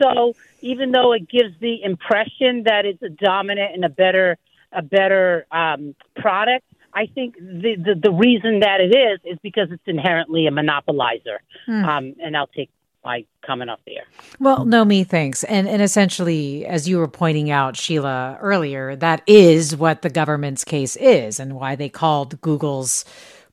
So 0.00 0.34
even 0.62 0.92
though 0.92 1.12
it 1.12 1.28
gives 1.28 1.54
the 1.60 1.82
impression 1.82 2.62
that 2.64 2.86
it's 2.86 3.02
a 3.02 3.10
dominant 3.10 3.74
and 3.74 3.84
a 3.84 3.90
better 3.90 4.38
a 4.74 4.80
better 4.80 5.46
um, 5.52 5.94
product, 6.16 6.64
I 6.94 7.06
think 7.06 7.36
the, 7.36 7.76
the, 7.76 7.94
the 8.02 8.10
reason 8.10 8.60
that 8.60 8.80
it 8.80 8.94
is 8.94 9.20
is 9.24 9.38
because 9.42 9.68
it's 9.70 9.82
inherently 9.86 10.46
a 10.46 10.50
monopolizer. 10.50 11.38
Hmm. 11.66 11.84
Um, 11.84 12.14
and 12.22 12.34
I'll 12.34 12.46
take 12.46 12.70
my 13.04 13.24
comment 13.44 13.70
up 13.70 13.80
there. 13.86 14.04
Well, 14.38 14.64
Nomi 14.64 15.06
thanks. 15.06 15.44
And 15.44 15.68
and 15.68 15.82
essentially, 15.82 16.64
as 16.66 16.88
you 16.88 16.98
were 16.98 17.08
pointing 17.08 17.50
out, 17.50 17.74
Sheelah 17.74 18.38
earlier, 18.40 18.96
that 18.96 19.22
is 19.26 19.76
what 19.76 20.02
the 20.02 20.10
government's 20.10 20.64
case 20.64 20.96
is, 20.96 21.40
and 21.40 21.54
why 21.56 21.74
they 21.74 21.88
called 21.88 22.40
Google's 22.40 23.04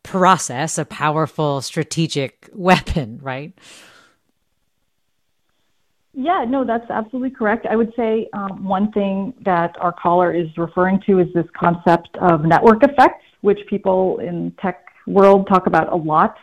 process 0.04 0.78
a 0.78 0.86
powerful 0.86 1.62
strategic 1.62 2.50
weapon, 2.54 3.20
right? 3.22 3.54
Yeah, 6.14 6.43
no, 6.47 6.66
that's 6.66 6.89
absolutely 6.89 7.30
correct. 7.30 7.66
I 7.70 7.76
would 7.76 7.93
say 7.95 8.28
um, 8.34 8.66
one 8.66 8.91
thing 8.91 9.34
that 9.45 9.76
our 9.80 9.93
caller 9.93 10.34
is 10.34 10.47
referring 10.58 11.02
to 11.06 11.20
is 11.20 11.28
this 11.34 11.45
concept 11.58 12.10
of 12.20 12.43
network 12.43 12.84
effects, 12.84 13.24
which 13.41 13.60
people 13.70 14.18
in 14.20 14.52
tech 14.62 14.86
world 15.08 15.47
talk 15.47 15.68
about 15.68 15.91
a 15.93 15.95
lot. 15.95 16.36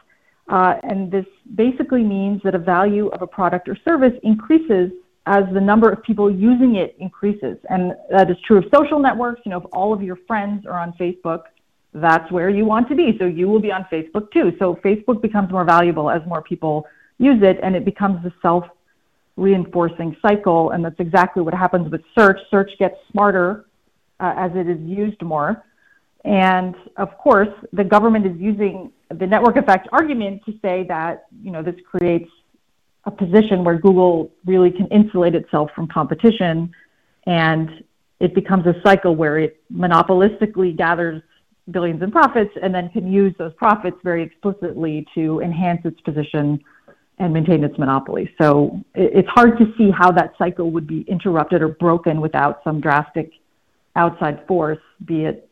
Uh, 0.49 0.75
and 0.85 1.11
this 1.11 1.27
basically 1.57 2.03
means 2.03 2.41
that 2.45 2.55
a 2.55 2.59
value 2.59 3.09
of 3.09 3.23
a 3.23 3.27
product 3.27 3.69
or 3.69 3.77
service 3.85 4.13
increases 4.23 4.93
as 5.27 5.43
the 5.53 5.61
number 5.61 5.91
of 5.91 6.03
people 6.05 6.31
using 6.31 6.77
it 6.77 6.97
increases. 7.01 7.59
And 7.69 7.95
that 8.11 8.31
is 8.31 8.37
true 8.47 8.59
of 8.59 8.65
social 8.73 9.01
networks. 9.01 9.41
You 9.45 9.51
know, 9.51 9.59
if 9.59 9.65
all 9.73 9.93
of 9.93 10.01
your 10.03 10.17
friends 10.29 10.65
are 10.67 10.79
on 10.79 10.93
Facebook, 10.93 11.43
that's 11.97 12.31
where 12.31 12.51
you 12.51 12.65
want 12.65 12.89
to 12.89 12.95
be. 12.95 13.17
So 13.19 13.25
you 13.25 13.49
will 13.49 13.61
be 13.61 13.73
on 13.73 13.87
Facebook 13.91 14.31
too. 14.31 14.55
So 14.59 14.75
Facebook 14.85 15.23
becomes 15.23 15.51
more 15.51 15.65
valuable 15.65 16.11
as 16.11 16.21
more 16.27 16.43
people 16.43 16.87
use 17.19 17.43
it, 17.43 17.59
and 17.63 17.75
it 17.75 17.85
becomes 17.85 18.25
a 18.27 18.33
self 18.43 18.65
reinforcing 19.37 20.17
cycle. 20.21 20.71
And 20.71 20.85
that's 20.85 21.01
exactly 21.01 21.43
what 21.43 21.55
happens 21.55 21.91
with 21.91 22.03
search. 22.17 22.39
Search 22.51 22.71
gets 22.79 22.97
smarter 23.11 23.67
uh, 24.21 24.35
as 24.37 24.51
it 24.55 24.69
is 24.69 24.81
used 24.81 25.23
more. 25.23 25.65
And 26.25 26.75
of 26.97 27.17
course, 27.17 27.49
the 27.73 27.85
government 27.85 28.27
is 28.27 28.37
using 28.39 28.93
the 29.09 29.27
network 29.27 29.57
effect 29.57 29.89
argument 29.93 30.45
to 30.45 30.53
say 30.61 30.85
that 30.89 31.27
you 31.43 31.51
know 31.51 31.63
this 31.63 31.77
creates 31.91 32.31
a 33.05 33.11
position 33.11 33.65
where 33.65 33.79
Google 33.79 34.33
really 34.45 34.71
can 34.71 34.87
insulate 34.89 35.35
itself 35.35 35.71
from 35.75 35.87
competition, 35.87 36.75
and 37.27 37.85
it 38.21 38.35
becomes 38.35 38.67
a 38.67 38.75
cycle 38.83 39.15
where 39.15 39.39
it 39.39 39.63
monopolistically 39.73 40.77
gathers 40.77 41.23
billions 41.71 42.03
in 42.03 42.11
profits 42.11 42.51
and 42.63 42.75
then 42.75 42.89
can 42.91 43.11
use 43.11 43.35
those 43.39 43.53
profits 43.55 43.97
very 44.05 44.23
explicitly 44.23 45.07
to 45.15 45.41
enhance 45.41 45.81
its 45.85 46.01
position 46.03 46.63
and 47.19 47.33
maintain 47.33 47.65
its 47.65 47.79
monopoly. 47.79 48.31
So 48.41 48.81
it's 48.95 49.29
hard 49.29 49.59
to 49.59 49.73
see 49.79 49.91
how 49.91 50.13
that 50.13 50.35
cycle 50.39 50.71
would 50.71 50.87
be 50.87 51.03
interrupted 51.09 51.63
or 51.63 51.69
broken 51.69 52.21
without 52.21 52.61
some 52.63 52.81
drastic 52.81 53.33
outside 53.97 54.47
force, 54.47 54.79
be 55.07 55.25
it 55.25 55.49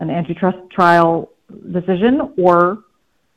an 0.00 0.10
antitrust 0.10 0.58
trial 0.70 1.30
decision 1.72 2.34
or, 2.38 2.84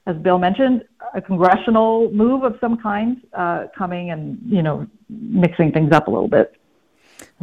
as 0.06 0.16
Bill 0.18 0.38
mentioned, 0.38 0.84
a 1.14 1.22
congressional 1.22 2.12
move 2.12 2.44
of 2.44 2.58
some 2.60 2.78
kind 2.78 3.22
uh, 3.34 3.66
coming 3.78 4.12
and 4.12 4.40
you 4.46 4.62
know 4.62 4.88
mixing 5.10 5.72
things 5.72 5.92
up 5.94 6.08
a 6.08 6.12
little 6.12 6.28
bit. 6.28 6.54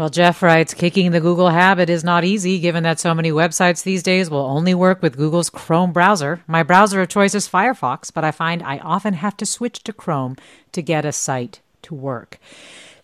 Well, 0.01 0.09
Jeff 0.09 0.43
writes, 0.43 0.73
kicking 0.73 1.11
the 1.11 1.21
Google 1.21 1.51
habit 1.51 1.91
is 1.91 2.03
not 2.03 2.25
easy 2.25 2.59
given 2.59 2.85
that 2.85 2.99
so 2.99 3.13
many 3.13 3.33
websites 3.33 3.83
these 3.83 4.03
days 4.03 4.31
will 4.31 4.39
only 4.39 4.73
work 4.73 5.03
with 5.03 5.19
Google's 5.19 5.51
Chrome 5.51 5.93
browser. 5.93 6.43
My 6.47 6.63
browser 6.63 7.03
of 7.03 7.11
choice 7.11 7.35
is 7.35 7.47
Firefox, 7.47 8.11
but 8.11 8.25
I 8.25 8.31
find 8.31 8.63
I 8.63 8.79
often 8.79 9.13
have 9.13 9.37
to 9.37 9.45
switch 9.45 9.85
to 9.85 9.93
Chrome 9.93 10.37
to 10.73 10.81
get 10.81 11.05
a 11.05 11.13
site 11.13 11.61
to 11.83 11.95
work. 11.95 12.39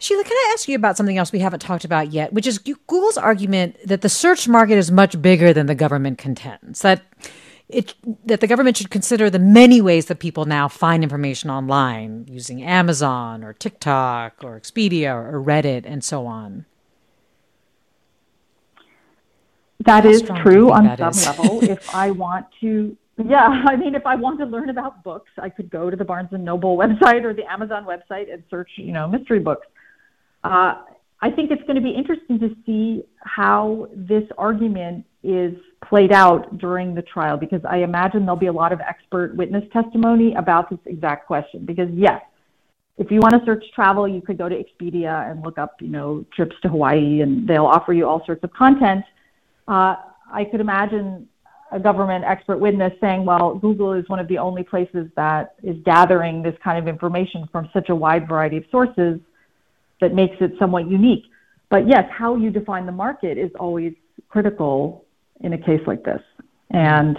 Sheelah, 0.01 0.24
can 0.24 0.32
I 0.32 0.53
ask 0.55 0.70
you 0.70 0.74
about 0.74 0.97
something 0.97 1.18
else 1.18 1.32
we 1.32 1.40
haven't 1.40 1.61
talked 1.61 1.84
about 1.84 2.12
yet, 2.12 2.32
which 2.32 2.47
is 2.47 2.57
Google's 2.57 3.18
argument 3.18 3.76
that 3.84 4.01
the 4.01 4.09
search 4.09 4.49
market 4.49 4.78
is 4.78 4.90
much 4.90 5.20
bigger 5.20 5.53
than 5.53 5.66
the 5.66 5.74
government 5.74 6.16
contends. 6.16 6.80
That 6.80 7.03
it 7.68 7.92
that 8.24 8.40
the 8.40 8.47
government 8.47 8.78
should 8.78 8.88
consider 8.88 9.28
the 9.28 9.38
many 9.38 9.82
ways 9.82 10.07
that 10.07 10.18
people 10.18 10.47
now 10.47 10.66
find 10.66 11.03
information 11.03 11.51
online 11.51 12.24
using 12.26 12.62
Amazon 12.62 13.44
or 13.44 13.53
TikTok 13.53 14.42
or 14.42 14.59
Expedia 14.59 15.14
or 15.14 15.42
Reddit 15.44 15.82
and 15.84 16.03
so 16.03 16.24
on. 16.26 16.64
That 19.85 20.05
How 20.05 20.11
is 20.11 20.22
true 20.22 20.72
on 20.72 20.97
some 20.97 21.11
is? 21.11 21.27
level. 21.27 21.62
if 21.62 21.95
I 21.95 22.11
want 22.11 22.47
to, 22.61 22.97
yeah, 23.24 23.64
I 23.66 23.77
mean, 23.77 23.95
if 23.95 24.07
I 24.07 24.14
want 24.14 24.39
to 24.41 24.47
learn 24.47 24.70
about 24.70 25.03
books, 25.05 25.31
I 25.39 25.49
could 25.49 25.70
go 25.70 25.91
to 25.91 25.97
the 25.97 26.05
Barnes 26.05 26.31
and 26.33 26.45
Noble 26.45 26.77
website 26.83 27.24
or 27.24 27.35
the 27.35 27.51
Amazon 27.51 27.85
website 27.85 28.33
and 28.33 28.43
search, 28.51 28.70
you 28.77 28.93
know, 28.93 29.07
mystery 29.07 29.41
books. 29.41 29.66
Uh, 30.45 30.83
I 31.20 31.31
think 31.31 31.51
it's 31.51 31.62
going 31.62 31.77
to 31.77 31.83
be 31.83 31.91
interesting 31.91 32.39
to 32.41 32.55
see 32.66 33.03
how 33.18 33.89
this 33.95 34.24
argument 34.37 35.05
is 35.22 35.55
played 35.87 36.12
out 36.12 36.59
during 36.59 36.95
the 36.95 37.03
trial 37.03 37.37
because 37.37 37.61
I 37.68 37.79
imagine 37.79 38.20
there'll 38.20 38.37
be 38.37 38.47
a 38.47 38.53
lot 38.53 38.72
of 38.72 38.81
expert 38.81 39.35
witness 39.35 39.64
testimony 39.72 40.35
about 40.35 40.70
this 40.70 40.79
exact 40.87 41.27
question. 41.27 41.64
Because 41.64 41.89
yes, 41.93 42.22
if 42.99 43.11
you 43.11 43.20
want 43.20 43.35
to 43.35 43.45
search 43.45 43.64
travel, 43.74 44.07
you 44.07 44.20
could 44.20 44.39
go 44.39 44.49
to 44.49 44.55
Expedia 44.55 45.31
and 45.31 45.43
look 45.45 45.59
up, 45.59 45.77
you 45.81 45.89
know, 45.89 46.24
trips 46.35 46.57
to 46.62 46.68
Hawaii, 46.68 47.20
and 47.20 47.47
they'll 47.47 47.66
offer 47.66 47.93
you 47.93 48.07
all 48.07 48.24
sorts 48.24 48.43
of 48.45 48.53
content. 48.53 49.05
Uh, 49.69 49.97
I 50.33 50.45
could 50.45 50.61
imagine 50.61 51.29
a 51.73 51.81
government 51.81 52.25
expert 52.25 52.59
witness 52.59 52.93
saying, 53.01 53.25
well, 53.25 53.55
Google 53.57 53.93
is 53.93 54.09
one 54.09 54.19
of 54.21 54.29
the 54.29 54.39
only 54.39 54.62
places 54.62 55.09
that 55.17 55.55
is 55.62 55.77
gathering 55.85 56.43
this 56.43 56.55
kind 56.62 56.79
of 56.79 56.87
information 56.87 57.49
from 57.51 57.69
such 57.73 57.89
a 57.89 57.95
wide 57.95 58.29
variety 58.29 58.59
of 58.59 58.64
sources 58.71 59.19
that 60.01 60.14
makes 60.14 60.37
it 60.41 60.53
somewhat 60.59 60.89
unique. 60.89 61.25
But 61.69 61.89
yes, 61.89 62.05
how 62.11 62.37
you 62.37 62.51
define 62.51 62.87
the 62.87 62.93
market 62.93 63.39
is 63.39 63.51
always 63.59 63.95
critical 64.29 65.05
in 65.41 65.53
a 65.53 65.59
case 65.59 65.81
like 65.87 66.05
this. 66.05 66.23
And 66.71 67.19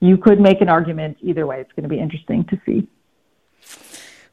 you 0.00 0.16
could 0.16 0.40
make 0.40 0.60
an 0.60 0.68
argument 0.68 1.16
either 1.22 1.46
way. 1.46 1.60
It's 1.60 1.72
going 1.72 1.84
to 1.84 1.88
be 1.88 1.98
interesting 1.98 2.44
to 2.44 2.60
see. 2.66 2.86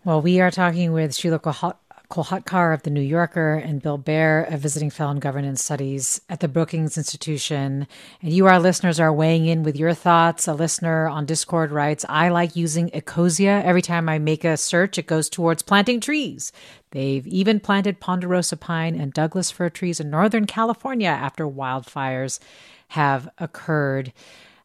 Well, 0.03 0.22
we 0.22 0.39
are 0.41 0.51
talking 0.51 0.91
with 0.91 1.12
Sheelah 1.12 1.76
Kolhatkar 2.10 2.74
of 2.74 2.84
The 2.84 2.89
New 2.89 3.01
Yorker 3.01 3.56
and 3.56 3.82
Bill 3.82 3.97
Baer, 3.97 4.47
a 4.49 4.58
visiting 4.58 4.89
fellow 4.89 5.12
in 5.12 5.20
governance 5.20 5.64
studies 5.64 6.22
at 6.30 6.39
the 6.39 6.47
Brookings 6.47 6.97
Institution. 6.97 7.88
And 8.22 8.34
you, 8.34 8.45
our 8.45 8.60
listeners, 8.60 8.99
are 8.99 9.12
weighing 9.12 9.45
in 9.45 9.64
with 9.64 9.76
your 9.76 9.93
thoughts. 9.93 10.47
A 10.47 10.53
listener 10.53 11.08
on 11.08 11.26
Discord 11.26 11.72
writes, 11.72 12.06
I 12.08 12.30
like 12.30 12.56
using 12.56 12.89
Ecosia. 12.89 13.64
Every 13.64 13.82
time 13.82 14.08
I 14.08 14.20
make 14.20 14.43
a 14.43 14.58
search, 14.58 14.97
it 14.97 15.08
goes 15.08 15.30
towards 15.30 15.64
planting 15.64 15.99
trees. 15.99 16.51
They've 16.91 17.28
even 17.28 17.60
planted 17.60 17.99
ponderosa 17.99 18.58
pine 18.58 18.95
and 18.95 19.14
Douglas 19.14 19.51
fir 19.51 19.70
trees 19.70 19.99
in 19.99 20.10
Northern 20.10 20.45
California 20.45 21.10
after 21.10 21.47
wildfires 21.47 22.39
have 22.89 23.28
occurred. 23.38 24.14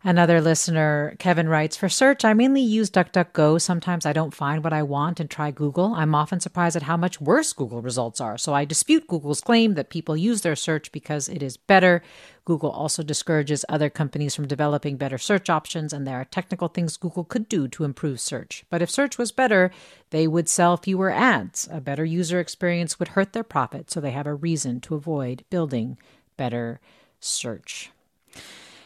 Another 0.03 0.41
listener, 0.41 1.15
Kevin 1.19 1.47
writes, 1.47 1.77
For 1.77 1.91
search, 1.91 2.25
I 2.25 2.33
mainly 2.33 2.63
use 2.63 2.91
DuckDuckGo. 2.91 3.61
Sometimes 3.61 4.07
I 4.07 4.15
don't 4.15 4.33
find 4.33 4.65
what 4.65 4.73
I 4.73 4.83
want 4.83 5.21
and 5.21 5.29
try 5.29 5.51
Google. 5.51 5.93
I'm 5.93 6.15
often 6.15 6.41
surprised 6.41 6.75
at 6.75 6.85
how 6.85 6.97
much 6.97 7.21
worse 7.21 7.53
Google 7.53 7.83
results 7.83 8.19
are. 8.19 8.39
So 8.39 8.55
I 8.55 8.65
dispute 8.65 9.07
Google's 9.07 9.43
claim 9.43 9.75
that 9.75 9.91
people 9.91 10.17
use 10.17 10.41
their 10.41 10.57
search 10.57 10.91
because 10.91 11.29
it 11.29 11.43
is 11.43 11.59
better. 11.59 12.03
Google 12.47 12.71
also 12.71 13.03
discourages 13.03 13.67
other 13.69 13.91
companies 13.91 14.35
from 14.35 14.49
developing 14.49 14.97
better 14.97 15.19
search 15.19 15.51
options, 15.51 15.93
and 15.93 16.07
there 16.07 16.17
are 16.17 16.25
technical 16.25 16.69
things 16.69 16.97
Google 16.97 17.25
could 17.25 17.47
do 17.47 17.69
to 17.69 17.85
improve 17.85 18.21
search. 18.21 18.65
But 18.71 18.81
if 18.81 18.89
search 18.91 19.19
was 19.19 19.33
better, 19.33 19.71
they 20.09 20.27
would 20.27 20.49
sell 20.49 20.79
fewer 20.79 21.11
ads. 21.11 21.69
A 21.71 21.79
better 21.79 22.07
user 22.07 22.41
experience 22.41 22.99
would 22.99 23.09
hurt 23.09 23.35
their 23.35 23.45
profit, 23.45 23.91
so 23.91 24.01
they 24.01 24.13
have 24.13 24.27
a 24.27 24.35
reason 24.35 24.81
to 24.81 24.95
avoid 24.95 25.45
building 25.51 25.99
better 26.39 26.81
search. 27.21 27.91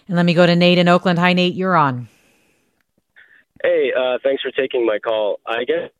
And 0.06 0.16
let 0.16 0.26
me 0.26 0.34
go 0.34 0.46
to 0.46 0.54
Nate 0.54 0.78
in 0.78 0.88
Oakland. 0.88 1.18
Hi, 1.18 1.32
Nate, 1.32 1.54
you're 1.54 1.76
on. 1.76 2.08
Hey, 3.62 3.92
uh, 3.96 4.18
thanks 4.22 4.42
for 4.42 4.50
taking 4.50 4.84
my 4.84 4.98
call. 4.98 5.40
I 5.46 5.64
guess 5.64 5.90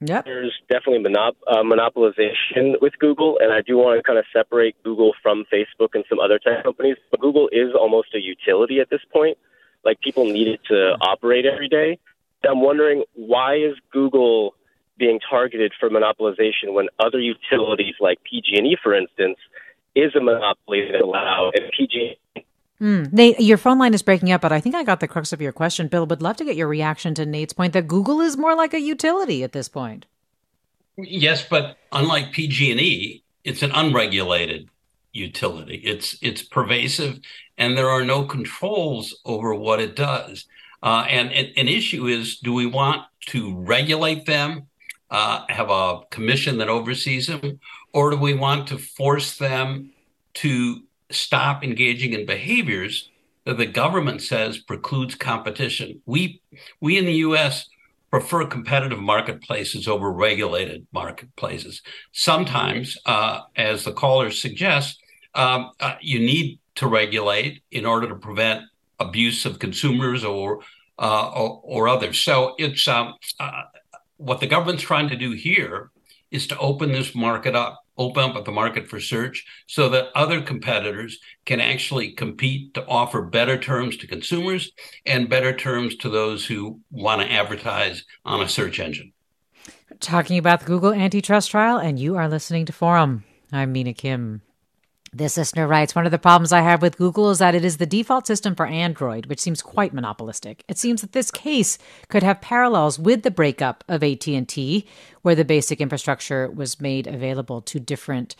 Yep. 0.00 0.26
There's 0.26 0.52
definitely 0.68 1.10
monop- 1.10 1.36
uh, 1.46 1.62
monopolization 1.62 2.80
with 2.82 2.98
Google, 2.98 3.38
and 3.40 3.52
I 3.52 3.62
do 3.62 3.78
want 3.78 3.98
to 3.98 4.02
kind 4.02 4.18
of 4.18 4.26
separate 4.30 4.76
Google 4.82 5.14
from 5.22 5.44
Facebook 5.52 5.94
and 5.94 6.04
some 6.08 6.20
other 6.20 6.38
tech 6.38 6.64
companies. 6.64 6.96
But 7.10 7.20
Google 7.20 7.48
is 7.50 7.72
almost 7.74 8.14
a 8.14 8.20
utility 8.20 8.80
at 8.80 8.90
this 8.90 9.00
point. 9.10 9.38
Like 9.84 10.00
people 10.00 10.24
need 10.24 10.48
it 10.48 10.60
to 10.68 10.96
operate 11.00 11.46
every 11.46 11.68
day. 11.68 11.98
I'm 12.46 12.60
wondering 12.60 13.04
why 13.14 13.56
is 13.56 13.76
Google 13.90 14.54
being 14.98 15.18
targeted 15.18 15.72
for 15.78 15.88
monopolization 15.88 16.72
when 16.72 16.88
other 16.98 17.18
utilities 17.18 17.94
like 17.98 18.18
PG&E, 18.30 18.76
for 18.82 18.94
instance, 18.94 19.38
is 19.96 20.14
a 20.14 20.20
monopoly 20.20 20.86
that 20.92 21.00
allow 21.00 21.50
and 21.54 21.70
PG 21.76 22.18
Mm. 22.80 23.10
Nate, 23.12 23.40
your 23.40 23.56
phone 23.56 23.78
line 23.78 23.94
is 23.94 24.02
breaking 24.02 24.30
up, 24.32 24.42
but 24.42 24.52
I 24.52 24.60
think 24.60 24.74
I 24.74 24.84
got 24.84 25.00
the 25.00 25.08
crux 25.08 25.32
of 25.32 25.40
your 25.40 25.52
question. 25.52 25.88
Bill, 25.88 26.06
would 26.06 26.20
love 26.20 26.36
to 26.36 26.44
get 26.44 26.56
your 26.56 26.68
reaction 26.68 27.14
to 27.14 27.24
Nate's 27.24 27.54
point 27.54 27.72
that 27.72 27.88
Google 27.88 28.20
is 28.20 28.36
more 28.36 28.54
like 28.54 28.74
a 28.74 28.80
utility 28.80 29.42
at 29.42 29.52
this 29.52 29.68
point. 29.68 30.04
Yes, 30.98 31.46
but 31.48 31.78
unlike 31.92 32.32
PG&E, 32.32 33.22
it's 33.44 33.62
an 33.62 33.72
unregulated 33.72 34.68
utility. 35.12 35.76
It's 35.76 36.18
it's 36.20 36.42
pervasive, 36.42 37.20
and 37.56 37.76
there 37.76 37.88
are 37.88 38.04
no 38.04 38.24
controls 38.24 39.18
over 39.24 39.54
what 39.54 39.80
it 39.80 39.96
does. 39.96 40.46
Uh, 40.82 41.06
and, 41.08 41.32
and 41.32 41.48
an 41.56 41.68
issue 41.68 42.06
is, 42.06 42.38
do 42.38 42.52
we 42.52 42.66
want 42.66 43.02
to 43.28 43.56
regulate 43.56 44.26
them, 44.26 44.66
uh, 45.10 45.44
have 45.48 45.70
a 45.70 46.00
commission 46.10 46.58
that 46.58 46.68
oversees 46.68 47.26
them, 47.26 47.60
or 47.96 48.10
do 48.10 48.18
we 48.18 48.34
want 48.34 48.68
to 48.68 48.76
force 48.76 49.38
them 49.38 49.90
to 50.34 50.82
stop 51.10 51.64
engaging 51.64 52.12
in 52.12 52.26
behaviors 52.26 53.08
that 53.44 53.56
the 53.56 53.64
government 53.64 54.20
says 54.20 54.58
precludes 54.58 55.14
competition? 55.14 56.02
We 56.04 56.42
we 56.78 56.98
in 56.98 57.06
the 57.06 57.20
U.S. 57.28 57.70
prefer 58.10 58.44
competitive 58.44 58.98
marketplaces 58.98 59.88
over 59.88 60.12
regulated 60.12 60.86
marketplaces. 60.92 61.80
Sometimes, 62.12 62.98
uh, 63.06 63.40
as 63.56 63.84
the 63.84 63.92
caller 63.92 64.30
suggests, 64.30 64.98
um, 65.34 65.70
uh, 65.80 65.94
you 66.02 66.18
need 66.18 66.58
to 66.74 66.86
regulate 66.86 67.62
in 67.70 67.86
order 67.86 68.06
to 68.10 68.14
prevent 68.14 68.64
abuse 69.00 69.46
of 69.46 69.58
consumers 69.58 70.22
or 70.22 70.60
uh, 70.98 71.30
or, 71.30 71.60
or, 71.64 71.88
others. 71.88 72.18
So 72.18 72.54
it's 72.58 72.86
um, 72.88 73.14
uh, 73.40 73.62
what 74.18 74.40
the 74.40 74.46
government's 74.46 74.82
trying 74.82 75.08
to 75.08 75.16
do 75.16 75.30
here 75.32 75.90
is 76.30 76.46
to 76.48 76.58
open 76.58 76.92
this 76.92 77.14
market 77.14 77.54
up 77.54 77.85
open 77.98 78.36
up 78.36 78.44
the 78.44 78.52
market 78.52 78.88
for 78.88 79.00
search 79.00 79.44
so 79.66 79.88
that 79.88 80.08
other 80.14 80.40
competitors 80.40 81.18
can 81.44 81.60
actually 81.60 82.12
compete 82.12 82.74
to 82.74 82.86
offer 82.86 83.22
better 83.22 83.58
terms 83.58 83.96
to 83.96 84.06
consumers 84.06 84.72
and 85.04 85.28
better 85.28 85.54
terms 85.54 85.96
to 85.96 86.08
those 86.08 86.46
who 86.46 86.80
want 86.90 87.20
to 87.22 87.30
advertise 87.30 88.04
on 88.24 88.40
a 88.40 88.48
search 88.48 88.80
engine. 88.80 89.12
Talking 90.00 90.38
about 90.38 90.60
the 90.60 90.66
Google 90.66 90.92
antitrust 90.92 91.50
trial, 91.50 91.78
and 91.78 91.98
you 91.98 92.16
are 92.16 92.28
listening 92.28 92.66
to 92.66 92.72
Forum. 92.72 93.24
I'm 93.52 93.72
Mina 93.72 93.94
Kim. 93.94 94.42
This 95.16 95.38
listener 95.38 95.66
writes, 95.66 95.94
one 95.94 96.04
of 96.04 96.12
the 96.12 96.18
problems 96.18 96.52
I 96.52 96.60
have 96.60 96.82
with 96.82 96.98
Google 96.98 97.30
is 97.30 97.38
that 97.38 97.54
it 97.54 97.64
is 97.64 97.78
the 97.78 97.86
default 97.86 98.26
system 98.26 98.54
for 98.54 98.66
Android, 98.66 99.26
which 99.26 99.40
seems 99.40 99.62
quite 99.62 99.94
monopolistic. 99.94 100.62
It 100.68 100.76
seems 100.76 101.00
that 101.00 101.12
this 101.12 101.30
case 101.30 101.78
could 102.08 102.22
have 102.22 102.42
parallels 102.42 102.98
with 102.98 103.22
the 103.22 103.30
breakup 103.30 103.82
of 103.88 104.04
AT&T, 104.04 104.86
where 105.22 105.34
the 105.34 105.44
basic 105.44 105.80
infrastructure 105.80 106.50
was 106.50 106.82
made 106.82 107.06
available 107.06 107.62
to 107.62 107.80
different 107.80 108.36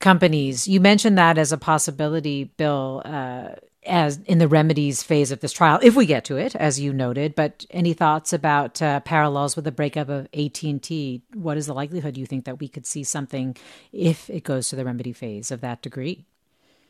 companies. 0.00 0.68
You 0.68 0.80
mentioned 0.80 1.16
that 1.16 1.38
as 1.38 1.50
a 1.50 1.56
possibility, 1.56 2.44
Bill, 2.44 3.00
uh, 3.06 3.54
as 3.84 4.18
in 4.26 4.38
the 4.38 4.48
remedies 4.48 5.02
phase 5.02 5.32
of 5.32 5.40
this 5.40 5.52
trial, 5.52 5.80
if 5.82 5.96
we 5.96 6.06
get 6.06 6.24
to 6.26 6.36
it, 6.36 6.54
as 6.54 6.78
you 6.78 6.92
noted. 6.92 7.34
But 7.34 7.66
any 7.70 7.92
thoughts 7.92 8.32
about 8.32 8.80
uh, 8.80 9.00
parallels 9.00 9.56
with 9.56 9.64
the 9.64 9.72
breakup 9.72 10.08
of 10.08 10.28
AT 10.32 10.62
and 10.62 10.82
T? 10.82 11.22
What 11.34 11.56
is 11.56 11.66
the 11.66 11.74
likelihood 11.74 12.16
you 12.16 12.26
think 12.26 12.44
that 12.44 12.60
we 12.60 12.68
could 12.68 12.86
see 12.86 13.04
something 13.04 13.56
if 13.92 14.30
it 14.30 14.44
goes 14.44 14.68
to 14.68 14.76
the 14.76 14.84
remedy 14.84 15.12
phase 15.12 15.50
of 15.50 15.60
that 15.62 15.82
degree? 15.82 16.26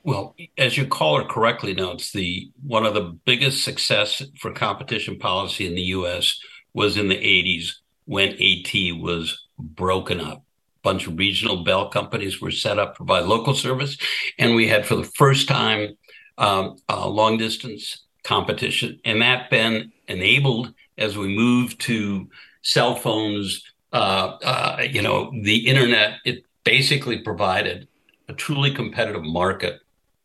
Well, 0.05 0.35
as 0.59 0.77
your 0.77 0.87
caller 0.87 1.25
correctly 1.25 1.75
notes, 1.75 2.13
the 2.13 2.51
one 2.67 2.85
of 2.85 2.95
the 2.95 3.17
biggest 3.25 3.63
success 3.63 4.23
for 4.39 4.53
competition 4.53 5.19
policy 5.19 5.67
in 5.67 5.75
the 5.75 5.83
U.S. 5.83 6.39
was 6.75 6.97
in 6.97 7.09
the 7.09 7.15
'80s 7.15 7.71
when 8.05 8.31
AT 8.31 9.01
was 9.01 9.47
broken 9.59 10.21
up. 10.21 10.39
A 10.39 10.43
bunch 10.83 11.07
of 11.07 11.17
regional 11.17 11.63
bell 11.63 11.89
companies 11.89 12.41
were 12.41 12.51
set 12.51 12.81
up 12.81 12.97
provide 12.97 13.27
local 13.27 13.55
service, 13.55 13.97
and 14.41 14.57
we 14.57 14.67
had 14.67 14.87
for 14.87 14.97
the 14.97 15.05
first 15.05 15.47
time 15.47 15.97
um, 16.39 16.77
uh, 16.89 17.09
long 17.09 17.37
distance 17.37 18.05
competition, 18.25 19.01
and 19.05 19.23
that 19.23 19.51
been 19.51 19.93
enabled 20.09 20.73
as 20.99 21.17
we 21.17 21.29
move 21.29 21.77
to 21.79 22.29
cell 22.63 22.95
phones. 22.95 23.63
Uh, 23.93 24.39
uh, 24.43 24.87
you 24.91 25.03
know, 25.03 25.31
the 25.43 25.67
internet. 25.67 26.15
It 26.25 26.45
basically 26.65 27.19
provided 27.19 27.89
a 28.29 28.33
truly 28.33 28.73
competitive 28.73 29.25
market 29.25 29.81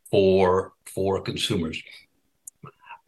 for 0.09 0.73
for 0.85 1.21
consumers. 1.21 1.81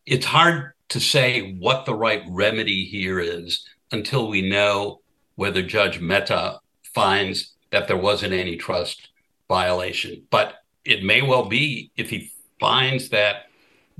It's 0.05 0.25
hard 0.25 0.73
to 0.89 0.99
say 0.99 1.55
what 1.59 1.85
the 1.85 1.95
right 1.95 2.23
remedy 2.29 2.85
here 2.85 3.19
is 3.19 3.65
until 3.91 4.27
we 4.27 4.41
know 4.41 5.01
whether 5.35 5.61
Judge 5.61 5.99
Mehta 5.99 6.59
finds 6.93 7.53
that 7.71 7.87
there 7.87 7.97
was 7.97 8.23
an 8.23 8.33
antitrust 8.33 9.09
violation. 9.47 10.23
But 10.29 10.55
it 10.83 11.03
may 11.03 11.21
well 11.21 11.45
be 11.45 11.91
if 11.95 12.09
he 12.09 12.31
finds 12.59 13.09
that 13.09 13.45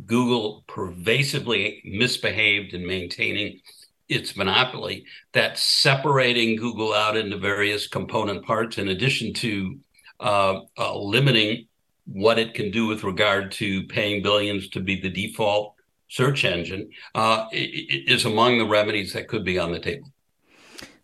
Google 0.06 0.64
pervasively 0.68 1.82
misbehaved 1.86 2.74
in 2.74 2.86
maintaining 2.86 3.60
its 4.08 4.36
monopoly, 4.36 5.06
that 5.34 5.58
separating 5.58 6.56
Google 6.56 6.94
out 6.94 7.16
into 7.16 7.38
various 7.38 7.88
component 7.88 8.46
parts, 8.46 8.78
in 8.78 8.90
addition 8.90 9.34
to 9.34 9.80
uh, 10.20 10.62
uh, 10.78 10.98
limiting 10.98 11.68
what 12.06 12.40
it 12.40 12.54
can 12.54 12.72
do 12.72 12.88
with 12.88 13.04
regard 13.04 13.52
to 13.52 13.84
paying 13.84 14.24
billions 14.24 14.70
to 14.70 14.80
be 14.80 15.00
the 15.00 15.10
default 15.10 15.76
search 16.08 16.44
engine, 16.44 16.90
uh, 17.14 17.46
is 17.52 18.26
among 18.26 18.58
the 18.58 18.66
remedies 18.66 19.14
that 19.14 19.28
could 19.28 19.46
be 19.46 19.60
on 19.60 19.72
the 19.72 19.80
table. 19.80 20.12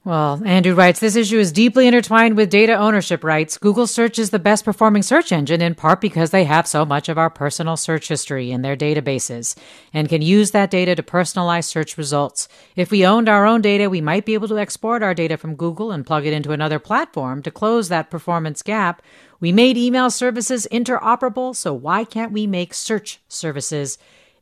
Well, 0.05 0.39
Andrew 0.45 0.75
writes 0.75 0.99
this 0.99 1.15
issue 1.15 1.39
is 1.39 1.51
deeply 1.51 1.87
intertwined 1.87 2.37
with 2.37 2.51
data 2.51 2.75
ownership 2.75 3.23
rights. 3.23 3.57
Google 3.57 3.87
Search 3.87 4.19
is 4.19 4.29
the 4.29 4.37
best 4.37 4.63
performing 4.63 5.01
search 5.01 5.31
engine 5.31 5.63
in 5.63 5.73
part 5.73 5.99
because 5.99 6.29
they 6.29 6.43
have 6.43 6.67
so 6.67 6.85
much 6.85 7.09
of 7.09 7.17
our 7.17 7.31
personal 7.31 7.75
search 7.75 8.07
history 8.07 8.51
in 8.51 8.61
their 8.61 8.77
databases 8.77 9.57
and 9.91 10.07
can 10.07 10.21
use 10.21 10.51
that 10.51 10.69
data 10.69 10.93
to 10.93 11.01
personalize 11.01 11.63
search 11.63 11.97
results. 11.97 12.47
If 12.75 12.91
we 12.91 13.03
owned 13.03 13.27
our 13.27 13.47
own 13.47 13.61
data, 13.61 13.89
we 13.89 13.99
might 13.99 14.27
be 14.27 14.35
able 14.35 14.47
to 14.49 14.59
export 14.59 15.01
our 15.01 15.15
data 15.15 15.37
from 15.37 15.55
Google 15.55 15.91
and 15.91 16.05
plug 16.05 16.27
it 16.27 16.33
into 16.33 16.51
another 16.51 16.77
platform 16.77 17.41
to 17.41 17.49
close 17.49 17.89
that 17.89 18.11
performance 18.11 18.61
gap. 18.61 19.01
We 19.39 19.51
made 19.51 19.75
email 19.75 20.11
services 20.11 20.67
interoperable, 20.71 21.55
so 21.55 21.73
why 21.73 22.03
can't 22.03 22.31
we 22.31 22.45
make 22.45 22.75
search 22.75 23.21
services 23.27 23.97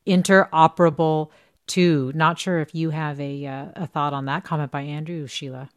interoperable? 0.05 1.29
Too. 1.67 2.11
Not 2.13 2.39
sure 2.39 2.59
if 2.59 2.75
you 2.75 2.89
have 2.89 3.19
a 3.19 3.45
uh, 3.45 3.65
a 3.75 3.87
thought 3.87 4.13
on 4.13 4.25
that 4.25 4.43
comment 4.43 4.71
by 4.71 4.81
Andrew 4.81 5.27
Sheelah. 5.27 5.69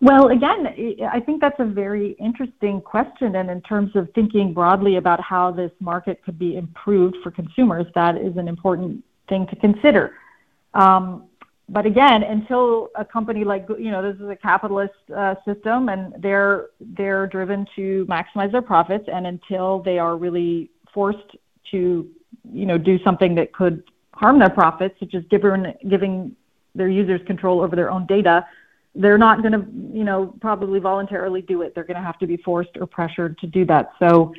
Well, 0.00 0.28
again, 0.28 0.68
I 1.10 1.18
think 1.18 1.40
that's 1.40 1.58
a 1.58 1.64
very 1.64 2.12
interesting 2.20 2.80
question. 2.80 3.34
And 3.34 3.50
in 3.50 3.60
terms 3.62 3.96
of 3.96 4.08
thinking 4.14 4.54
broadly 4.54 4.94
about 4.96 5.20
how 5.20 5.50
this 5.50 5.72
market 5.80 6.22
could 6.24 6.38
be 6.38 6.56
improved 6.56 7.16
for 7.22 7.32
consumers, 7.32 7.86
that 7.96 8.16
is 8.16 8.36
an 8.36 8.46
important 8.46 9.02
thing 9.28 9.46
to 9.48 9.56
consider. 9.56 10.14
Um, 10.74 11.24
but 11.68 11.84
again, 11.84 12.22
until 12.22 12.88
a 12.94 13.04
company 13.04 13.44
like 13.44 13.66
you 13.78 13.90
know 13.90 14.00
this 14.00 14.18
is 14.22 14.28
a 14.30 14.36
capitalist 14.36 14.94
uh, 15.14 15.34
system, 15.44 15.88
and 15.88 16.14
they're 16.22 16.68
they're 16.80 17.26
driven 17.26 17.66
to 17.76 18.06
maximize 18.08 18.52
their 18.52 18.62
profits, 18.62 19.06
and 19.12 19.26
until 19.26 19.80
they 19.82 19.98
are 19.98 20.16
really 20.16 20.70
forced 20.94 21.36
to 21.72 22.08
you 22.52 22.66
know, 22.66 22.78
do 22.78 22.98
something 23.02 23.34
that 23.36 23.52
could 23.52 23.82
harm 24.12 24.38
their 24.38 24.50
profits, 24.50 24.98
such 24.98 25.14
as 25.14 25.22
giving 25.30 25.74
giving 25.88 26.34
their 26.74 26.88
users 26.88 27.20
control 27.26 27.60
over 27.60 27.74
their 27.76 27.90
own 27.90 28.06
data, 28.06 28.46
they're 28.94 29.18
not 29.18 29.42
going 29.42 29.52
to, 29.52 29.66
you 29.96 30.04
know, 30.04 30.34
probably 30.40 30.80
voluntarily 30.80 31.42
do 31.42 31.62
it. 31.62 31.74
They're 31.74 31.84
going 31.84 31.96
to 31.96 32.02
have 32.02 32.18
to 32.18 32.26
be 32.26 32.36
forced 32.38 32.76
or 32.76 32.86
pressured 32.86 33.38
to 33.38 33.46
do 33.46 33.64
that. 33.66 33.90
So, 33.98 34.34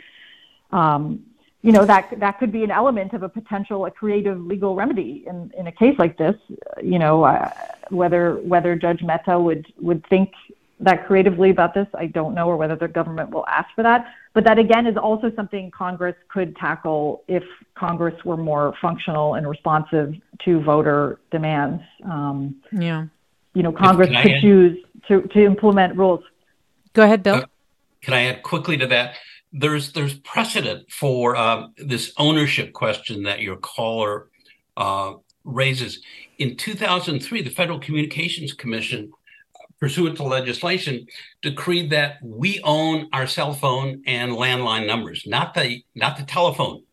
um, 0.71 1.23
you 1.61 1.71
know, 1.71 1.85
that 1.85 2.19
that 2.19 2.39
could 2.39 2.51
be 2.51 2.63
an 2.63 2.71
element 2.71 3.13
of 3.13 3.23
a 3.23 3.29
potential 3.29 3.85
a 3.85 3.91
creative 3.91 4.39
legal 4.39 4.75
remedy 4.75 5.25
in, 5.27 5.51
in 5.57 5.67
a 5.67 5.71
case 5.71 5.97
like 5.99 6.17
this. 6.17 6.35
You 6.81 6.99
know, 6.99 7.23
uh, 7.23 7.51
whether 7.89 8.35
whether 8.37 8.75
Judge 8.75 9.01
Mehta 9.01 9.39
would 9.39 9.71
would 9.77 10.05
think 10.07 10.31
that 10.79 11.05
creatively 11.05 11.49
about 11.49 11.73
this, 11.73 11.87
I 11.93 12.05
don't 12.05 12.33
know, 12.33 12.47
or 12.47 12.55
whether 12.55 12.75
the 12.75 12.87
government 12.87 13.31
will 13.31 13.45
ask 13.47 13.67
for 13.75 13.83
that. 13.83 14.07
But 14.33 14.43
that 14.45 14.59
again 14.59 14.85
is 14.85 14.95
also 14.95 15.31
something 15.35 15.71
Congress 15.71 16.15
could 16.27 16.55
tackle 16.55 17.23
if 17.27 17.43
Congress 17.75 18.23
were 18.23 18.37
more 18.37 18.73
functional 18.81 19.33
and 19.33 19.49
responsive 19.49 20.13
to 20.45 20.61
voter 20.61 21.19
demands. 21.31 21.81
Um, 22.05 22.61
yeah. 22.71 23.07
You 23.53 23.63
know, 23.63 23.71
Congress 23.71 24.09
could 24.09 24.31
add, 24.31 24.41
choose 24.41 24.77
to, 25.07 25.21
to 25.21 25.45
implement 25.45 25.97
rules. 25.97 26.21
Go 26.93 27.03
ahead, 27.03 27.23
Bill. 27.23 27.35
Uh, 27.35 27.45
can 28.01 28.13
I 28.13 28.25
add 28.25 28.43
quickly 28.43 28.77
to 28.77 28.87
that? 28.87 29.15
There's 29.51 29.93
there's 29.93 30.13
precedent 30.19 30.91
for 30.91 31.35
um, 31.35 31.73
this 31.77 32.13
ownership 32.17 32.71
question 32.73 33.23
that 33.23 33.41
your 33.41 33.57
caller 33.57 34.29
uh, 34.77 35.13
raises. 35.43 36.01
In 36.37 36.55
2003, 36.55 37.41
the 37.41 37.49
Federal 37.49 37.79
Communications 37.79 38.53
Commission 38.53 39.11
pursuant 39.79 40.17
to 40.17 40.23
legislation, 40.23 41.07
decreed 41.41 41.89
that 41.89 42.17
we 42.21 42.59
own 42.63 43.07
our 43.13 43.25
cell 43.27 43.53
phone 43.53 44.03
and 44.05 44.31
landline 44.33 44.85
numbers, 44.85 45.23
not 45.25 45.53
the 45.53 45.83
not 45.95 46.17
the 46.17 46.23
telephone 46.23 46.83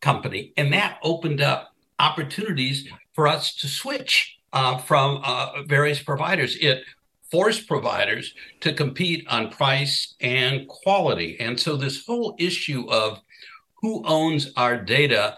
company, 0.00 0.52
and 0.56 0.72
that 0.72 0.98
opened 1.02 1.40
up 1.40 1.74
opportunities 1.98 2.88
for 3.12 3.26
us 3.26 3.54
to 3.56 3.66
switch 3.66 4.38
uh, 4.52 4.78
from 4.78 5.20
uh, 5.24 5.62
various 5.66 6.00
providers. 6.00 6.56
It 6.60 6.84
forced 7.30 7.66
providers 7.66 8.32
to 8.60 8.72
compete 8.72 9.26
on 9.28 9.50
price 9.50 10.14
and 10.20 10.68
quality, 10.68 11.36
and 11.40 11.58
so 11.58 11.76
this 11.76 12.06
whole 12.06 12.36
issue 12.38 12.88
of 12.88 13.20
who 13.82 14.02
owns 14.06 14.52
our 14.56 14.76
data, 14.76 15.36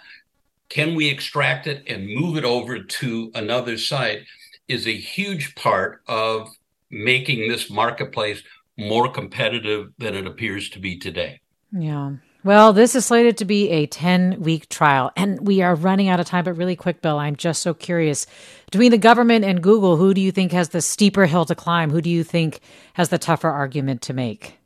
can 0.69 0.95
we 0.95 1.09
extract 1.09 1.67
it 1.67 1.83
and 1.87 2.15
move 2.15 2.37
it 2.37 2.45
over 2.45 2.83
to 2.83 3.31
another 3.35 3.77
site? 3.79 4.23
Is 4.69 4.87
a 4.87 4.97
huge 4.97 5.57
part 5.57 6.01
of 6.07 6.49
making 6.91 7.49
this 7.49 7.70
marketplace 7.70 8.43
more 8.76 9.11
competitive 9.11 9.93
than 9.99 10.14
it 10.14 10.26
appears 10.26 10.70
to 10.70 10.78
be 10.78 10.99
today. 10.99 11.41
Yeah. 11.72 12.12
Well, 12.43 12.72
this 12.72 12.95
is 12.95 13.05
slated 13.05 13.36
to 13.38 13.45
be 13.45 13.68
a 13.68 13.86
10 13.86 14.41
week 14.41 14.70
trial, 14.70 15.12
and 15.14 15.47
we 15.47 15.61
are 15.61 15.74
running 15.74 16.09
out 16.09 16.20
of 16.20 16.26
time. 16.26 16.45
But 16.45 16.55
really 16.55 16.76
quick, 16.76 17.03
Bill, 17.03 17.18
I'm 17.18 17.36
just 17.36 17.61
so 17.61 17.74
curious. 17.74 18.26
Between 18.70 18.91
the 18.91 18.99
government 18.99 19.45
and 19.45 19.62
Google, 19.62 19.99
who 19.99 20.14
do 20.14 20.22
you 20.22 20.32
think 20.32 20.53
has 20.53 20.70
the 20.70 20.80
steeper 20.80 21.26
hill 21.26 21.45
to 21.45 21.55
climb? 21.55 21.91
Who 21.91 22.01
do 22.01 22.09
you 22.09 22.24
think 22.24 22.61
has 22.95 23.11
the 23.11 23.18
tougher 23.18 23.51
argument 23.51 24.01
to 24.03 24.14
make? 24.14 24.59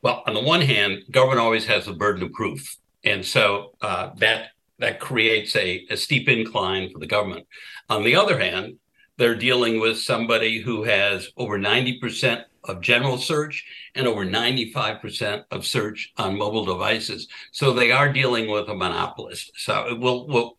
Well, 0.00 0.22
on 0.26 0.32
the 0.32 0.42
one 0.42 0.62
hand, 0.62 1.02
government 1.10 1.40
always 1.40 1.66
has 1.66 1.84
the 1.84 1.92
burden 1.92 2.22
of 2.22 2.32
proof. 2.32 2.76
And 3.04 3.24
so 3.24 3.72
uh, 3.82 4.10
that 4.16 4.48
that 4.78 4.98
creates 4.98 5.54
a, 5.54 5.86
a 5.90 5.96
steep 5.96 6.28
incline 6.28 6.90
for 6.90 6.98
the 6.98 7.06
government. 7.06 7.46
On 7.88 8.02
the 8.02 8.16
other 8.16 8.38
hand, 8.38 8.78
they're 9.22 9.36
dealing 9.36 9.78
with 9.78 10.00
somebody 10.00 10.60
who 10.60 10.82
has 10.82 11.28
over 11.36 11.56
90% 11.56 12.42
of 12.64 12.80
general 12.80 13.16
search 13.16 13.64
and 13.94 14.08
over 14.08 14.26
95% 14.26 15.44
of 15.52 15.64
search 15.64 16.12
on 16.16 16.36
mobile 16.36 16.64
devices. 16.64 17.28
So 17.52 17.72
they 17.72 17.92
are 17.92 18.12
dealing 18.12 18.50
with 18.50 18.68
a 18.68 18.74
monopolist. 18.74 19.52
So 19.54 19.86
it 19.86 20.00
will, 20.00 20.26
will 20.26 20.58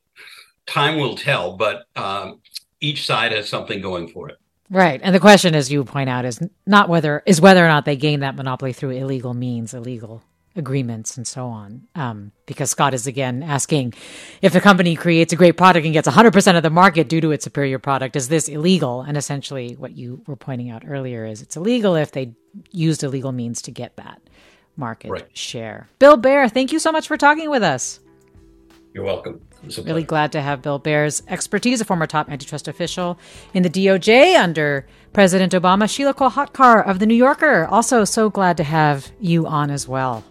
time 0.66 0.98
will 0.98 1.18
tell, 1.18 1.58
but 1.58 1.88
um, 1.98 2.40
each 2.80 3.06
side 3.06 3.34
has 3.34 3.50
something 3.50 3.82
going 3.82 4.08
for 4.08 4.30
it. 4.30 4.38
Right. 4.70 5.02
And 5.04 5.14
the 5.14 5.20
question, 5.20 5.56
as 5.56 5.70
you 5.70 5.84
point 5.84 6.10
out, 6.10 6.24
is 6.24 6.42
not 6.66 6.88
whether 6.88 7.22
is 7.26 7.42
whether 7.42 7.66
or 7.66 7.68
not 7.68 7.84
they 7.84 7.98
gain 7.98 8.22
that 8.22 8.38
monopoly 8.38 8.72
through 8.72 8.92
illegal 8.92 9.34
means, 9.34 9.74
illegal 9.74 10.24
agreements 10.56 11.18
and 11.18 11.28
so 11.28 11.48
on. 11.48 11.88
Um, 11.96 12.32
because 12.46 12.72
Scott 12.72 12.94
is 12.94 13.08
again 13.08 13.44
asking 13.44 13.94
if 14.42 14.56
a 14.56 14.62
company 14.62 14.96
creates 14.96 15.34
a 15.34 15.36
great 15.36 15.58
product 15.58 15.86
and 15.86 15.94
gets 15.94 16.08
100% 16.08 16.58
of 16.58 16.64
the 16.64 16.70
market 16.70 17.10
due 17.10 17.22
to 17.22 17.32
its 17.32 17.44
superior 17.44 17.80
product, 17.80 18.16
is 18.16 18.28
this 18.28 18.48
illegal? 18.48 19.02
And 19.02 19.18
essentially, 19.18 19.74
what 19.74 19.96
you 19.96 20.22
were 20.28 20.36
pointing 20.36 20.70
out 20.70 20.84
earlier 20.88 21.26
is 21.26 21.42
it's 21.42 21.56
illegal 21.56 21.96
if 21.96 22.12
they 22.12 22.34
used 22.72 23.04
illegal 23.04 23.32
means 23.32 23.62
to 23.64 23.72
get 23.72 23.96
that 23.98 24.22
market 24.76 25.12
right. 25.12 25.38
share. 25.38 25.88
Bill 26.00 26.18
Baer, 26.18 26.50
thank 26.50 26.72
you 26.72 26.80
so 26.80 26.92
much 26.92 27.08
for 27.08 27.18
talking 27.18 27.50
with 27.50 27.64
us. 27.64 28.00
You're 28.94 29.04
welcome. 29.04 29.42
Really 29.84 30.04
glad 30.04 30.32
to 30.34 30.42
have 30.42 30.62
Bill 30.62 30.78
Baer's 30.78 31.24
expertise, 31.28 31.82
a 31.82 31.86
former 31.86 32.06
top 32.06 32.30
antitrust 32.30 32.68
official 32.68 33.18
in 33.54 33.64
the 33.64 33.70
DOJ 33.70 34.36
under 34.38 34.86
President 35.14 35.54
Obama. 35.54 35.86
Sheelah 35.86 36.14
Kolhatkar 36.14 36.86
of 36.86 37.00
The 37.00 37.06
New 37.06 37.16
Yorker, 37.16 37.66
also 37.66 38.04
so 38.04 38.30
glad 38.30 38.58
to 38.58 38.64
have 38.64 39.12
you 39.20 39.48
on 39.48 39.72
as 39.72 39.88
well. 39.88 40.24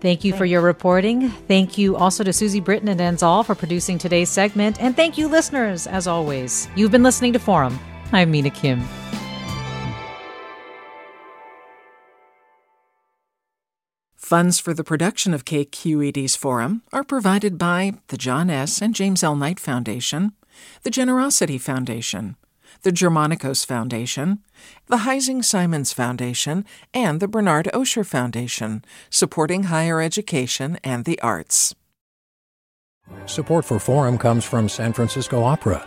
Thank 0.00 0.24
you 0.24 0.32
for 0.32 0.46
your 0.46 0.62
reporting. 0.62 1.28
Thank 1.28 1.76
you 1.76 1.94
also 1.94 2.24
to 2.24 2.32
Susie 2.32 2.60
Britton 2.60 2.88
and 2.88 2.98
Dan 2.98 3.18
Zoll 3.18 3.42
for 3.42 3.54
producing 3.54 3.98
today's 3.98 4.30
segment. 4.30 4.80
And 4.80 4.96
thank 4.96 5.18
you, 5.18 5.28
listeners, 5.28 5.86
as 5.86 6.06
always. 6.06 6.68
You've 6.74 6.90
been 6.90 7.02
listening 7.02 7.34
to 7.34 7.38
Forum. 7.38 7.78
I'm 8.12 8.30
Mina 8.30 8.50
Kim. 8.50 8.82
Funds 14.16 14.60
for 14.60 14.72
the 14.72 14.84
production 14.84 15.34
of 15.34 15.44
KQED's 15.44 16.36
Forum 16.36 16.82
are 16.92 17.02
provided 17.02 17.58
by 17.58 17.94
the 18.08 18.16
John 18.16 18.48
S. 18.48 18.80
and 18.80 18.94
James 18.94 19.24
L. 19.24 19.34
Knight 19.34 19.58
Foundation, 19.58 20.32
the 20.82 20.90
Generosity 20.90 21.58
Foundation, 21.58 22.36
the 22.82 22.90
Germanacos 22.90 23.64
Foundation, 23.64 24.40
the 24.86 24.98
Heising 24.98 25.44
Simons 25.44 25.92
Foundation, 25.92 26.64
and 26.94 27.20
the 27.20 27.28
Bernard 27.28 27.68
Osher 27.74 28.06
Foundation, 28.06 28.84
supporting 29.10 29.64
higher 29.64 30.00
education 30.00 30.78
and 30.82 31.04
the 31.04 31.20
arts. 31.20 31.74
Support 33.26 33.64
for 33.64 33.78
Forum 33.78 34.18
comes 34.18 34.44
from 34.44 34.68
San 34.68 34.92
Francisco 34.92 35.42
Opera. 35.42 35.86